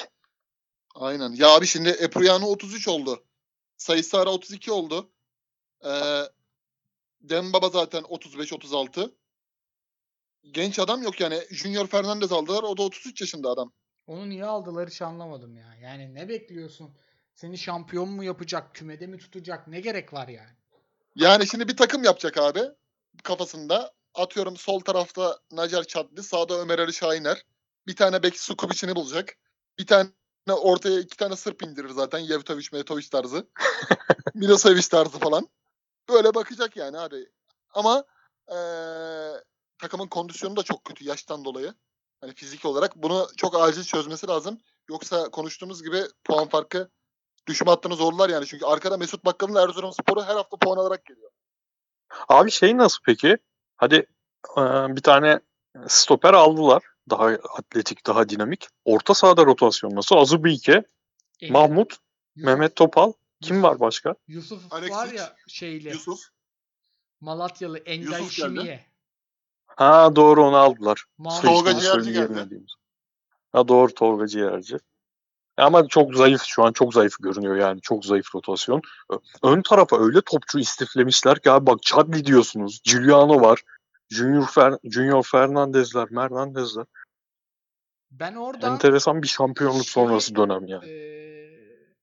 [0.95, 1.33] Aynen.
[1.33, 3.25] Ya abi şimdi Epuyano 33 oldu.
[3.77, 5.11] Sayısı ara 32 oldu.
[5.85, 6.23] Ee,
[7.21, 9.11] Dembaba zaten 35-36.
[10.51, 11.41] Genç adam yok yani.
[11.51, 12.63] Junior Fernandez aldılar.
[12.63, 13.73] O da 33 yaşında adam.
[14.07, 15.75] Onu niye aldılar hiç anlamadım ya.
[15.83, 16.91] Yani ne bekliyorsun?
[17.35, 18.75] Seni şampiyon mu yapacak?
[18.75, 19.69] Kümede mi tutacak?
[19.69, 20.51] Ne gerek var yani?
[21.15, 22.61] Yani şimdi bir takım yapacak abi
[23.23, 23.93] kafasında.
[24.15, 27.45] Atıyorum sol tarafta Nacer Çatlı, sağda Ömer Ali Şahiner.
[27.87, 29.35] Bir tane bek Sukubic'ini bulacak.
[29.79, 30.11] Bir tane
[30.49, 32.19] ortaya iki tane Sırp indirir zaten.
[32.19, 33.47] Yevtovic, Metovic tarzı.
[34.35, 35.49] Milosevic tarzı falan.
[36.09, 37.27] Böyle bakacak yani abi.
[37.75, 38.05] Ama
[38.51, 39.45] eee,
[39.79, 41.75] takımın kondisyonu da çok kötü yaştan dolayı.
[42.21, 44.59] Hani fizik olarak bunu çok acil çözmesi lazım.
[44.89, 46.91] Yoksa konuştuğumuz gibi puan farkı
[47.47, 48.47] düşme hattını zorlar yani.
[48.47, 51.31] Çünkü arkada Mesut Bakkal'ın Erzurumspor'u her hafta puan alarak geliyor.
[52.29, 53.39] Abi şey nasıl peki?
[53.81, 54.07] Hadi
[54.57, 54.61] e,
[54.97, 55.41] bir tane
[55.89, 56.83] stoper aldılar.
[57.11, 57.25] Daha
[57.59, 58.69] atletik, daha dinamik.
[58.85, 60.17] Orta sahada rotasyon nasıl?
[60.17, 60.73] Azubike,
[61.41, 63.13] Emin- Mahmut, Yusuf- Mehmet Topal.
[63.41, 64.15] Kim var başka?
[64.29, 65.89] Yusuf Alexic, var ya şeyli.
[65.89, 66.21] Yusuf.
[67.21, 68.31] Malatyalı Yusuf geldi.
[68.31, 68.85] Şimiye.
[69.67, 71.05] Ha doğru onu aldılar.
[71.43, 72.61] Tolga Ciğerci geldi.
[73.53, 74.77] Ha doğru Tolga Ciğerci.
[75.61, 78.83] Ama çok zayıf şu an çok zayıf görünüyor yani çok zayıf rotasyon.
[79.43, 82.81] Ön tarafa öyle topçu istiflemişler ki abi bak Chadli diyorsunuz.
[82.85, 83.63] Giuliano var.
[84.11, 86.85] Junior, Fer Junior Fernandezler, Mernandezler.
[88.11, 90.87] Ben oradan Enteresan bir şampiyonluk sonrası dönem yani.
[90.87, 91.95] eee,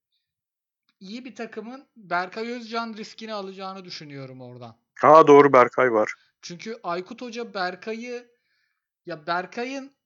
[1.00, 4.76] iyi bir takımın Berkay Özcan riskini alacağını düşünüyorum oradan.
[5.00, 6.14] Ha doğru Berkay var.
[6.42, 8.28] Çünkü Aykut Hoca Berkay'ı
[9.06, 9.97] ya Berkay'ın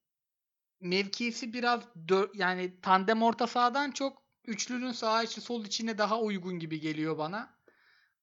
[0.82, 6.58] mevkisi biraz dö- yani tandem orta sahadan çok üçlünün sağ içi sol içine daha uygun
[6.58, 7.62] gibi geliyor bana.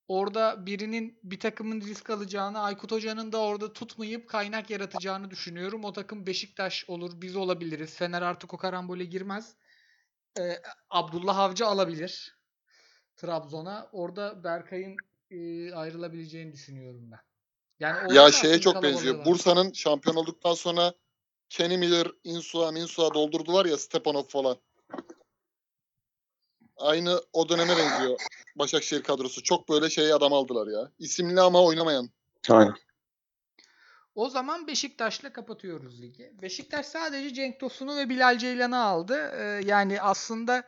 [0.07, 5.83] Orada birinin bir takımın risk alacağını, Aykut Hoca'nın da orada tutmayıp kaynak yaratacağını düşünüyorum.
[5.83, 7.95] O takım Beşiktaş olur, biz olabiliriz.
[7.95, 9.55] Fener artık o karambole girmez.
[10.39, 12.37] Ee, Abdullah Avcı alabilir
[13.15, 13.89] Trabzon'a.
[13.91, 14.97] Orada Berkay'ın
[15.31, 17.19] e, ayrılabileceğini düşünüyorum ben.
[17.79, 19.25] Yani Ya şeye çok benziyor.
[19.25, 20.93] Bursa'nın şampiyon olduktan sonra
[21.49, 24.57] Kenny Miller, Insua, Minsua doldurdular ya Stepanov falan.
[26.77, 28.19] Aynı o döneme benziyor
[28.55, 29.43] Başakşehir kadrosu.
[29.43, 30.91] Çok böyle şey adam aldılar ya.
[30.99, 32.09] İsimli ama oynamayan.
[32.49, 32.75] Aynen.
[34.15, 36.33] O zaman Beşiktaş'la kapatıyoruz ligi.
[36.41, 39.31] Beşiktaş sadece Cenk Tosun'u ve Bilal Ceylan'ı aldı.
[39.35, 40.63] Ee, yani aslında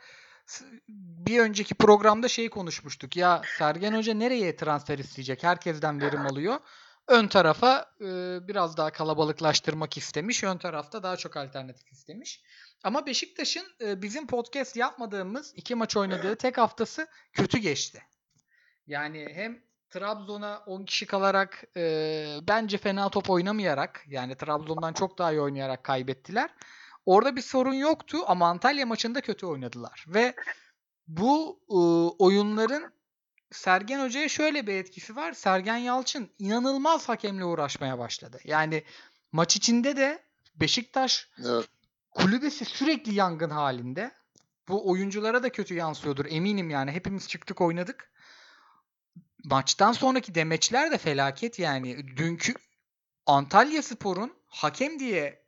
[0.90, 3.16] bir önceki programda şey konuşmuştuk.
[3.16, 5.44] Ya Sergen Hoca nereye transfer isteyecek?
[5.44, 6.60] Herkesten verim alıyor.
[7.08, 8.06] Ön tarafa e,
[8.48, 10.44] biraz daha kalabalıklaştırmak istemiş.
[10.44, 12.44] Ön tarafta daha çok alternatif istemiş.
[12.84, 18.04] Ama Beşiktaş'ın e, bizim podcast yapmadığımız iki maç oynadığı tek haftası kötü geçti.
[18.88, 25.32] Yani hem Trabzon'a 10 kişi kalarak e, bence fena top oynamayarak yani Trabzon'dan çok daha
[25.32, 26.50] iyi oynayarak kaybettiler.
[27.06, 30.06] Orada bir sorun yoktu ama Antalya maçında kötü oynadılar.
[30.08, 30.34] Ve
[31.08, 31.76] bu e,
[32.24, 32.94] oyunların
[33.52, 35.34] Sergen Hoca'ya şöyle bir etkisi var.
[35.34, 38.40] Sergen Yalçın inanılmaz hakemle uğraşmaya başladı.
[38.44, 38.84] Yani
[39.32, 40.24] maç içinde de
[40.56, 41.66] Beşiktaş Evet.
[42.12, 44.12] kulübesi sürekli yangın halinde.
[44.68, 46.92] Bu oyunculara da kötü yansıyordur eminim yani.
[46.92, 48.12] Hepimiz çıktık oynadık.
[49.44, 52.18] Maçtan sonraki demeçler de felaket yani.
[52.18, 52.54] Dünkü
[53.26, 55.46] Antalya Spor'un hakem diye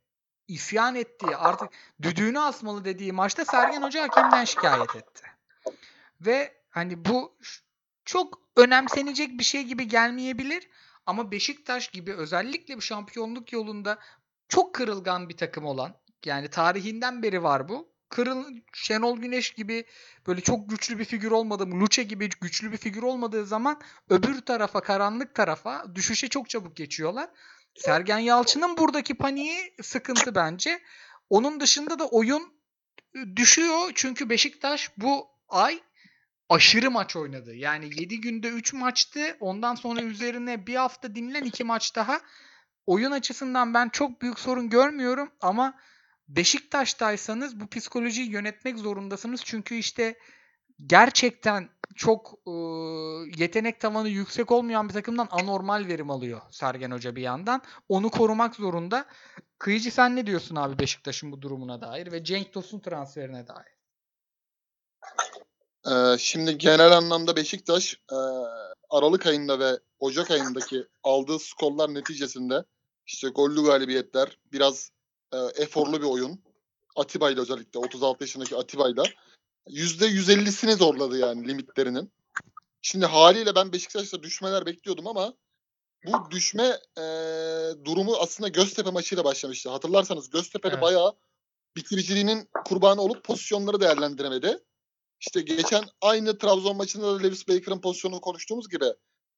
[0.47, 1.69] isyan ettiği artık
[2.01, 5.23] düdüğünü asmalı dediği maçta Sergen Hoca hakemden şikayet etti.
[6.21, 7.37] Ve hani bu
[8.05, 10.67] çok önemsenecek bir şey gibi gelmeyebilir
[11.05, 13.99] ama Beşiktaş gibi özellikle bu şampiyonluk yolunda
[14.47, 17.93] çok kırılgan bir takım olan yani tarihinden beri var bu.
[18.09, 19.85] Kırıl Şenol Güneş gibi
[20.27, 24.81] böyle çok güçlü bir figür olmadığı, Luce gibi güçlü bir figür olmadığı zaman öbür tarafa,
[24.81, 27.29] karanlık tarafa düşüşe çok çabuk geçiyorlar.
[27.75, 30.81] Sergen Yalçın'ın buradaki paniği sıkıntı bence.
[31.29, 32.53] Onun dışında da oyun
[33.35, 35.79] düşüyor çünkü Beşiktaş bu ay
[36.49, 37.55] aşırı maç oynadı.
[37.55, 39.37] Yani 7 günde 3 maçtı.
[39.39, 42.21] Ondan sonra üzerine bir hafta dinlen 2 maç daha.
[42.85, 45.73] Oyun açısından ben çok büyük sorun görmüyorum ama
[46.27, 49.41] Beşiktaş'taysanız bu psikolojiyi yönetmek zorundasınız.
[49.45, 50.17] Çünkü işte
[50.85, 52.51] gerçekten çok e,
[53.37, 57.61] yetenek tavanı yüksek olmayan bir takımdan anormal verim alıyor Sergen Hoca bir yandan.
[57.89, 59.05] Onu korumak zorunda.
[59.59, 63.72] Kıyıcı sen ne diyorsun abi Beşiktaş'ın bu durumuna dair ve Cenk Tosun transferine dair?
[65.91, 68.15] Ee, şimdi genel anlamda Beşiktaş e,
[68.89, 72.63] Aralık ayında ve Ocak ayındaki aldığı skorlar neticesinde
[73.07, 74.91] işte gollü galibiyetler, biraz
[75.33, 76.43] e, eforlu bir oyun.
[76.95, 79.01] Atiba ile özellikle 36 yaşındaki Atiba ile
[79.67, 82.11] %150'sini zorladı yani limitlerinin.
[82.81, 85.33] Şimdi haliyle ben Beşiktaş'ta düşmeler bekliyordum ama
[86.05, 87.03] bu düşme e,
[87.85, 89.69] durumu aslında Göztepe maçıyla başlamıştı.
[89.69, 90.83] Hatırlarsanız Göztepe'de Evet.
[90.83, 91.13] bayağı
[91.75, 94.59] bitiriciliğinin kurbanı olup pozisyonları değerlendiremedi.
[95.27, 98.85] İşte geçen aynı Trabzon maçında da Lewis Baker'ın pozisyonunu konuştuğumuz gibi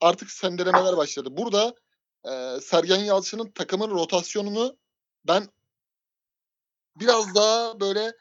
[0.01, 1.29] artık sendelemeler başladı.
[1.31, 1.75] Burada
[2.27, 4.77] e, Sergen Yalçın'ın takımın rotasyonunu
[5.27, 5.47] ben
[6.99, 8.13] biraz daha böyle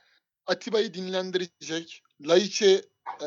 [0.47, 2.83] Atiba'yı dinlendirecek, Laiç'i
[3.21, 3.27] e,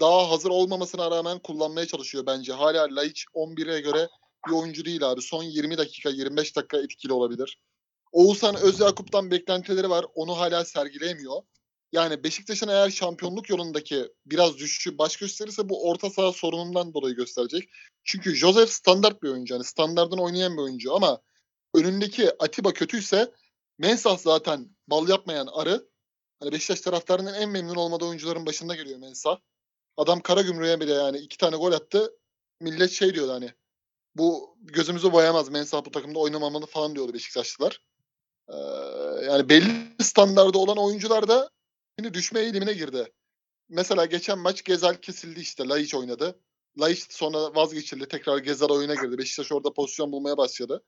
[0.00, 2.52] daha hazır olmamasına rağmen kullanmaya çalışıyor bence.
[2.52, 4.08] Hala Laiç 11'e göre
[4.48, 5.22] bir oyuncu değil abi.
[5.22, 7.60] Son 20 dakika, 25 dakika etkili olabilir.
[8.12, 10.06] Oğuzhan Özyakup'tan beklentileri var.
[10.14, 11.42] Onu hala sergileyemiyor.
[11.92, 17.68] Yani Beşiktaş'ın eğer şampiyonluk yolundaki biraz düşüşü baş gösterirse bu orta saha sorunundan dolayı gösterecek.
[18.04, 19.54] Çünkü Joseph standart bir oyuncu.
[19.54, 21.20] Yani standartın oynayan bir oyuncu ama
[21.74, 23.32] önündeki Atiba kötüyse
[23.78, 25.88] Mensah zaten bal yapmayan arı.
[26.40, 29.38] Hani Beşiktaş taraftarının en memnun olmadığı oyuncuların başında geliyor Mensah.
[29.96, 32.12] Adam Karagümrük'e bile yani iki tane gol attı.
[32.60, 33.52] Millet şey diyordu hani
[34.16, 37.80] bu gözümüzü boyamaz Mensah bu takımda oynamamalı falan diyordu Beşiktaşlılar.
[38.48, 38.56] Ee,
[39.24, 41.50] yani belli standarda olan oyuncular da
[42.00, 43.12] şimdi düşme eğilimine girdi.
[43.68, 45.68] Mesela geçen maç Gezal kesildi işte.
[45.68, 46.40] Laiç oynadı.
[46.80, 48.08] Laiç sonra vazgeçildi.
[48.08, 49.18] Tekrar Gezal oyuna girdi.
[49.18, 50.84] Beşiktaş orada pozisyon bulmaya başladı.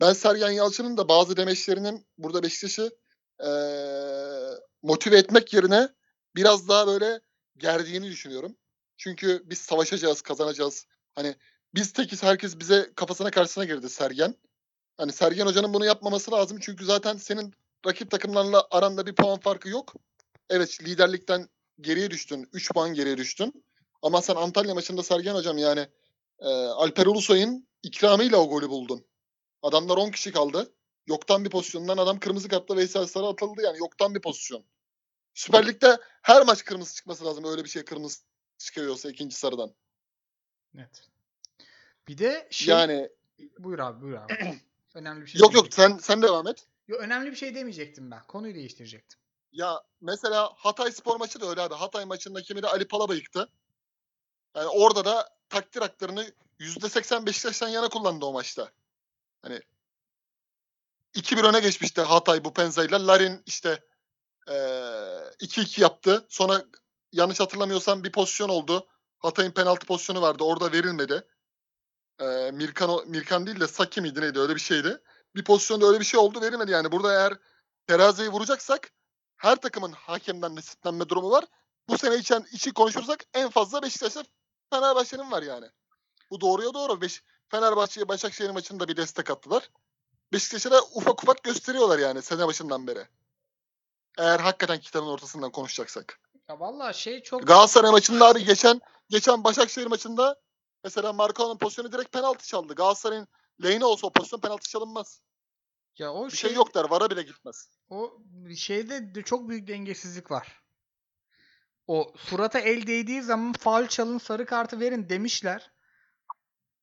[0.00, 2.90] Ben Sergen Yalçın'ın da bazı demeçlerinin burada Beşiktaş'ı
[3.40, 5.88] eee, motive etmek yerine
[6.36, 7.20] biraz daha böyle
[7.58, 8.56] gerdiğini düşünüyorum.
[8.96, 10.86] Çünkü biz savaşacağız, kazanacağız.
[11.14, 11.36] Hani
[11.74, 14.34] biz tekiz herkes bize kafasına karşısına girdi Sergen.
[14.98, 16.58] Hani Sergen Hoca'nın bunu yapmaması lazım.
[16.60, 17.54] Çünkü zaten senin
[17.86, 19.94] rakip takımlarla aranda bir puan farkı yok.
[20.50, 21.48] Evet liderlikten
[21.80, 22.48] geriye düştün.
[22.52, 23.64] 3 puan geriye düştün.
[24.02, 25.88] Ama sen Antalya maçında Sergen Hocam yani
[26.38, 29.06] e, Alper Ulusoy'un ikramıyla o golü buldun.
[29.62, 30.72] Adamlar 10 kişi kaldı.
[31.06, 34.64] Yoktan bir pozisyondan adam kırmızı kartla Veysel Sarı atıldı yani yoktan bir pozisyon.
[35.34, 37.44] Süper Lig'de her maç kırmızı çıkması lazım.
[37.44, 38.18] Öyle bir şey kırmızı
[38.58, 39.74] çıkıyorsa ikinci sarıdan.
[40.74, 41.08] Net.
[42.08, 42.74] Bir de şey...
[42.74, 43.10] Yani
[43.58, 44.32] Buyur abi buyur abi.
[44.94, 46.66] önemli bir şey yok yok sen sen devam et.
[46.88, 48.22] Yo, önemli bir şey demeyecektim ben.
[48.22, 49.18] Konuyu değiştirecektim.
[49.56, 51.74] Ya mesela Hatay spor maçı da öyle abi.
[51.74, 53.48] Hatay maçında kimi de Ali Palaba yıktı.
[54.56, 58.70] Yani orada da takdir haklarını %80 Beşiktaş'tan yana kullandı o maçta.
[59.42, 59.60] Hani
[61.14, 63.06] 2-1 öne geçmişti Hatay bu Penza'yla.
[63.06, 63.84] Larin işte
[64.48, 66.26] eee 2-2 yaptı.
[66.28, 66.64] Sonra
[67.12, 68.88] yanlış hatırlamıyorsam bir pozisyon oldu.
[69.18, 70.44] Hatay'ın penaltı pozisyonu vardı.
[70.44, 71.24] Orada verilmedi.
[72.20, 75.02] Eee Mirkan, Mirkan değil de Saki miydi neydi öyle bir şeydi.
[75.36, 76.70] Bir pozisyonda öyle bir şey oldu verilmedi.
[76.70, 77.34] Yani burada eğer
[77.88, 78.92] teraziyi vuracaksak
[79.36, 81.44] her takımın hakemden nasiplenme durumu var.
[81.88, 84.24] Bu sene içen içi konuşursak en fazla Beşiktaş'ta
[84.70, 85.66] Fenerbahçe'nin var yani.
[86.30, 87.00] Bu doğruya doğru.
[87.00, 89.70] Beş, Fenerbahçe'ye Başakşehir maçında bir destek attılar.
[90.32, 93.08] Beşiktaş'a da ufak ufak gösteriyorlar yani sene başından beri.
[94.18, 96.20] Eğer hakikaten kitabın ortasından konuşacaksak.
[96.48, 100.36] Ya vallahi şey çok Galatasaray maçında abi geçen geçen Başakşehir maçında
[100.84, 102.74] mesela Marcao'nun pozisyonu direkt penaltı çaldı.
[102.74, 103.28] Galatasaray'ın
[103.62, 105.20] lehine olsa o pozisyon penaltı çalınmaz.
[105.98, 106.84] Ya o Bir şey, şey yok der.
[106.90, 107.68] Vara bile gitmez.
[107.90, 108.18] O
[108.56, 110.62] şeyde de çok büyük dengesizlik var.
[111.86, 115.70] O surata el değdiği zaman faul çalın sarı kartı verin demişler.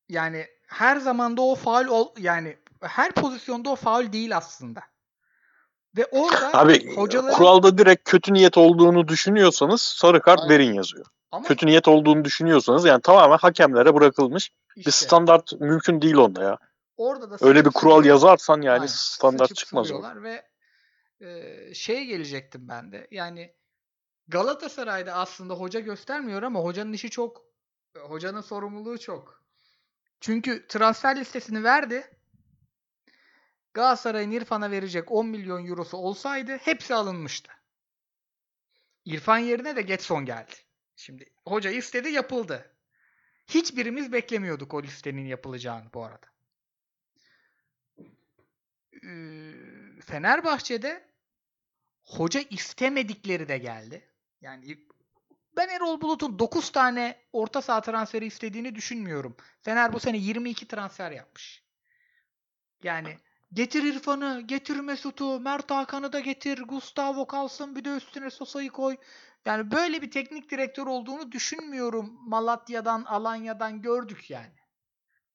[0.08, 4.80] Yani her zamanda o faul ol, yani her pozisyonda o faul değil aslında.
[5.96, 10.50] Ve orada Abi hocaların kuralda direkt kötü niyet olduğunu düşünüyorsanız sarı kart Aynen.
[10.50, 11.06] verin yazıyor.
[11.32, 16.42] ama Kötü niyet olduğunu düşünüyorsanız yani tamamen hakemlere bırakılmış bir işte standart mümkün değil onda
[16.42, 16.58] ya.
[16.96, 18.86] Orada da Öyle bir kural yazarsan yani Aynen.
[18.86, 20.22] standart çıkmaz o.
[20.22, 20.48] ve
[21.20, 23.08] e, şeye gelecektim ben de.
[23.10, 23.54] Yani
[24.28, 27.44] Galatasaray'da aslında hoca göstermiyor ama hocanın işi çok
[27.98, 29.44] hocanın sorumluluğu çok.
[30.20, 32.10] Çünkü transfer listesini verdi.
[33.74, 37.52] Galatasaray'ın İrfan'a verecek 10 milyon eurosu olsaydı hepsi alınmıştı.
[39.04, 40.54] İrfan yerine de Getson geldi.
[40.96, 42.74] Şimdi hoca istedi yapıldı.
[43.46, 46.26] Hiçbirimiz beklemiyorduk o listenin yapılacağını bu arada.
[50.00, 51.04] Fenerbahçe'de
[52.04, 54.08] hoca istemedikleri de geldi.
[54.40, 54.78] Yani
[55.56, 59.36] ben Erol Bulut'un 9 tane orta saha transferi istediğini düşünmüyorum.
[59.62, 61.64] Fener bu sene 22 transfer yapmış.
[62.82, 63.18] Yani
[63.52, 68.96] getir İrfan'ı, getir Mesut'u, Mert Hakan'ı da getir, Gustavo kalsın bir de üstüne Sosa'yı koy.
[69.44, 72.18] Yani böyle bir teknik direktör olduğunu düşünmüyorum.
[72.28, 74.54] Malatya'dan, Alanya'dan gördük yani.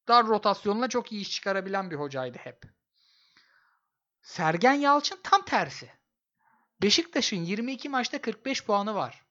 [0.07, 2.78] Dar rotasyonla çok iyi iş çıkarabilen bir hocaydı hep.
[4.29, 5.91] Sergen Yalçın tam tersi.
[6.81, 9.25] Beşiktaş'ın 22 maçta 45 puanı var.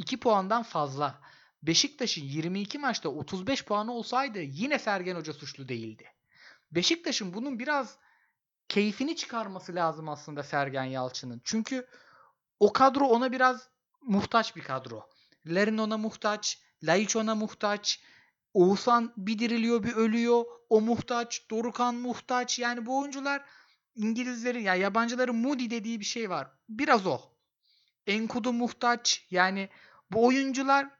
[0.00, 1.20] 2 puandan fazla.
[1.62, 6.12] Beşiktaş'ın 22 maçta 35 puanı olsaydı yine Sergen Hoca suçlu değildi.
[6.72, 7.98] Beşiktaş'ın bunun biraz
[8.68, 11.40] keyfini çıkarması lazım aslında Sergen Yalçın'ın.
[11.44, 11.86] Çünkü
[12.60, 13.68] o kadro ona biraz
[14.00, 15.08] muhtaç bir kadro.
[15.46, 18.00] Larin ona muhtaç, Laiç ona muhtaç,
[18.54, 22.58] Oğuzhan bir diriliyor bir ölüyor, o muhtaç, Dorukan muhtaç.
[22.58, 23.44] Yani bu oyuncular
[23.94, 26.48] İngilizlerin ya yabancıların Moody dediği bir şey var.
[26.68, 27.20] Biraz o.
[28.06, 29.26] Enkudu muhtaç.
[29.30, 29.68] Yani
[30.10, 30.90] bu oyuncular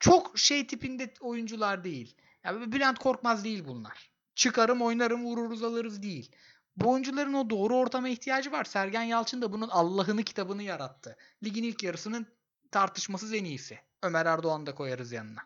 [0.00, 2.16] çok şey tipinde oyuncular değil.
[2.44, 4.10] Yani Bülent Korkmaz değil bunlar.
[4.34, 6.32] Çıkarım oynarım vururuz alırız değil.
[6.76, 8.64] Bu oyuncuların o doğru ortama ihtiyacı var.
[8.64, 11.16] Sergen Yalçın da bunun Allah'ını kitabını yarattı.
[11.44, 12.26] Ligin ilk yarısının
[12.70, 13.78] tartışmasız en iyisi.
[14.02, 15.40] Ömer Erdoğan'ı da koyarız yanına.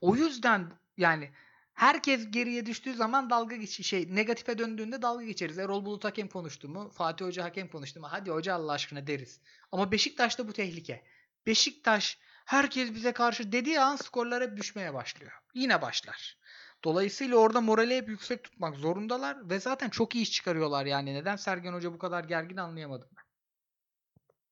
[0.00, 1.30] O yüzden yani
[1.76, 5.58] herkes geriye düştüğü zaman dalga geç şey negatife döndüğünde dalga geçeriz.
[5.58, 6.90] Erol Bulut hakem konuştu mu?
[6.90, 8.06] Fatih Hoca hakem konuştu mu?
[8.10, 9.40] Hadi hoca Allah aşkına deriz.
[9.72, 11.04] Ama Beşiktaş'ta bu tehlike.
[11.46, 15.32] Beşiktaş herkes bize karşı dediği an skorlar hep düşmeye başlıyor.
[15.54, 16.38] Yine başlar.
[16.84, 21.14] Dolayısıyla orada morali hep yüksek tutmak zorundalar ve zaten çok iyi iş çıkarıyorlar yani.
[21.14, 23.24] Neden Sergen Hoca bu kadar gergin anlayamadım ben.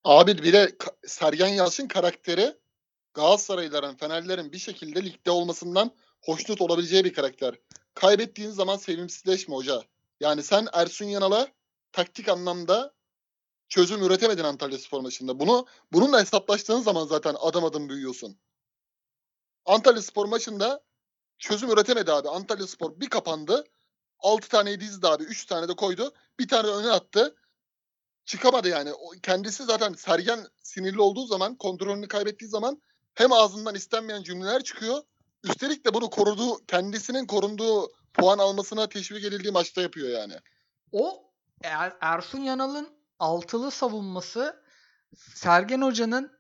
[0.05, 0.77] Abi bir de
[1.07, 2.57] Sergen Yalçın karakteri
[3.15, 5.91] Galatasaraylıların, Fenerlerin bir şekilde ligde olmasından
[6.25, 7.55] hoşnut olabileceği bir karakter.
[7.95, 9.83] Kaybettiğin zaman sevimsizleşme hoca.
[10.21, 11.49] Yani sen Ersun Yanal'a
[11.93, 12.95] taktik anlamda
[13.69, 15.41] çözüm üretemedin Antalya Spor maçında.
[15.41, 18.37] Bunu bununla hesaplaştığın zaman zaten adım adım büyüyorsun.
[19.67, 20.83] Antalya Spor maçında
[21.39, 22.29] çözüm üretemedi abi.
[22.29, 23.65] Antalya Spor bir kapandı.
[24.19, 25.25] 6 taneyi dizdi abi.
[25.25, 26.13] 3 tane de koydu.
[26.41, 27.37] Bir tane öne attı.
[28.25, 28.91] Çıkamadı yani.
[29.23, 32.83] Kendisi zaten Sergen sinirli olduğu zaman, kontrolünü kaybettiği zaman
[33.15, 35.03] hem ağzından istenmeyen cümleler çıkıyor.
[35.45, 40.35] Üstelik de bunu koruduğu, kendisinin korunduğu puan almasına teşvik edildiği maçta yapıyor yani.
[40.93, 41.31] O
[41.63, 42.89] Er- Ersun Yanal'ın
[43.19, 44.63] altılı savunması
[45.17, 46.33] Sergen Hoca'nın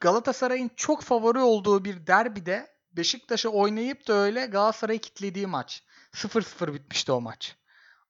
[0.00, 5.82] Galatasaray'ın çok favori olduğu bir derbide Beşiktaş'a oynayıp da öyle Galatasaray'ı kitlediği maç.
[6.12, 7.56] 0-0 bitmişti o maç.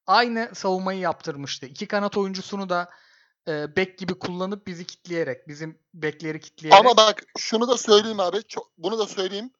[0.06, 1.66] Aynı savunmayı yaptırmıştı.
[1.66, 2.90] İki kanat oyuncusunu da
[3.48, 6.80] e, bek gibi kullanıp bizi kitleyerek, bizim bekleri kitleyerek.
[6.80, 8.42] Ama bak şunu da söyleyeyim abi.
[8.48, 9.50] Çok, bunu da söyleyeyim.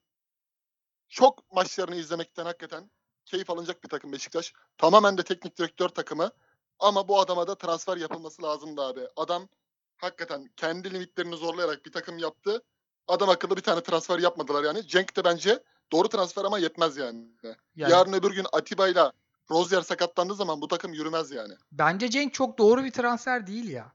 [1.10, 2.90] Çok maçlarını izlemekten hakikaten
[3.24, 4.52] keyif alınacak bir takım Beşiktaş.
[4.78, 6.30] Tamamen de teknik direktör takımı.
[6.78, 9.00] Ama bu adama da transfer yapılması lazımdı abi.
[9.16, 9.48] Adam
[9.96, 12.62] hakikaten kendi limitlerini zorlayarak bir takım yaptı.
[13.08, 14.86] Adam akıllı bir tane transfer yapmadılar yani.
[14.86, 15.62] Cenk de bence
[15.92, 17.28] doğru transfer ama yetmez yani.
[17.42, 19.12] Yani Yarın öbür gün Atiba'yla
[19.50, 21.54] Rozier sakatlandığı zaman bu takım yürümez yani.
[21.72, 23.92] Bence Cenk çok doğru bir transfer değil ya.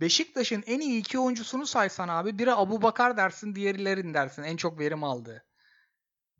[0.00, 4.56] Beşiktaş'ın en iyi iki oyuncusunu saysan abi biri Abu Bakar dersin diğeri Larin dersin en
[4.56, 5.44] çok verim aldığı.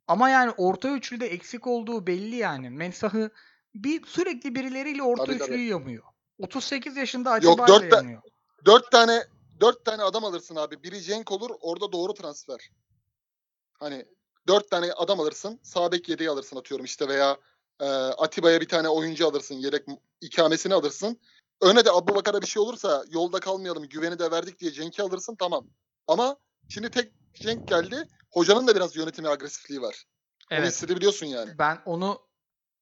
[0.09, 2.71] Ama yani orta üçlüde eksik olduğu belli yani.
[2.71, 3.31] Mensah'ı
[3.75, 5.51] bir sürekli birileriyle orta Tabii, tabii.
[5.51, 6.05] üçlüyü yamıyor.
[6.39, 8.23] 38 yaşında Yok, Atiba dört ta- yanıyor.
[8.65, 9.25] Dört tane
[9.61, 10.83] dört tane adam alırsın abi.
[10.83, 11.51] Biri Cenk olur.
[11.61, 12.71] Orada doğru transfer.
[13.73, 14.07] Hani
[14.49, 15.61] dört tane adam alırsın.
[15.63, 17.37] Sağ bek yedeği alırsın atıyorum işte veya
[17.81, 19.55] e, Atiba'ya bir tane oyuncu alırsın.
[19.55, 19.87] Yedek
[20.21, 21.21] ikamesini alırsın.
[21.61, 25.37] Öne de Abu Bakar'a bir şey olursa yolda kalmayalım güveni de verdik diye Cenk'i alırsın
[25.37, 25.67] tamam.
[26.07, 26.37] Ama
[26.69, 28.09] şimdi tek Cenk geldi.
[28.31, 30.05] Hocanın da biraz yönetimi agresifliği var.
[30.51, 30.69] Onu Evet.
[30.69, 31.59] hissedebiliyorsun yani.
[31.59, 32.21] Ben onu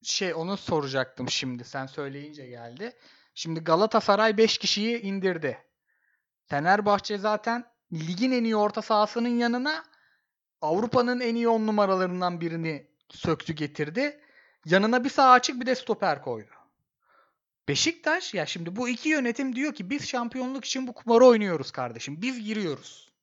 [0.03, 1.65] şey onu soracaktım şimdi.
[1.65, 2.93] Sen söyleyince geldi.
[3.35, 5.59] Şimdi Galatasaray 5 kişiyi indirdi.
[6.47, 9.85] Fenerbahçe zaten ligin en iyi orta sahasının yanına
[10.61, 14.21] Avrupa'nın en iyi 10 numaralarından birini söktü getirdi.
[14.65, 16.51] Yanına bir sağ açık bir de stoper koydu.
[17.69, 22.23] Beşiktaş ya şimdi bu iki yönetim diyor ki biz şampiyonluk için bu kumarı oynuyoruz kardeşim.
[22.23, 23.14] Biz giriyoruz.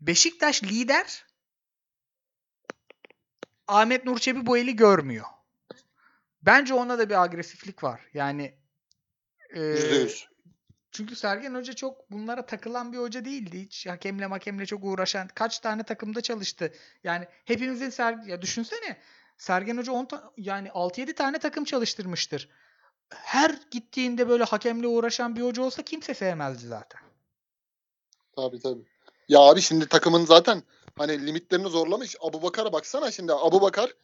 [0.00, 1.26] Beşiktaş lider.
[3.68, 5.26] Ahmet Nur Çebi bu eli görmüyor.
[6.42, 8.00] Bence ona da bir agresiflik var.
[8.14, 8.54] Yani
[9.50, 10.28] e, Yüzde yüz.
[10.92, 13.60] çünkü Sergen Hoca çok bunlara takılan bir hoca değildi.
[13.60, 15.28] Hiç hakemle makemle çok uğraşan.
[15.34, 16.72] Kaç tane takımda çalıştı.
[17.04, 19.00] Yani hepimizin ser ya düşünsene
[19.38, 22.48] Sergen Hoca 10 ta- yani 6-7 tane takım çalıştırmıştır.
[23.10, 27.00] Her gittiğinde böyle hakemle uğraşan bir hoca olsa kimse sevmezdi zaten.
[28.36, 28.84] Tabii tabii.
[29.30, 30.62] Ya abi şimdi takımın zaten
[30.98, 32.16] hani limitlerini zorlamış.
[32.20, 33.32] Abu Bakar'a baksana şimdi.
[33.32, 33.94] Abu Bakar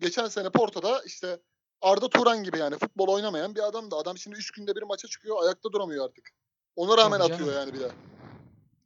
[0.00, 1.40] geçen sene Porto'da işte
[1.80, 3.96] Arda Turan gibi yani futbol oynamayan bir adamdı.
[3.96, 5.42] Adam şimdi 3 günde bir maça çıkıyor.
[5.42, 6.30] Ayakta duramıyor artık.
[6.76, 7.90] Ona rağmen Tabii atıyor yani bir de.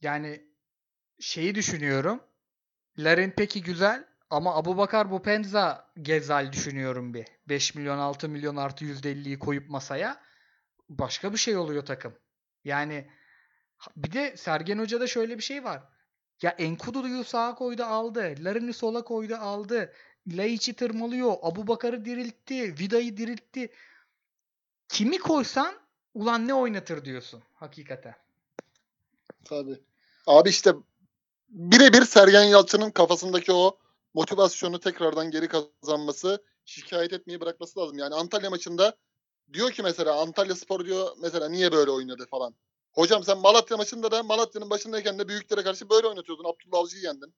[0.02, 0.44] Yani
[1.20, 2.20] şeyi düşünüyorum.
[2.98, 7.26] Larin peki güzel ama Abubakar Bupenza Gezal düşünüyorum bir.
[7.48, 10.20] 5 milyon 6 milyon artı %50'yi koyup masaya
[10.88, 12.14] başka bir şey oluyor takım.
[12.64, 13.10] Yani
[13.96, 15.82] bir de Sergen Hoca'da şöyle bir şey var.
[16.42, 18.34] Ya Enkudu'yu sağa koydu aldı.
[18.40, 19.92] Larin'i sola koydu aldı.
[20.28, 21.36] Laiç'i tırmalıyor.
[21.42, 22.74] Abubakar'ı diriltti.
[22.78, 23.72] Vida'yı diriltti.
[24.88, 25.74] Kimi koysan
[26.14, 28.14] ulan ne oynatır diyorsun hakikaten.
[29.44, 29.80] Tabii.
[30.26, 30.74] Abi işte
[31.48, 33.78] birebir Sergen Yalçın'ın kafasındaki o
[34.14, 37.98] motivasyonu tekrardan geri kazanması, şikayet etmeyi bırakması lazım.
[37.98, 38.96] Yani Antalya maçında
[39.52, 42.54] diyor ki mesela Antalya Spor diyor mesela niye böyle oynadı falan.
[42.92, 46.44] Hocam sen Malatya maçında da Malatya'nın başındayken de büyüklere karşı böyle oynatıyordun.
[46.44, 47.34] Abdullah Avcı'yı yendin.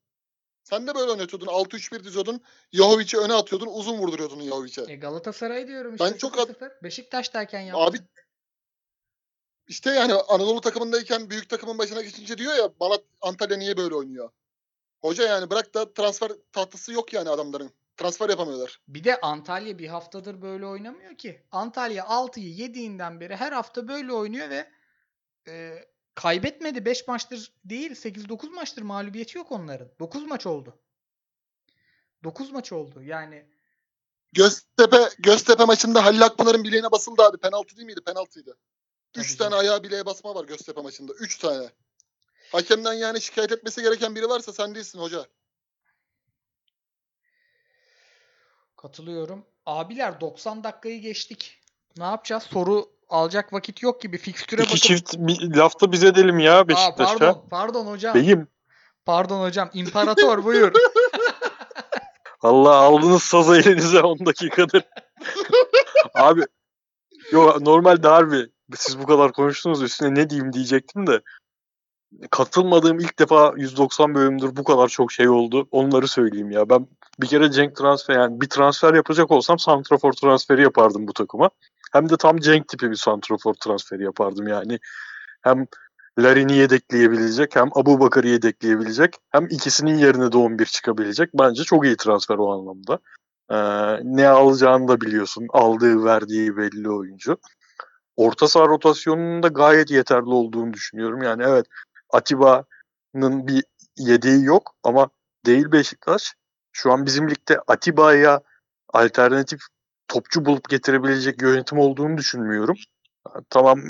[0.65, 1.47] Sen de böyle oynatıyordun.
[1.47, 2.41] 6-3-1 diziyordun.
[2.73, 3.67] Yahovic'i öne atıyordun.
[3.67, 4.93] Uzun vurduruyordun Yahovic'e.
[4.93, 6.05] E Galatasaray diyorum işte.
[6.05, 6.83] Ben çok 0-0.
[6.83, 7.83] Beşiktaş'tayken yaptı.
[7.83, 7.99] Abi
[9.69, 14.31] işte yani Anadolu takımındayken büyük takımın başına geçince diyor ya Malat Antalya niye böyle oynuyor?
[15.01, 17.71] Hoca yani bırak da transfer tahtası yok yani adamların.
[17.97, 18.81] Transfer yapamıyorlar.
[18.89, 21.43] Bir de Antalya bir haftadır böyle oynamıyor ki.
[21.51, 24.71] Antalya 6'yı yediğinden beri her hafta böyle oynuyor ve
[25.49, 26.85] e, kaybetmedi.
[26.85, 29.89] 5 maçtır değil 8-9 maçtır mağlubiyeti yok onların.
[30.01, 30.79] 9 maç oldu.
[32.25, 33.03] 9 maç oldu.
[33.03, 33.47] Yani
[34.33, 37.37] Göztepe Göztepe maçında Halil Akpınar'ın bileğine basıldı abi.
[37.37, 38.01] Penaltı değil miydi?
[38.01, 38.59] Penaltıydı.
[39.13, 39.51] Tabii 3 canım.
[39.51, 41.13] tane ayağı bileğe basma var Göztepe maçında.
[41.13, 41.71] 3 tane.
[42.53, 45.27] Hakemden yani şikayet etmesi gereken biri varsa sen değilsin hoca.
[48.83, 49.47] katılıyorum.
[49.67, 51.61] Abiler 90 dakikayı geçtik.
[51.97, 52.43] Ne yapacağız?
[52.43, 54.19] Soru alacak vakit yok gibi.
[54.19, 54.83] Fikstüre İki bakıp...
[54.83, 57.19] çift bir lafta biz edelim ya Aa, Beşiktaş'a.
[57.19, 58.15] pardon, pardon hocam.
[58.15, 58.49] Beyim.
[59.07, 59.71] Pardon hocam.
[59.73, 60.73] İmparator buyur.
[62.43, 64.83] Allah aldınız sazı elinize 10 dakikadır.
[66.15, 66.43] Abi
[67.33, 71.21] yo normalde harbi siz bu kadar konuştunuz üstüne ne diyeyim diyecektim de
[72.31, 75.69] katılmadığım ilk defa 190 bölümdür bu kadar çok şey oldu.
[75.71, 76.69] Onları söyleyeyim ya.
[76.69, 76.87] Ben
[77.21, 81.51] bir kere Cenk transfer yani bir transfer yapacak olsam santrafor transferi yapardım bu takıma.
[81.93, 84.79] Hem de tam Cenk tipi bir santrafor transferi yapardım yani.
[85.43, 85.67] Hem
[86.19, 91.31] Larin'i yedekleyebilecek hem Abu Bakar'ı yedekleyebilecek hem ikisinin yerine de 11 çıkabilecek.
[91.35, 92.99] Bence çok iyi transfer o anlamda.
[93.51, 93.57] Ee,
[94.05, 95.47] ne alacağını da biliyorsun.
[95.53, 97.39] Aldığı verdiği belli oyuncu.
[98.17, 101.23] Orta saha rotasyonunun da gayet yeterli olduğunu düşünüyorum.
[101.23, 101.67] Yani evet
[102.11, 103.65] Atiba'nın bir
[103.99, 105.09] yedeği yok ama
[105.47, 106.35] değil Beşiktaş.
[106.73, 108.41] Şu an bizim ligde Atiba'ya
[108.93, 109.61] alternatif
[110.13, 112.77] topçu bulup getirebilecek yönetim olduğunu düşünmüyorum.
[113.51, 113.81] Tamam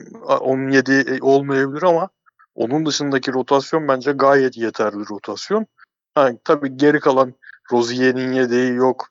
[0.41, 2.09] onun yedeği olmayabilir ama
[2.55, 5.67] onun dışındaki rotasyon bence gayet yeterli rotasyon.
[6.15, 7.35] Ha, tabii geri kalan
[7.73, 9.09] Rozier'in yedeği yok.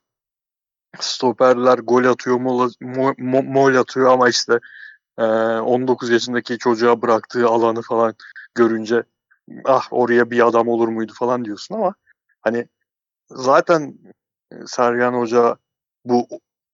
[1.00, 4.60] Stoperler gol atıyor, mol, mo- mo- mol atıyor ama işte
[5.18, 8.16] e, 19 yaşındaki çocuğa bıraktığı alanı falan
[8.56, 9.04] görünce
[9.66, 11.96] ah oraya bir adam olur muydu falan diyorsun ama
[12.42, 12.68] hani
[13.30, 14.00] zaten
[14.66, 15.56] Sergen Hoca
[16.06, 16.28] bu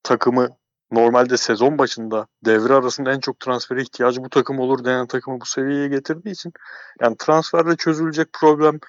[0.08, 0.50] takımı
[0.92, 5.46] normalde sezon başında devre arasında en çok transfere ihtiyacı bu takım olur denen takımı bu
[5.46, 6.54] seviyeye getirdiği için
[7.02, 8.80] yani transferle çözülecek problem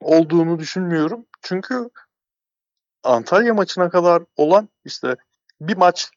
[0.00, 1.26] olduğunu düşünmüyorum.
[1.42, 1.90] Çünkü
[3.04, 5.16] Antalya maçına kadar olan işte
[5.60, 6.10] bir maç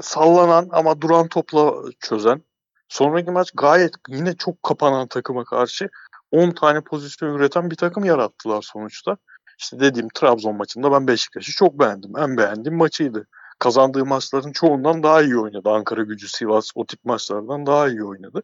[0.00, 2.42] sallanan ama duran topla çözen
[2.88, 5.88] sonraki maç gayet yine çok kapanan takıma karşı
[6.32, 9.16] 10 tane pozisyon üreten bir takım yarattılar sonuçta.
[9.58, 12.18] İşte dediğim Trabzon maçında ben Beşiktaş'ı çok beğendim.
[12.18, 13.26] En beğendiğim maçıydı.
[13.58, 15.70] Kazandığı maçların çoğundan daha iyi oynadı.
[15.70, 18.42] Ankara gücü, Sivas o tip maçlardan daha iyi oynadı.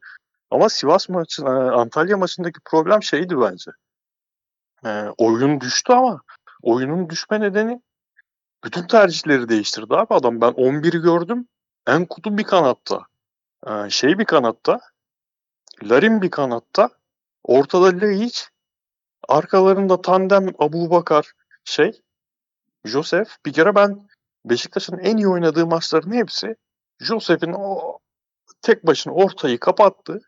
[0.51, 3.70] Ama Sivas maçı, Antalya maçındaki problem şeydi bence.
[4.84, 6.20] E, oyun düştü ama
[6.62, 7.82] oyunun düşme nedeni
[8.64, 10.40] bütün tercihleri değiştirdi abi adam.
[10.40, 11.48] Ben 11'i gördüm.
[11.86, 13.06] En kutu bir kanatta.
[13.66, 14.80] E, şey bir kanatta.
[15.82, 16.90] Larin bir kanatta.
[17.44, 18.40] Ortada Leic.
[19.28, 21.32] Arkalarında tandem Abu Bakar
[21.64, 22.02] şey.
[22.84, 23.30] Joseph.
[23.47, 24.09] Bir kere ben
[24.44, 26.56] Beşiktaş'ın en iyi oynadığı maçların hepsi
[27.01, 27.98] Joseph'in o
[28.62, 30.20] tek başına ortayı kapattı.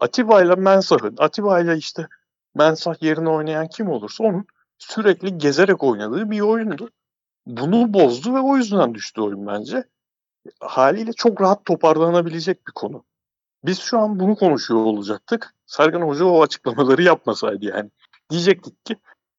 [0.00, 2.08] Atiba ile Mensah'ın, Atiba ile işte
[2.54, 4.46] Mensah yerine oynayan kim olursa onun
[4.78, 6.90] sürekli gezerek oynadığı bir oyundu.
[7.46, 9.84] Bunu bozdu ve o yüzden düştü oyun bence.
[10.60, 13.04] Haliyle çok rahat toparlanabilecek bir konu.
[13.64, 15.54] Biz şu an bunu konuşuyor olacaktık.
[15.66, 17.90] Sergen Hoca o açıklamaları yapmasaydı yani.
[18.30, 18.96] Diyecektik ki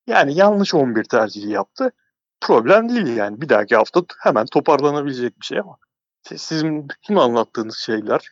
[0.07, 1.91] yani yanlış 11 tercihi yaptı.
[2.43, 3.41] Problem değil yani.
[3.41, 5.77] Bir dahaki hafta hemen toparlanabilecek bir şey ama
[6.35, 8.31] sizin bütün anlattığınız şeyler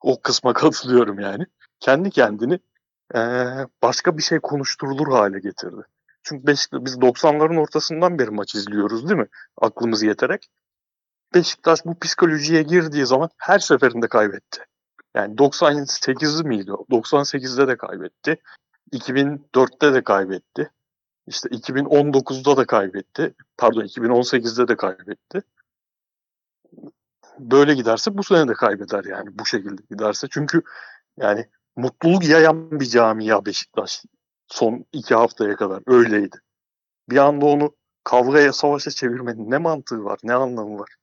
[0.00, 1.46] o kısma katılıyorum yani.
[1.80, 2.58] Kendi kendini
[3.14, 3.46] ee,
[3.82, 5.82] başka bir şey konuşturulur hale getirdi.
[6.22, 9.28] Çünkü Beşiktaş, biz 90'ların ortasından beri maç izliyoruz değil mi?
[9.60, 10.48] Aklımız yeterek.
[11.34, 14.64] Beşiktaş bu psikolojiye girdiği zaman her seferinde kaybetti.
[15.14, 16.70] Yani 98 miydi?
[16.70, 18.36] 98'de de kaybetti.
[18.92, 20.70] 2004'te de kaybetti.
[21.26, 23.34] İşte 2019'da da kaybetti.
[23.58, 25.42] Pardon 2018'de de kaybetti.
[27.38, 30.26] Böyle giderse bu sene de kaybeder yani bu şekilde giderse.
[30.30, 30.62] Çünkü
[31.16, 34.02] yani mutluluk yayan bir camia Beşiktaş
[34.48, 36.36] son iki haftaya kadar öyleydi.
[37.10, 37.74] Bir anda onu
[38.04, 40.96] kavgaya savaşa çevirmenin ne mantığı var ne anlamı var?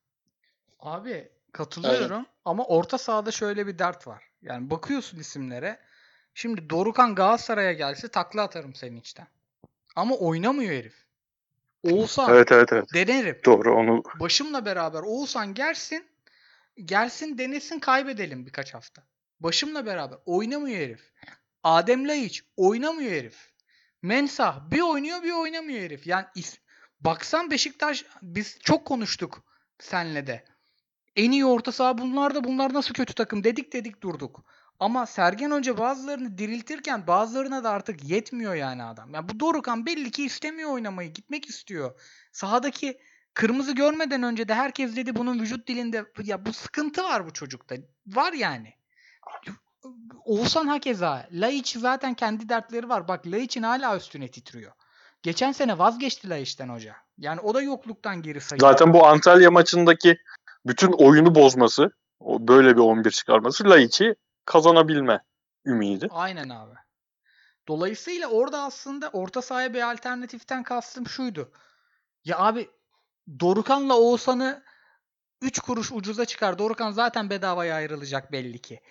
[0.79, 4.23] Abi katılıyorum ama orta sahada şöyle bir dert var.
[4.41, 5.79] Yani bakıyorsun isimlere
[6.33, 9.27] Şimdi Dorukan Galatasaray'a gelse takla atarım senin içten.
[9.95, 11.05] Ama oynamıyor herif.
[11.83, 12.93] Oğuzhan Evet evet evet.
[12.93, 13.37] denerim.
[13.45, 16.05] Doğru onu Başımla beraber Oğuzhan gelsin.
[16.85, 19.03] Gelsin denesin kaybedelim birkaç hafta.
[19.39, 21.11] Başımla beraber oynamıyor herif.
[21.63, 23.51] Adem Laiç oynamıyor herif.
[24.01, 26.07] Mensah bir oynuyor bir oynamıyor herif.
[26.07, 26.57] Yani is-
[27.01, 29.43] baksan Beşiktaş biz çok konuştuk
[29.79, 30.45] senle de.
[31.15, 34.45] En iyi orta saha bunlar da bunlar nasıl kötü takım dedik dedik durduk.
[34.81, 39.13] Ama Sergen Hoca bazılarını diriltirken bazılarına da artık yetmiyor yani adam.
[39.13, 41.91] Ya bu Dorukan belli ki istemiyor oynamayı, gitmek istiyor.
[42.31, 42.99] Sahadaki
[43.33, 47.75] kırmızı görmeden önce de herkes dedi bunun vücut dilinde ya bu sıkıntı var bu çocukta.
[48.07, 48.73] Var yani.
[50.25, 51.27] Oğuzhan hakeza.
[51.31, 53.07] Laiç zaten kendi dertleri var.
[53.07, 54.71] Bak Laiç'in hala üstüne titriyor.
[55.23, 56.95] Geçen sene vazgeçti Laiç'ten hoca.
[57.17, 58.71] Yani o da yokluktan geri sayıyor.
[58.71, 60.17] zaten bu Antalya maçındaki
[60.65, 61.91] bütün oyunu bozması,
[62.21, 64.15] böyle bir 11 çıkarması Laiç'i
[64.51, 65.23] kazanabilme
[65.65, 66.07] ümidi.
[66.11, 66.75] Aynen abi.
[67.67, 71.51] Dolayısıyla orada aslında orta sahaya bir alternatiften kastım şuydu.
[72.25, 72.69] Ya abi
[73.39, 74.63] Dorukan'la Oğuzhan'ı
[75.41, 76.59] 3 kuruş ucuza çıkar.
[76.59, 78.81] Dorukan zaten bedavaya ayrılacak belli ki.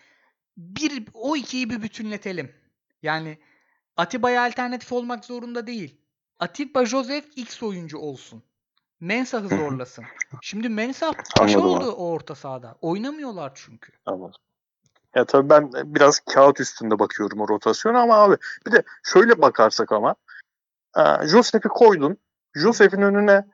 [0.57, 2.55] Bir, o ikiyi bir bütünletelim.
[3.03, 3.39] Yani
[3.97, 6.01] Atiba'ya alternatif olmak zorunda değil.
[6.39, 8.43] Atiba Joseph X oyuncu olsun.
[9.01, 9.57] Mensah'ı hı.
[9.57, 10.05] zorlasın.
[10.43, 12.79] Şimdi Mensah paşa oldu o orta sahada.
[12.81, 13.93] Oynamıyorlar çünkü.
[14.07, 14.41] Anladım.
[15.15, 19.93] Ya tabii ben biraz kağıt üstünde bakıyorum o rotasyona ama abi bir de şöyle bakarsak
[19.93, 20.15] ama
[20.97, 22.19] e, Josef'i koydun.
[22.55, 23.45] Josef'in önüne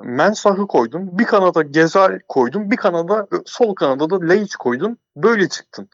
[0.00, 1.18] Mensah'ı koydun.
[1.18, 2.70] Bir kanada Gezal koydun.
[2.70, 4.98] Bir kanada sol kanada da Leic koydun.
[5.16, 5.88] Böyle çıktın.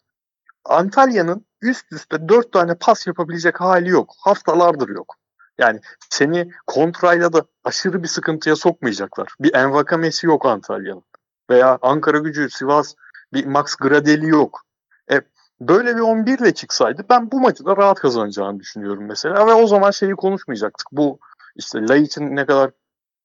[0.65, 4.15] Antalya'nın üst üste dört tane pas yapabilecek hali yok.
[4.19, 5.17] Haftalardır yok.
[5.59, 9.35] Yani seni kontrayla da aşırı bir sıkıntıya sokmayacaklar.
[9.41, 11.05] Bir Envakamesi yok Antalya'nın.
[11.51, 12.95] Veya Ankara gücü, Sivas
[13.33, 14.63] bir Max Gradeli yok.
[15.11, 15.21] E,
[15.61, 19.47] böyle bir 11 ile çıksaydı ben bu maçı da rahat kazanacağını düşünüyorum mesela.
[19.47, 20.87] Ve o zaman şeyi konuşmayacaktık.
[20.93, 21.19] Bu
[21.57, 22.71] işte Laic'in ne kadar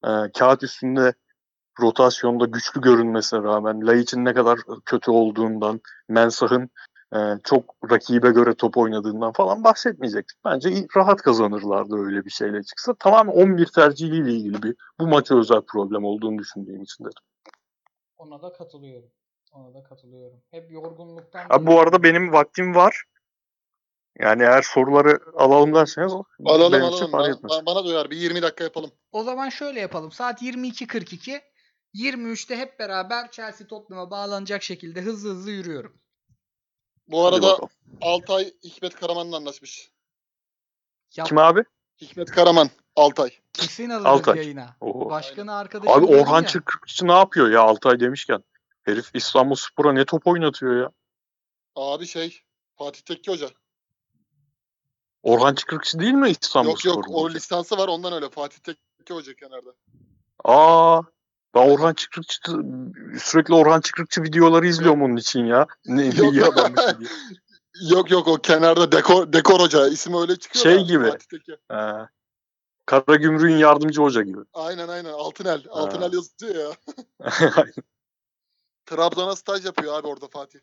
[0.04, 1.14] e, kağıt üstünde
[1.80, 6.70] rotasyonda güçlü görünmesine rağmen Laic'in ne kadar kötü olduğundan, Mensah'ın
[7.16, 10.38] e, çok rakibe göre top oynadığından falan bahsetmeyecektik.
[10.46, 12.94] Bence rahat kazanırlardı öyle bir şeyle çıksa.
[12.94, 17.24] Tamamen 11 tercihiyle ilgili bir bu maça özel problem olduğunu düşündüğüm için dedim.
[18.18, 19.10] Ona da katılıyorum.
[19.52, 20.44] Ona da katılıyorum.
[20.52, 23.04] Hep yorgunluktan Abi bu arada benim vaktim var.
[24.20, 26.14] Yani eğer soruları alalım derseniz
[26.46, 27.12] Alalım benim alalım.
[27.12, 27.52] fark Ba- etmez.
[27.52, 28.10] ba- bana duyar.
[28.10, 28.92] Bir 20 dakika yapalım.
[29.12, 30.12] O zaman şöyle yapalım.
[30.12, 31.42] Saat 22.42.
[31.94, 35.98] 23'te hep beraber Chelsea Tottenham'a bağlanacak şekilde hızlı hızlı yürüyorum.
[37.08, 37.58] Bu arada.
[38.02, 39.92] Altay Hikmet Karaman'la anlaşmış.
[41.16, 41.64] Ya Kim abi?
[42.02, 43.30] Hikmet Karaman Altay.
[43.54, 44.38] kesin alırız Altay.
[44.38, 44.76] yayına.
[44.82, 45.10] Oo.
[45.10, 45.94] Başkanı arkadaşım.
[45.94, 46.62] Abi Orhan ya.
[47.02, 48.44] Ne yapıyor ya Altay demişken?
[48.88, 50.92] Herif İstanbul Spor'a ne top oynatıyor ya?
[51.76, 52.42] Abi şey
[52.78, 53.50] Fatih Tekke Hoca.
[55.24, 57.36] Orhan Çıkrıkçı değil mi İstanbul yok yok Spor'un o hocası?
[57.38, 58.30] lisansı var ondan öyle.
[58.30, 59.70] Fatih Tekke Hoca kenarda.
[60.44, 61.02] Aa,
[61.56, 62.40] ben Orhan Çıkrıkçı
[63.20, 65.68] sürekli Orhan Çıkrıkçı videoları izliyorum onun için ya.
[65.86, 66.18] Ne, Yok.
[66.18, 67.10] iyi diye.
[67.90, 69.88] Yok yok o kenarda dekor, dekor hoca.
[69.88, 71.12] İsmi öyle çıkıyor Şey da, gibi.
[71.72, 72.08] Ee,
[72.86, 74.40] Karagümrük'ün yardımcı hoca gibi.
[74.54, 75.64] Aynen aynen Altınel.
[75.70, 76.76] Altınel yazıyor ya.
[78.88, 80.60] Trabzon'a staj yapıyor abi orada Fatih.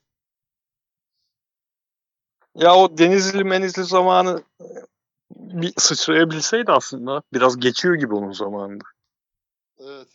[2.55, 4.67] ya o Denizli Menizli zamanı e,
[5.31, 8.85] bir sıçrayabilseydi aslında biraz geçiyor gibi onun zamanında.
[9.79, 10.09] Evet.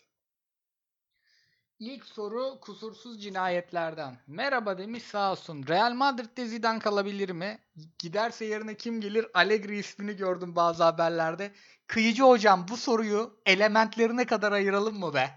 [1.80, 4.18] İlk soru kusursuz cinayetlerden.
[4.28, 5.66] Merhaba demiş sağ olsun.
[5.68, 7.60] Real Madrid'de Zidane kalabilir mi?
[8.00, 9.28] Giderse yerine kim gelir?
[9.34, 11.52] Allegri ismini gördüm bazı haberlerde.
[11.88, 15.30] Kıyıcı hocam bu soruyu elementlerine kadar ayıralım mı be?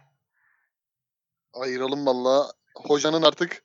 [1.52, 2.52] Ayıralım valla.
[2.74, 3.62] Hocanın artık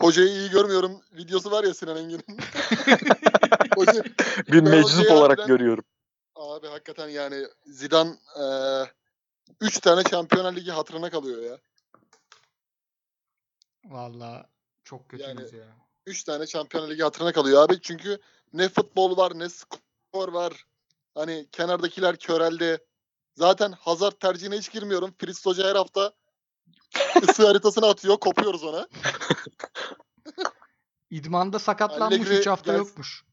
[0.00, 2.24] hocayı iyi görmüyorum videosu var ya Sinan Engin'in.
[3.76, 4.04] Hoca,
[4.48, 5.84] Bir meczup olarak harbiden- görüyorum.
[6.34, 8.16] abi hakikaten yani Zidane
[9.60, 11.58] 3 tane Şampiyonlar Ligi hatırına kalıyor ya.
[13.84, 14.46] Vallahi
[14.84, 15.66] çok kötüyüz ya.
[16.06, 17.80] 3 tane Şampiyonlar Ligi hatırına kalıyor abi.
[17.80, 18.18] Çünkü
[18.52, 20.66] ne futbol var ne skor var.
[21.14, 22.78] Hani kenardakiler körelde.
[23.34, 25.14] Zaten Hazard tercihine hiç girmiyorum.
[25.18, 26.12] Fritz Hoca her hafta
[27.28, 28.16] ısı haritasını atıyor.
[28.16, 28.88] Kopuyoruz ona.
[31.10, 32.86] İdmanda sakatlanmış Allegri 3 hafta gelsin.
[32.86, 33.24] yokmuş.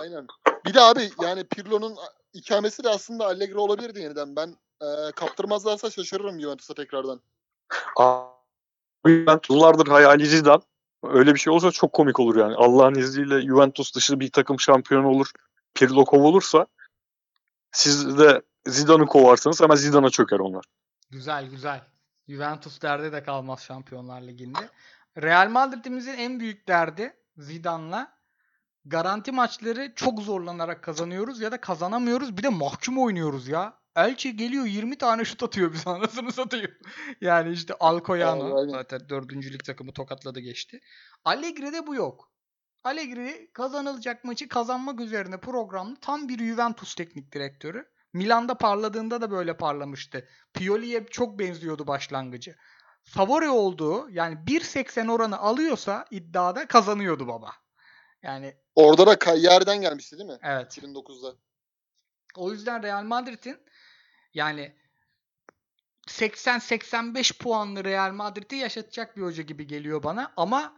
[0.00, 0.26] Aynen.
[0.66, 1.96] Bir de abi yani Pirlo'nun
[2.32, 4.36] ikamesi de aslında Allegri olabilirdi yeniden.
[4.36, 7.20] Ben e, kaptırmazlarsa şaşırırım Juventus'a tekrardan.
[7.96, 10.62] Abi ben yıllardır hayali Zidane.
[11.02, 12.54] Öyle bir şey olsa çok komik olur yani.
[12.54, 15.30] Allah'ın izniyle Juventus dışı bir takım şampiyon olur.
[15.74, 16.66] Pirlo kovulursa
[17.72, 20.64] siz de Zidane'ı kovarsanız hemen Zidane'a çöker onlar.
[21.12, 21.80] Güzel güzel.
[22.28, 24.70] Juventus derdi de kalmaz Şampiyonlar Ligi'nde.
[25.22, 28.18] Real Madrid'imizin en büyük derdi Zidane'la
[28.84, 32.36] garanti maçları çok zorlanarak kazanıyoruz ya da kazanamıyoruz.
[32.36, 33.82] Bir de mahkum oynuyoruz ya.
[33.96, 36.70] Elche geliyor 20 tane şut atıyor bize anasını satayım.
[37.20, 40.80] yani işte Alcoyano zaten dördüncülük takımı tokatladı geçti.
[41.24, 42.32] Allegri'de bu yok.
[42.84, 47.92] Allegri kazanılacak maçı kazanmak üzerine programlı tam bir Juventus teknik direktörü.
[48.12, 50.28] Milan'da parladığında da böyle parlamıştı.
[50.54, 52.56] Pioli'ye çok benziyordu başlangıcı.
[53.04, 57.52] Favori olduğu yani 1.80 oranı alıyorsa iddiada kazanıyordu baba.
[58.22, 60.38] Yani Orada da Kayyer'den gelmişti değil mi?
[60.42, 60.78] evet.
[60.78, 61.36] 2009'da.
[62.36, 63.58] O yüzden Real Madrid'in
[64.34, 64.76] yani
[66.06, 70.32] 80-85 puanlı Real Madrid'i yaşatacak bir hoca gibi geliyor bana.
[70.36, 70.76] Ama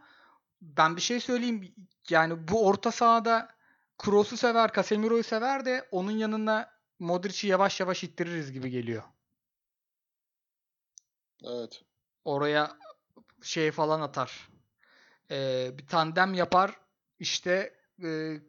[0.61, 1.75] ben bir şey söyleyeyim.
[2.09, 3.55] Yani bu orta sahada
[3.97, 9.03] Kroos'u sever, Casemiro'yu sever de onun yanına Modric'i yavaş yavaş ittiririz gibi geliyor.
[11.43, 11.81] Evet.
[12.25, 12.77] Oraya
[13.41, 14.49] şey falan atar.
[15.31, 16.79] Ee, bir tandem yapar.
[17.19, 17.73] İşte
[18.03, 18.39] e,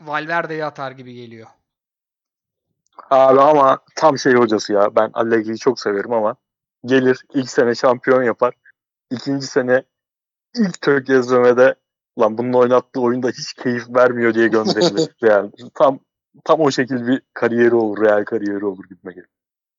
[0.00, 1.48] Valverde'yi atar gibi geliyor.
[3.10, 4.96] Abi ama tam şey hocası ya.
[4.96, 6.36] Ben Allegri'yi çok severim ama
[6.84, 8.54] gelir ilk sene şampiyon yapar.
[9.10, 9.84] İkinci sene
[10.54, 11.74] ilk tökezlemede
[12.18, 15.10] lan bunun oynattığı oyunda hiç keyif vermiyor diye gönderilir.
[15.22, 15.50] Real.
[15.74, 16.00] Tam
[16.44, 18.04] tam o şekil bir kariyeri olur.
[18.04, 19.28] Real kariyeri olur gitme gelir.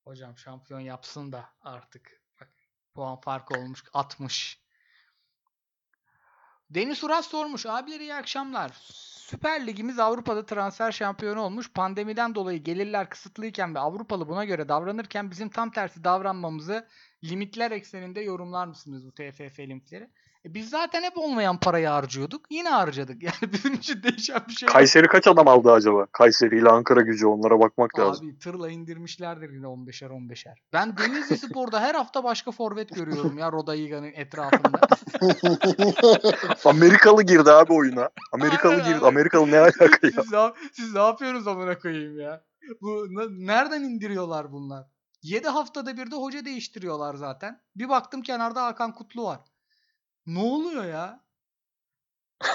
[0.04, 2.22] Hocam şampiyon yapsın da artık.
[2.42, 2.50] Bak,
[2.94, 4.62] puan farkı olmuş 60.
[6.70, 7.66] Deniz Uras sormuş.
[7.66, 8.72] Abiler iyi akşamlar.
[9.32, 11.72] Süper Ligimiz Avrupa'da transfer şampiyonu olmuş.
[11.74, 16.88] Pandemiden dolayı gelirler kısıtlıyken ve Avrupalı buna göre davranırken bizim tam tersi davranmamızı
[17.24, 20.10] limitler ekseninde yorumlar mısınız bu TFF limitleri?
[20.46, 22.46] E biz zaten hep olmayan parayı harcıyorduk.
[22.50, 23.24] Yine harcadık.
[23.24, 24.74] Yani bizim için değişen bir şey yok.
[24.74, 26.06] Kayseri kaç adam aldı acaba?
[26.12, 28.28] Kayseri ile Ankara gücü onlara bakmak lazım.
[28.30, 30.56] Abi tırla indirmişlerdir yine 15'er 15'er.
[30.74, 34.80] Ben Denizli Spor'da her hafta başka forvet görüyorum ya Rodayiga'nın etrafında.
[36.66, 38.10] Amerikalı girdi abi oyuna.
[38.32, 38.98] Amerikalı Aynen girdi.
[38.98, 39.06] abi.
[39.08, 39.92] Amerikalı ne alaka ya?
[40.02, 42.44] siz, ne, siz ne yapıyorsunuz amına koyayım ya?
[42.82, 44.86] Bu ne- nereden indiriyorlar bunlar?
[45.24, 47.62] 7 haftada bir de hoca değiştiriyorlar zaten.
[47.76, 49.40] Bir baktım kenarda Hakan Kutlu var.
[50.28, 51.24] Ne oluyor ya?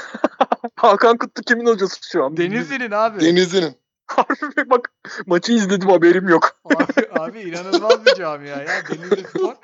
[0.77, 2.37] Hakan Kutlu kimin hocası şu an?
[2.37, 3.21] Denizli'nin abi.
[3.21, 3.77] Denizli'nin.
[4.07, 4.93] Harbi bak
[5.27, 6.61] maçı izledim haberim yok.
[6.65, 8.83] Abi, abi inanılmaz bir camia ya.
[8.89, 9.55] Denizli Spor.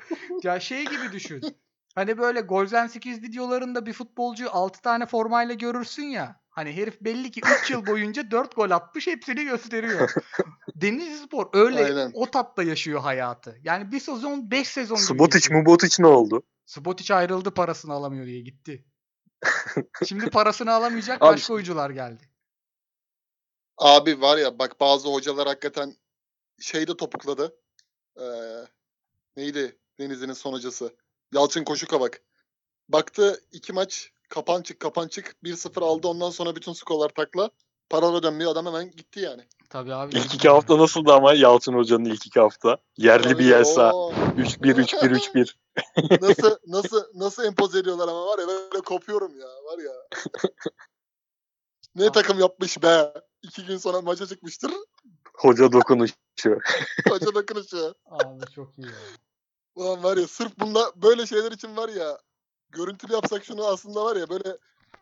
[0.43, 1.41] Ya şey gibi düşün.
[1.95, 6.43] Hani böyle Golden 8 videolarında bir futbolcuyu 6 tane formayla görürsün ya.
[6.49, 10.13] Hani herif belli ki 3 yıl boyunca 4 gol atmış hepsini gösteriyor.
[10.75, 12.11] Denizli Spor öyle Aynen.
[12.13, 13.57] o tatta yaşıyor hayatı.
[13.63, 15.59] Yani bir sezon 5 sezon gibi geçiyor.
[15.59, 16.43] Mubotic ne oldu?
[16.65, 18.85] Spotic ayrıldı parasını alamıyor diye gitti.
[20.07, 22.29] Şimdi parasını alamayacak Abi- başka oyuncular geldi.
[23.77, 25.95] Abi var ya bak bazı hocalar hakikaten
[26.59, 27.55] şeyde topukladı.
[28.19, 28.23] Ee,
[29.37, 30.95] neydi Denizli'nin son hocası?
[31.33, 32.21] Yalçın Koşukavak.
[32.89, 37.49] Baktı iki maç kapan çık kapan çık 1-0 aldı ondan sonra bütün skorlar takla.
[37.93, 39.47] Paralar dönmüyor adam hemen gitti yani.
[39.69, 40.15] Tabii abi.
[40.15, 42.77] İlk iki hafta nasıldı ama Yalçın Hoca'nın ilk iki hafta?
[42.97, 43.91] Yerli Tabii, Bielsa.
[43.93, 44.11] oo.
[44.11, 45.55] 3-1 3-1
[45.97, 46.21] 3-1.
[46.21, 49.93] nasıl nasıl nasıl empoze ediyorlar ama var ya böyle kopuyorum ya var ya.
[51.95, 53.13] Ne takım yapmış be.
[53.41, 54.71] İki gün sonra maça çıkmıştır.
[55.33, 56.15] Hoca dokunuşu.
[57.09, 57.95] Hoca dokunuşu.
[58.05, 58.93] Abi çok iyi ya.
[59.75, 62.19] Ulan var ya sırf bunda böyle şeyler için var ya
[62.69, 64.57] görüntülü yapsak şunu aslında var ya böyle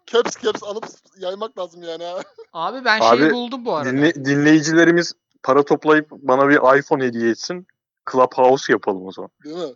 [0.07, 0.85] caps caps alıp
[1.17, 2.21] yaymak lazım yani ha.
[2.53, 3.89] Abi ben Abi, şeyi buldum bu arada.
[3.89, 5.13] Dinle- dinleyicilerimiz
[5.43, 7.67] para toplayıp bana bir iPhone hediye etsin.
[8.11, 9.29] Clubhouse yapalım o zaman.
[9.43, 9.73] Değil mi?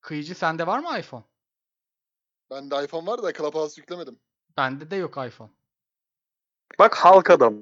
[0.00, 1.24] Kıyıcı sende var mı iPhone?
[2.50, 4.18] Bende iPhone var da Clubhouse yüklemedim.
[4.56, 5.50] Bende de yok iPhone.
[6.78, 7.54] Bak halk adam.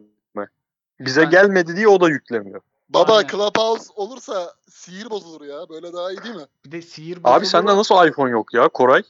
[1.01, 2.61] Bize Ben- gelmedi diye o da yüklemiyor.
[2.89, 3.29] Baba Aynen.
[3.29, 5.69] Clubhouse olursa sihir bozulur ya.
[5.69, 6.47] Böyle daha iyi değil mi?
[6.67, 7.47] Bir de sihir Abi bozuldu.
[7.47, 9.03] sende nasıl iPhone yok ya Koray?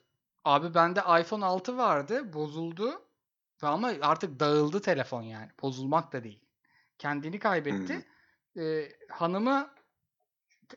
[0.45, 2.33] Abi bende iPhone 6 vardı.
[2.33, 3.03] Bozuldu.
[3.63, 5.51] Ama artık dağıldı telefon yani.
[5.63, 6.41] Bozulmak da değil.
[6.99, 8.07] Kendini kaybetti.
[8.57, 9.71] Ee, hanımı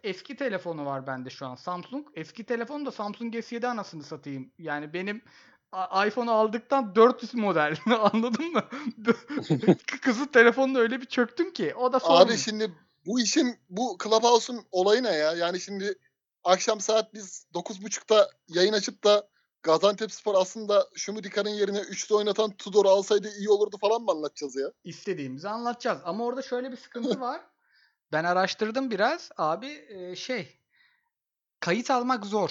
[0.04, 1.56] eski telefonu var bende şu an.
[1.56, 2.08] Samsung.
[2.14, 4.52] Eski telefon da Samsung S7 anasını satayım.
[4.58, 5.22] Yani benim
[6.08, 7.78] iPhone'u aldıktan 400 model.
[8.14, 8.64] Anladın mı?
[10.02, 11.76] Kızın telefonunu öyle bir çöktüm ki.
[11.76, 12.16] O da sorun.
[12.16, 12.72] Abi şimdi
[13.06, 15.34] bu işin bu Clubhouse'un olayı ne ya?
[15.34, 15.96] Yani şimdi
[16.44, 19.30] akşam saat biz 9.30'da yayın açıp da
[19.68, 24.72] Gaziantepspor aslında Şumidika'nın yerine 3'te oynatan Tudor'u alsaydı iyi olurdu falan mı anlatacağız ya?
[24.84, 26.02] istediğimizi anlatacağız.
[26.04, 27.42] Ama orada şöyle bir sıkıntı var.
[28.12, 29.30] Ben araştırdım biraz.
[29.38, 30.60] Abi e, şey
[31.60, 32.50] kayıt almak zor.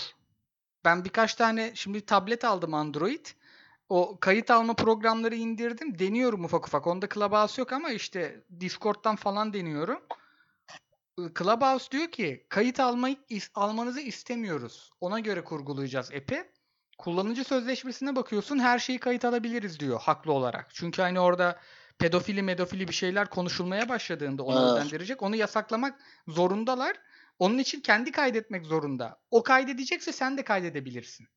[0.84, 3.26] Ben birkaç tane şimdi tablet aldım Android.
[3.88, 5.98] O kayıt alma programları indirdim.
[5.98, 6.86] Deniyorum ufak ufak.
[6.86, 10.00] Onda Clubhouse yok ama işte Discord'dan falan deniyorum.
[11.38, 13.16] Clubhouse diyor ki kayıt almayı
[13.54, 14.90] almanızı istemiyoruz.
[15.00, 16.55] Ona göre kurgulayacağız app'i.
[16.98, 20.68] Kullanıcı sözleşmesine bakıyorsun her şeyi kayıt alabiliriz diyor haklı olarak.
[20.74, 21.58] Çünkü hani orada
[21.98, 24.64] pedofili medofili bir şeyler konuşulmaya başladığında onu Ha.
[24.64, 25.22] özendirecek.
[25.22, 26.96] Onu yasaklamak zorundalar.
[27.38, 29.18] Onun için kendi kaydetmek zorunda.
[29.30, 31.28] O kaydedecekse sen de kaydedebilirsin.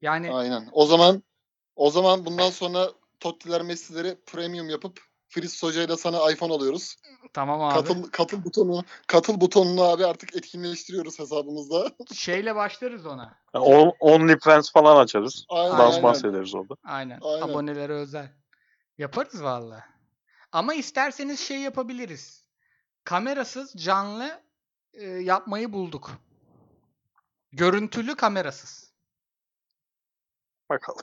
[0.00, 0.68] Yani Aynen.
[0.72, 1.22] O zaman
[1.76, 2.88] o zaman bundan sonra
[3.20, 5.00] Tottiler Messi'leri premium yapıp
[5.34, 6.96] Fritz Hoca ile sana iPhone alıyoruz.
[7.32, 7.74] tamam abi.
[7.74, 11.90] Katıl katıl butonu katıl butonunu abi artık etkinleştiriyoruz hesabımızda.
[12.14, 13.38] Şeyle başlarız ona.
[13.54, 15.44] Yani on- OnlyFans falan açarız.
[15.48, 15.78] Aynen.
[15.78, 16.02] Dans Aynen.
[16.02, 16.74] bahsederiz orada.
[16.84, 17.18] Aynen.
[17.22, 17.42] Aynen.
[17.42, 18.32] Abonelere özel.
[18.98, 19.84] Yaparız valla.
[20.52, 22.44] Ama isterseniz şey yapabiliriz.
[23.04, 24.42] Kamerasız canlı
[24.94, 26.10] e, yapmayı bulduk.
[27.52, 28.92] Görüntülü kamerasız.
[30.70, 31.02] Bakalım.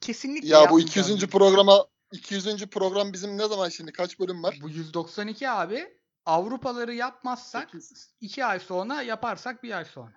[0.00, 1.22] Kesinlikle Ya bu yapmayacağız 200.
[1.22, 1.30] biz.
[1.30, 2.66] programa 200.
[2.66, 3.92] program bizim ne zaman şimdi?
[3.92, 4.58] Kaç bölüm var?
[4.62, 5.98] Bu 192 abi.
[6.26, 8.14] Avrupaları yapmazsak Sekiz.
[8.20, 10.12] 2 ay sonra yaparsak bir ay sonra.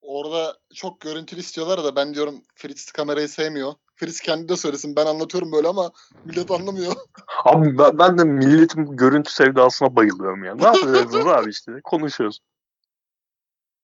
[0.00, 3.74] Orada çok görüntülü istiyorlar da ben diyorum Fritz kamerayı sevmiyor.
[3.96, 4.96] Fritz kendi de söylesin.
[4.96, 5.92] Ben anlatıyorum böyle ama
[6.24, 6.92] millet anlamıyor.
[7.44, 10.54] Abi ben, ben de milletin görüntü sevdasına bayılıyorum ya.
[10.54, 11.72] Ne yapıyoruz abi işte?
[11.84, 12.40] Konuşuyoruz.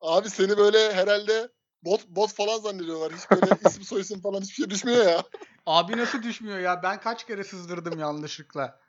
[0.00, 1.48] Abi seni böyle herhalde
[1.84, 3.12] bot bot falan zannediyorlar.
[3.12, 5.22] Hiç böyle isim soyisim falan hiçbir şey düşmüyor ya.
[5.66, 6.82] Abi nasıl düşmüyor ya?
[6.82, 8.80] Ben kaç kere sızdırdım yanlışlıkla.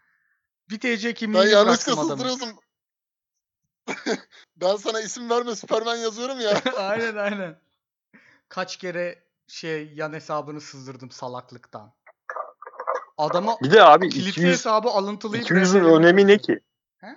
[0.70, 2.30] Bir TC Ben kimliğini yanlışlıkla bıraktım adamı.
[2.30, 2.60] sızdırıyorsun.
[4.58, 6.62] ben sana isim verme Superman yazıyorum ya.
[6.78, 7.60] aynen aynen.
[8.50, 11.94] Kaç kere şey yan hesabını sızdırdım salaklıktan.
[13.18, 16.60] Adama Bir de abi kilitli 200, hesabı alıntılayıp 200'ün RP'lerini önemi ne ki?
[16.98, 17.16] He?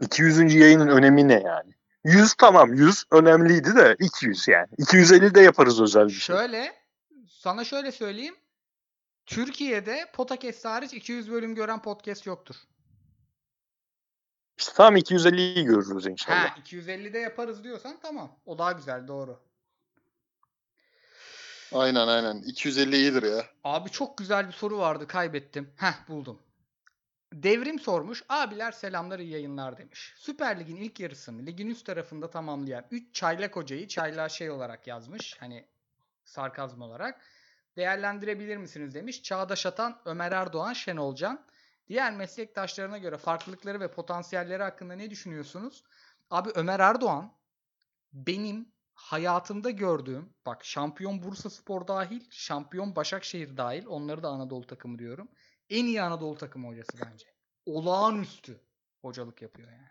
[0.00, 0.54] 200.
[0.54, 1.77] yayının önemi ne yani?
[2.08, 4.68] 100 tamam 100 önemliydi de 200 yani.
[4.78, 6.36] 250 de yaparız özel bir şey.
[6.36, 6.74] Şöyle
[7.28, 8.36] sana şöyle söyleyeyim.
[9.26, 12.56] Türkiye'de podcast hariç 200 bölüm gören podcast yoktur.
[14.58, 16.36] İşte tamam 250'yi görürüz inşallah.
[16.36, 18.38] Ha 250'de yaparız diyorsan tamam.
[18.46, 19.40] O daha güzel doğru.
[21.72, 22.42] Aynen aynen.
[22.42, 23.44] 250 iyidir ya.
[23.64, 25.70] Abi çok güzel bir soru vardı kaybettim.
[25.76, 26.38] Heh buldum.
[27.32, 28.22] Devrim sormuş.
[28.28, 30.14] Abiler selamlar iyi yayınlar demiş.
[30.16, 35.36] Süper Lig'in ilk yarısını ligin üst tarafında tamamlayan 3 çaylak hocayı çaylağı şey olarak yazmış.
[35.40, 35.66] Hani
[36.24, 37.20] sarkazm olarak.
[37.76, 39.22] Değerlendirebilir misiniz demiş.
[39.22, 41.46] Çağdaş Atan, Ömer Erdoğan, Şenol Can.
[41.88, 45.84] Diğer meslektaşlarına göre farklılıkları ve potansiyelleri hakkında ne düşünüyorsunuz?
[46.30, 47.32] Abi Ömer Erdoğan
[48.12, 54.98] benim hayatımda gördüğüm bak şampiyon Bursa Spor dahil, şampiyon Başakşehir dahil onları da Anadolu takımı
[54.98, 55.28] diyorum.
[55.70, 57.26] En iyi Anadolu takımı hocası bence.
[57.66, 58.60] Olağanüstü
[59.02, 59.88] hocalık yapıyor yani.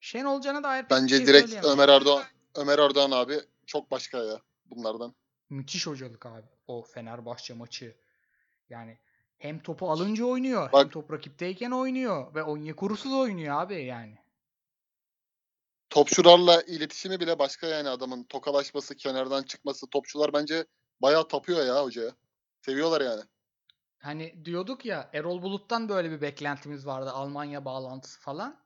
[0.00, 1.64] Şenol Can'a dair pek Bence şey direkt.
[1.64, 2.24] Ömer Erdoğan
[2.54, 5.14] Ömer Erdoğan abi çok başka ya bunlardan.
[5.50, 6.46] Müthiş hocalık abi.
[6.66, 7.96] O Fenerbahçe maçı.
[8.68, 8.98] Yani
[9.38, 14.18] hem topu alınca oynuyor, hem Bak- top rakipteyken oynuyor ve Onyekuru'suz oynuyor abi yani.
[15.90, 19.86] Topçularla iletişimi bile başka yani adamın tokalaşması, kenardan çıkması.
[19.86, 20.66] Topçular bence
[21.02, 22.10] bayağı tapıyor ya hocaya.
[22.60, 23.22] Seviyorlar yani.
[24.06, 27.10] Hani diyorduk ya Erol Bulut'tan böyle bir beklentimiz vardı.
[27.10, 28.60] Almanya bağlantısı falan.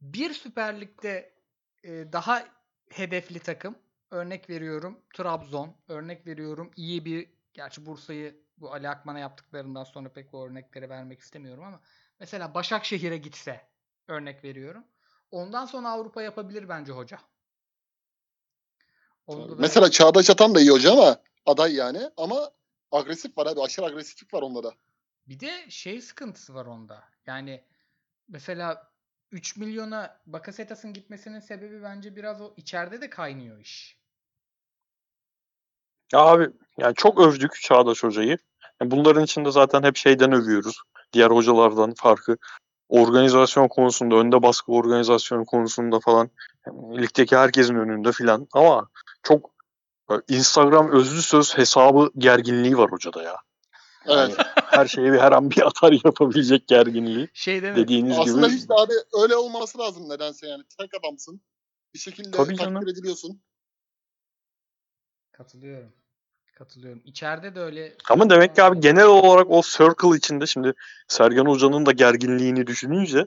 [0.00, 1.34] Bir Süper Lig'de
[1.84, 2.44] e, daha
[2.90, 3.78] hedefli takım.
[4.10, 5.76] Örnek veriyorum Trabzon.
[5.88, 11.20] Örnek veriyorum iyi bir gerçi Bursa'yı bu Ali Akman'a yaptıklarından sonra pek bu örnekleri vermek
[11.20, 11.80] istemiyorum ama
[12.20, 13.68] mesela Başakşehir'e gitse
[14.08, 14.84] örnek veriyorum.
[15.30, 17.18] Ondan sonra Avrupa yapabilir bence hoca.
[19.28, 21.16] Da- Mesela Çağdaş Atan da iyi hoca ama
[21.46, 22.50] aday yani ama
[22.92, 23.60] agresif var abi.
[23.60, 24.74] Aşırı agresiflik var onda da.
[25.28, 27.04] Bir de şey sıkıntısı var onda.
[27.26, 27.64] Yani
[28.28, 28.90] mesela
[29.32, 34.00] 3 milyona Bakasetas'ın gitmesinin sebebi bence biraz o içeride de kaynıyor iş.
[36.12, 38.38] Ya abi yani çok övdük Çağdaş Hoca'yı.
[38.80, 40.82] Yani bunların içinde zaten hep şeyden övüyoruz.
[41.12, 42.36] Diğer hocalardan farkı.
[42.88, 46.30] Organizasyon konusunda, önde baskı organizasyon konusunda falan
[46.66, 48.48] yani ligdeki herkesin önünde filan.
[48.52, 48.88] Ama
[49.22, 49.50] çok
[50.28, 53.36] Instagram özlü söz hesabı gerginliği var hocada ya.
[54.06, 54.16] Evet.
[54.16, 54.34] Yani
[54.70, 57.28] her şeyi her an bir atar yapabilecek gerginliği.
[57.34, 57.78] Şey değil mi?
[57.78, 58.92] Dediğiniz Aslında gibi hiç de abi
[59.22, 60.62] öyle olması lazım nedense yani.
[60.78, 61.40] Tek adamsın.
[61.94, 62.88] Bir şekilde Tabii takdir canım.
[62.88, 63.42] ediliyorsun.
[65.32, 65.92] Katılıyorum.
[66.54, 67.02] Katılıyorum.
[67.04, 67.96] İçeride de öyle.
[68.10, 70.74] Ama demek ki abi genel olarak o circle içinde şimdi
[71.08, 73.26] Sergen Hoca'nın da gerginliğini düşününce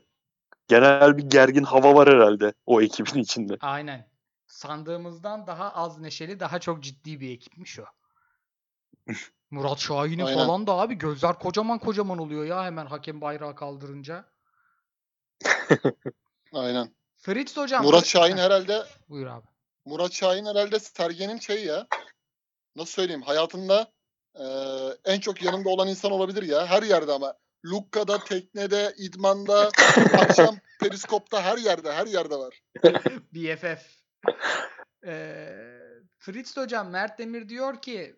[0.67, 3.57] genel bir gergin hava var herhalde o ekibin içinde.
[3.61, 4.12] Aynen.
[4.63, 7.83] Sandığımızdan daha az neşeli, daha çok ciddi bir ekipmiş o.
[9.51, 10.37] Murat Şahin'in Aynen.
[10.39, 14.25] falan da abi gözler kocaman kocaman oluyor ya hemen hakem bayrağı kaldırınca.
[16.53, 16.95] Aynen.
[17.17, 17.83] Fritz hocam.
[17.83, 19.47] Murat Şahin herhalde Buyur abi.
[19.85, 21.87] Murat Şahin herhalde Sergen'in şeyi ya.
[22.75, 23.21] Nasıl söyleyeyim?
[23.21, 23.91] Hayatında
[24.35, 24.45] e,
[25.05, 26.65] en çok yanında olan insan olabilir ya.
[26.65, 27.33] Her yerde ama.
[27.65, 29.71] Lukka'da, teknede, idmanda,
[30.19, 32.61] akşam periskopta her yerde, her yerde var.
[33.33, 34.02] BFF.
[36.17, 38.15] Fritz hocam Mert Demir diyor ki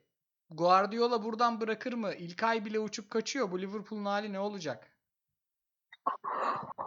[0.49, 2.14] Guardiola buradan bırakır mı?
[2.14, 3.52] İlkay bile uçup kaçıyor.
[3.52, 4.90] Bu Liverpool'un hali ne olacak?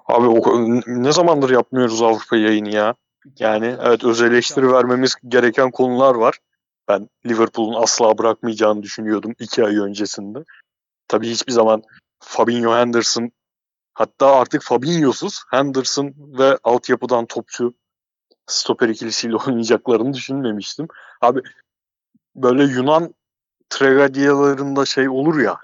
[0.06, 2.94] Abi o, ne zamandır yapmıyoruz Avrupa yayını ya?
[3.38, 6.38] Yani evet öz eleştiri vermemiz gereken konular var.
[6.88, 10.44] Ben Liverpool'un asla bırakmayacağını düşünüyordum iki ay öncesinde.
[11.08, 11.82] Tabii hiçbir zaman
[12.20, 13.30] Fabinho Henderson
[13.94, 17.74] hatta artık Fabinho'suz Henderson ve altyapıdan topçu
[18.48, 20.88] stoper ikilisiyle oynayacaklarını düşünmemiştim.
[21.20, 21.42] Abi
[22.36, 23.14] böyle Yunan
[23.70, 25.58] tragedyalarında şey olur ya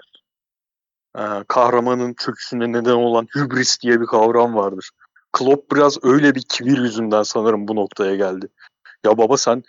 [1.17, 4.89] e, kahramanın çöküşüne neden olan hübris diye bir kavram vardır.
[5.33, 8.47] Klopp biraz öyle bir kibir yüzünden sanırım bu noktaya geldi.
[9.05, 9.63] Ya baba sen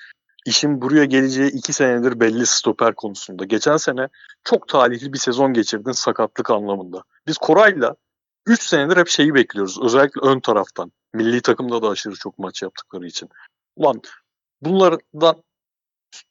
[0.47, 3.45] işin buraya geleceği iki senedir belli stoper konusunda.
[3.45, 4.09] Geçen sene
[4.45, 7.03] çok talihli bir sezon geçirdin sakatlık anlamında.
[7.27, 7.97] Biz Koray'la
[8.47, 9.79] 3 senedir hep şeyi bekliyoruz.
[9.83, 10.93] Özellikle ön taraftan.
[11.15, 13.29] Milli takımda da aşırı çok maç yaptıkları için.
[13.77, 14.03] Ulan
[14.61, 15.43] bunlardan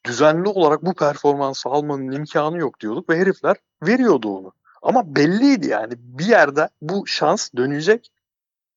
[0.06, 4.52] düzenli olarak bu performansı almanın imkanı yok diyorduk ve herifler veriyordu onu.
[4.82, 8.12] Ama belliydi yani bir yerde bu şans dönecek.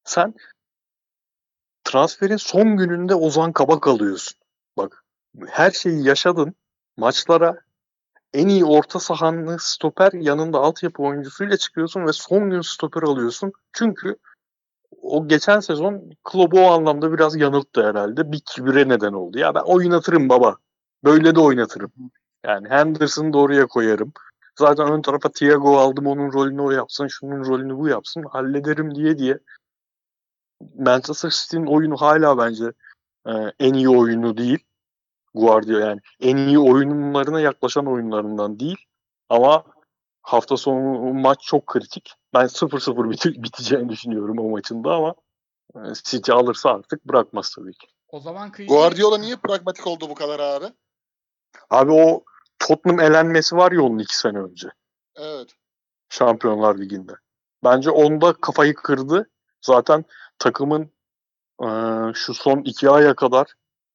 [0.03, 0.33] Sen
[1.83, 4.39] transferin son gününde Ozan Kabak alıyorsun.
[4.77, 5.03] Bak
[5.47, 6.55] her şeyi yaşadın.
[6.97, 7.61] Maçlara
[8.33, 13.51] en iyi orta sahanlı stoper yanında altyapı oyuncusuyla çıkıyorsun ve son gün stoper alıyorsun.
[13.73, 14.15] Çünkü
[15.01, 18.31] o geçen sezon Klopp'u o anlamda biraz yanılttı herhalde.
[18.31, 19.39] Bir kibire neden oldu.
[19.39, 20.57] Ya ben oynatırım baba.
[21.03, 21.91] Böyle de oynatırım.
[22.45, 24.13] Yani Henderson'ı da oraya koyarım.
[24.59, 28.23] Zaten ön tarafa Thiago aldım onun rolünü o yapsın, şunun rolünü bu yapsın.
[28.23, 29.39] Hallederim diye diye.
[30.75, 32.65] Manchester City'nin oyunu hala bence
[33.27, 34.59] e, en iyi oyunu değil.
[35.39, 38.77] Guardiola yani en iyi oyunlarına yaklaşan oyunlarından değil.
[39.29, 39.63] Ama
[40.21, 42.13] hafta sonu maç çok kritik.
[42.33, 45.15] Ben 0-0 biti- biteceğini düşünüyorum o maçında ama
[45.75, 47.87] e, City alırsa artık bırakmaz tabii ki.
[48.07, 50.65] O zaman kıyıcı Guardiola niye pragmatik oldu bu kadar abi?
[51.69, 52.23] Abi o
[52.59, 54.69] Tottenham elenmesi var ya onun iki sene önce.
[55.15, 55.55] Evet.
[56.09, 57.13] Şampiyonlar Ligi'nde.
[57.63, 59.29] Bence onda kafayı kırdı.
[59.61, 60.05] Zaten
[60.39, 60.91] takımın
[61.63, 61.67] e,
[62.13, 63.53] şu son iki aya kadar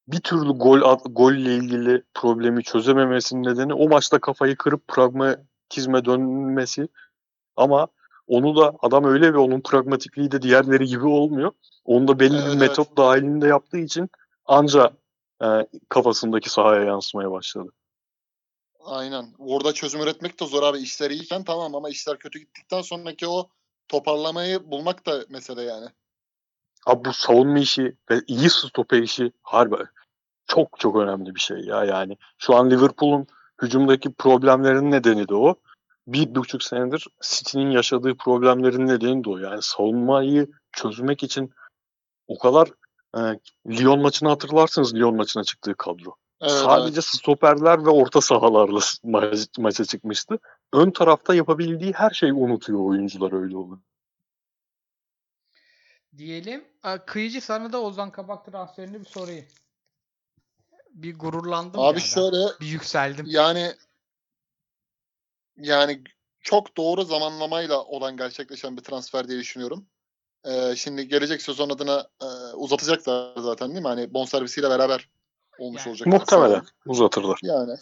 [0.08, 6.88] bir türlü gol golle ilgili problemi çözememesinin nedeni o maçta kafayı kırıp pragmatizme dönmesi.
[7.56, 7.88] Ama
[8.26, 11.52] onu da adam öyle ve onun pragmatikliği de diğerleri gibi olmuyor.
[11.84, 12.60] Onu da belli Evet, bir evet.
[12.60, 14.10] metot dahilinde yaptığı için
[14.46, 14.92] anca
[15.42, 15.46] e,
[15.88, 17.72] kafasındaki sahaya yansımaya başladı.
[18.80, 19.26] Aynen.
[19.38, 20.78] Orada çözüm üretmek de zor abi.
[20.78, 23.48] İşler iyiyken tamam ama işler kötü gittikten sonraki o
[23.88, 25.86] toparlamayı bulmak da mesele yani.
[26.86, 29.76] Abi bu savunma işi ve iyi stoper işi harbi
[30.46, 32.16] çok çok önemli bir şey ya yani.
[32.38, 33.26] Şu an Liverpool'un
[33.62, 35.54] hücumdaki problemlerinin nedeni de o.
[36.06, 39.38] Bir buçuk senedir City'nin yaşadığı problemlerin nedeni de o.
[39.38, 41.50] Yani savunmayı çözmek için
[42.26, 42.68] o kadar
[43.16, 43.20] e,
[43.68, 46.14] Lyon maçını hatırlarsınız Lyon maçına çıktığı kadro.
[46.40, 50.38] Evet, Sadece stoperler ve orta sahalarla ma- maça çıkmıştı.
[50.72, 53.78] Ön tarafta yapabildiği her şeyi unutuyor oyuncular öyle olur.
[56.18, 56.64] Diyelim.
[57.06, 59.46] Kıyıcı sana da Ozan Kabak transferini bir sorayım.
[60.90, 61.98] Bir gururlandım Abi ya ben.
[62.00, 63.26] şöyle Bir yükseldim.
[63.28, 63.74] yani
[65.56, 66.02] yani
[66.40, 69.86] çok doğru zamanlamayla olan gerçekleşen bir transfer diye düşünüyorum.
[70.44, 73.88] Ee, şimdi gelecek sezon adına e, uzatacaklar zaten değil mi?
[73.88, 75.08] Hani bonservisiyle beraber
[75.58, 75.90] olmuş Yani.
[75.90, 76.06] olacak.
[76.06, 77.40] Muhtemelen uzatırlar.
[77.42, 77.76] Yani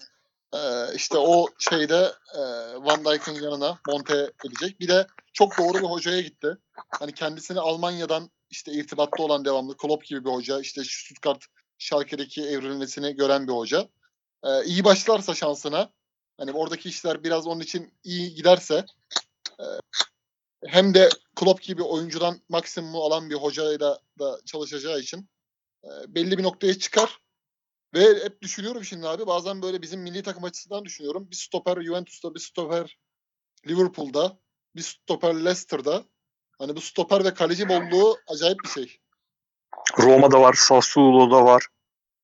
[0.55, 2.41] e, işte o şeyde e,
[2.85, 4.81] Van Dijk'ın yanına monte edecek.
[4.81, 6.59] Bir de çok doğru bir hocaya gitti.
[6.91, 10.61] Hani kendisini Almanya'dan işte irtibatta olan devamlı Klopp gibi bir hoca.
[10.61, 11.45] işte Stuttgart
[11.79, 13.89] Schalke'deki evrilmesini gören bir hoca.
[14.45, 15.91] E, iyi başlarsa şansına
[16.39, 18.85] hani oradaki işler biraz onun için iyi giderse
[19.61, 19.65] e,
[20.67, 25.29] hem de Klopp gibi oyuncudan maksimumu alan bir hocayla da çalışacağı için
[25.85, 27.22] e, belli bir noktaya çıkar.
[27.95, 31.29] Ve hep düşünüyorum şimdi abi bazen böyle bizim milli takım açısından düşünüyorum.
[31.31, 32.99] Bir stoper Juventus'ta, bir stoper
[33.67, 34.39] Liverpool'da,
[34.77, 36.05] bir stoper Leicester'da.
[36.59, 38.99] Hani bu stoper ve kaleci bolluğu acayip bir şey.
[39.99, 41.67] Roma'da var, Sassuolo'da var.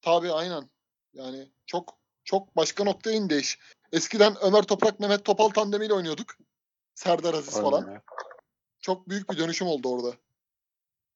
[0.02, 0.70] Tabii aynen.
[1.12, 3.58] Yani çok çok başka noktaya indi iş.
[3.92, 6.36] Eskiden Ömer Toprak, Mehmet Topal tandemiyle oynuyorduk.
[6.94, 7.84] Serdar Aziz falan.
[7.84, 8.02] Aynen.
[8.80, 10.16] Çok büyük bir dönüşüm oldu orada.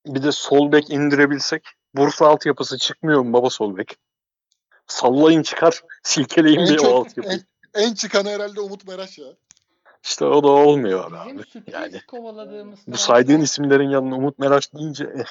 [0.05, 1.67] Bir de sol bek indirebilsek.
[1.95, 3.97] Bursa altyapısı çıkmıyor mu baba sol bek?
[4.87, 7.43] Sallayın çıkar, silkeleyin En diye o çok- altyapıyı.
[7.73, 9.27] En çıkanı herhalde Umut Meraş ya.
[10.03, 11.37] İşte o da olmuyor abi.
[11.45, 11.71] Bizim abi.
[11.71, 15.25] Yani kovaladığımız bu transfer- saydığın isimlerin yanına Umut Meraş deyince eh,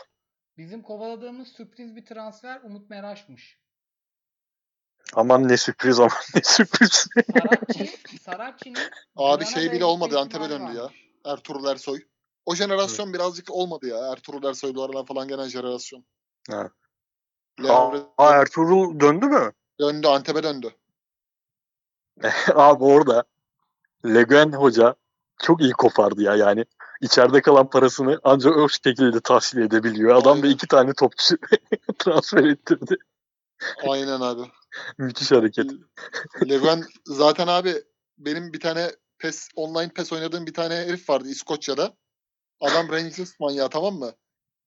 [0.57, 3.59] Bizim kovaladığımız sürpriz bir transfer Umut Meraş'mış.
[5.15, 7.07] aman ne sürpriz aman ne sürpriz.
[7.33, 8.79] Saracchi, Saracchi'nin
[9.17, 10.89] Abi şey bile olmadı Antep'e döndü ya.
[11.25, 12.01] Ertuğrul Ersoy.
[12.47, 14.13] O jenerasyon birazcık olmadı ya.
[14.13, 16.05] Ertuğrul Ersoylularla falan gelen jenerasyon.
[16.51, 16.71] Ha.
[17.69, 19.53] Aa, Ertuğrul döndü mü?
[19.81, 20.07] döndü.
[20.07, 20.71] Antep'e döndü.
[22.55, 23.25] Abi orada
[24.05, 24.95] Leguen Hoca
[25.43, 26.65] çok iyi kopardı ya yani.
[27.01, 30.15] içeride kalan parasını ancak o şekilde tahsil edebiliyor.
[30.17, 30.55] Adam da Aynen.
[30.55, 31.37] iki tane topçu
[31.99, 32.97] transfer ettirdi.
[33.89, 34.43] Aynen abi.
[34.99, 35.71] Müthiş hareket.
[36.49, 37.75] Leguen zaten abi
[38.19, 41.97] benim bir tane PES online PES oynadığım bir tane herif vardı İskoçya'da.
[42.61, 44.13] Adam Rangers manyağı tamam mı?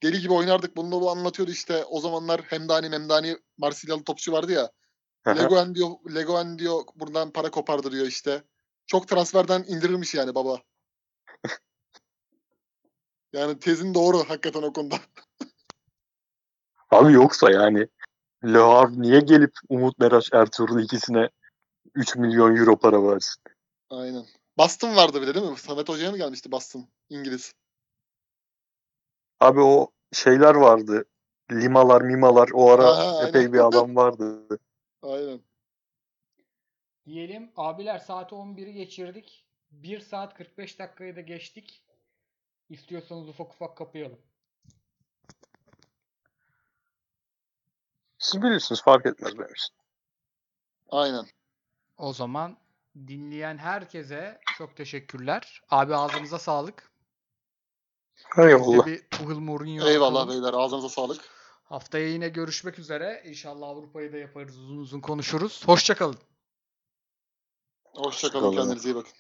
[0.05, 0.77] Deli gibi oynardık.
[0.77, 1.85] Bunu da bu anlatıyordu işte.
[1.85, 4.71] O zamanlar Hemdani Memdani Marsilyalı topçu vardı ya.
[5.27, 8.43] Leguen diyor, Leguen diyor buradan para kopardı diyor işte.
[8.87, 10.61] Çok transferden indirirmiş yani baba.
[13.33, 14.95] yani tezin doğru hakikaten o konuda.
[16.91, 17.87] Abi yoksa yani
[18.43, 21.29] Le Havre niye gelip Umut Meraş Ertuğrul ikisine
[21.95, 23.43] 3 milyon euro para versin?
[23.89, 24.25] Aynen.
[24.57, 25.57] Boston vardı bir de değil mi?
[25.57, 26.87] Samet Hoca'ya mı gelmişti Boston?
[27.09, 27.53] İngiliz.
[29.39, 31.05] Abi o şeyler vardı.
[31.51, 33.53] Limalar mimalar o ara Aha, epey aynen.
[33.53, 34.59] bir adam vardı.
[35.01, 35.41] Aynen.
[37.05, 39.45] Diyelim abiler saati 11'i geçirdik.
[39.71, 41.83] 1 saat 45 dakikayı da geçtik.
[42.69, 44.19] İstiyorsanız ufak ufak kapayalım.
[48.17, 49.75] Siz bilirsiniz fark etmez benim için.
[50.89, 51.25] Aynen.
[51.97, 52.57] O zaman
[53.07, 55.61] dinleyen herkese çok teşekkürler.
[55.69, 56.91] Abi ağzınıza sağlık.
[58.37, 58.85] Eyvallah.
[58.85, 60.53] bir Tuchel Mourinho Eyvallah beyler.
[60.53, 61.21] Ağzınıza sağlık.
[61.63, 63.23] Haftaya yine görüşmek üzere.
[63.25, 64.57] İnşallah Avrupa'yı da yaparız.
[64.57, 65.67] Uzun uzun konuşuruz.
[65.67, 66.17] Hoşçakalın.
[67.83, 68.05] Hoşçakalın.
[68.05, 68.55] Hoşça kalın.
[68.55, 69.11] Kendinize iyi bakın.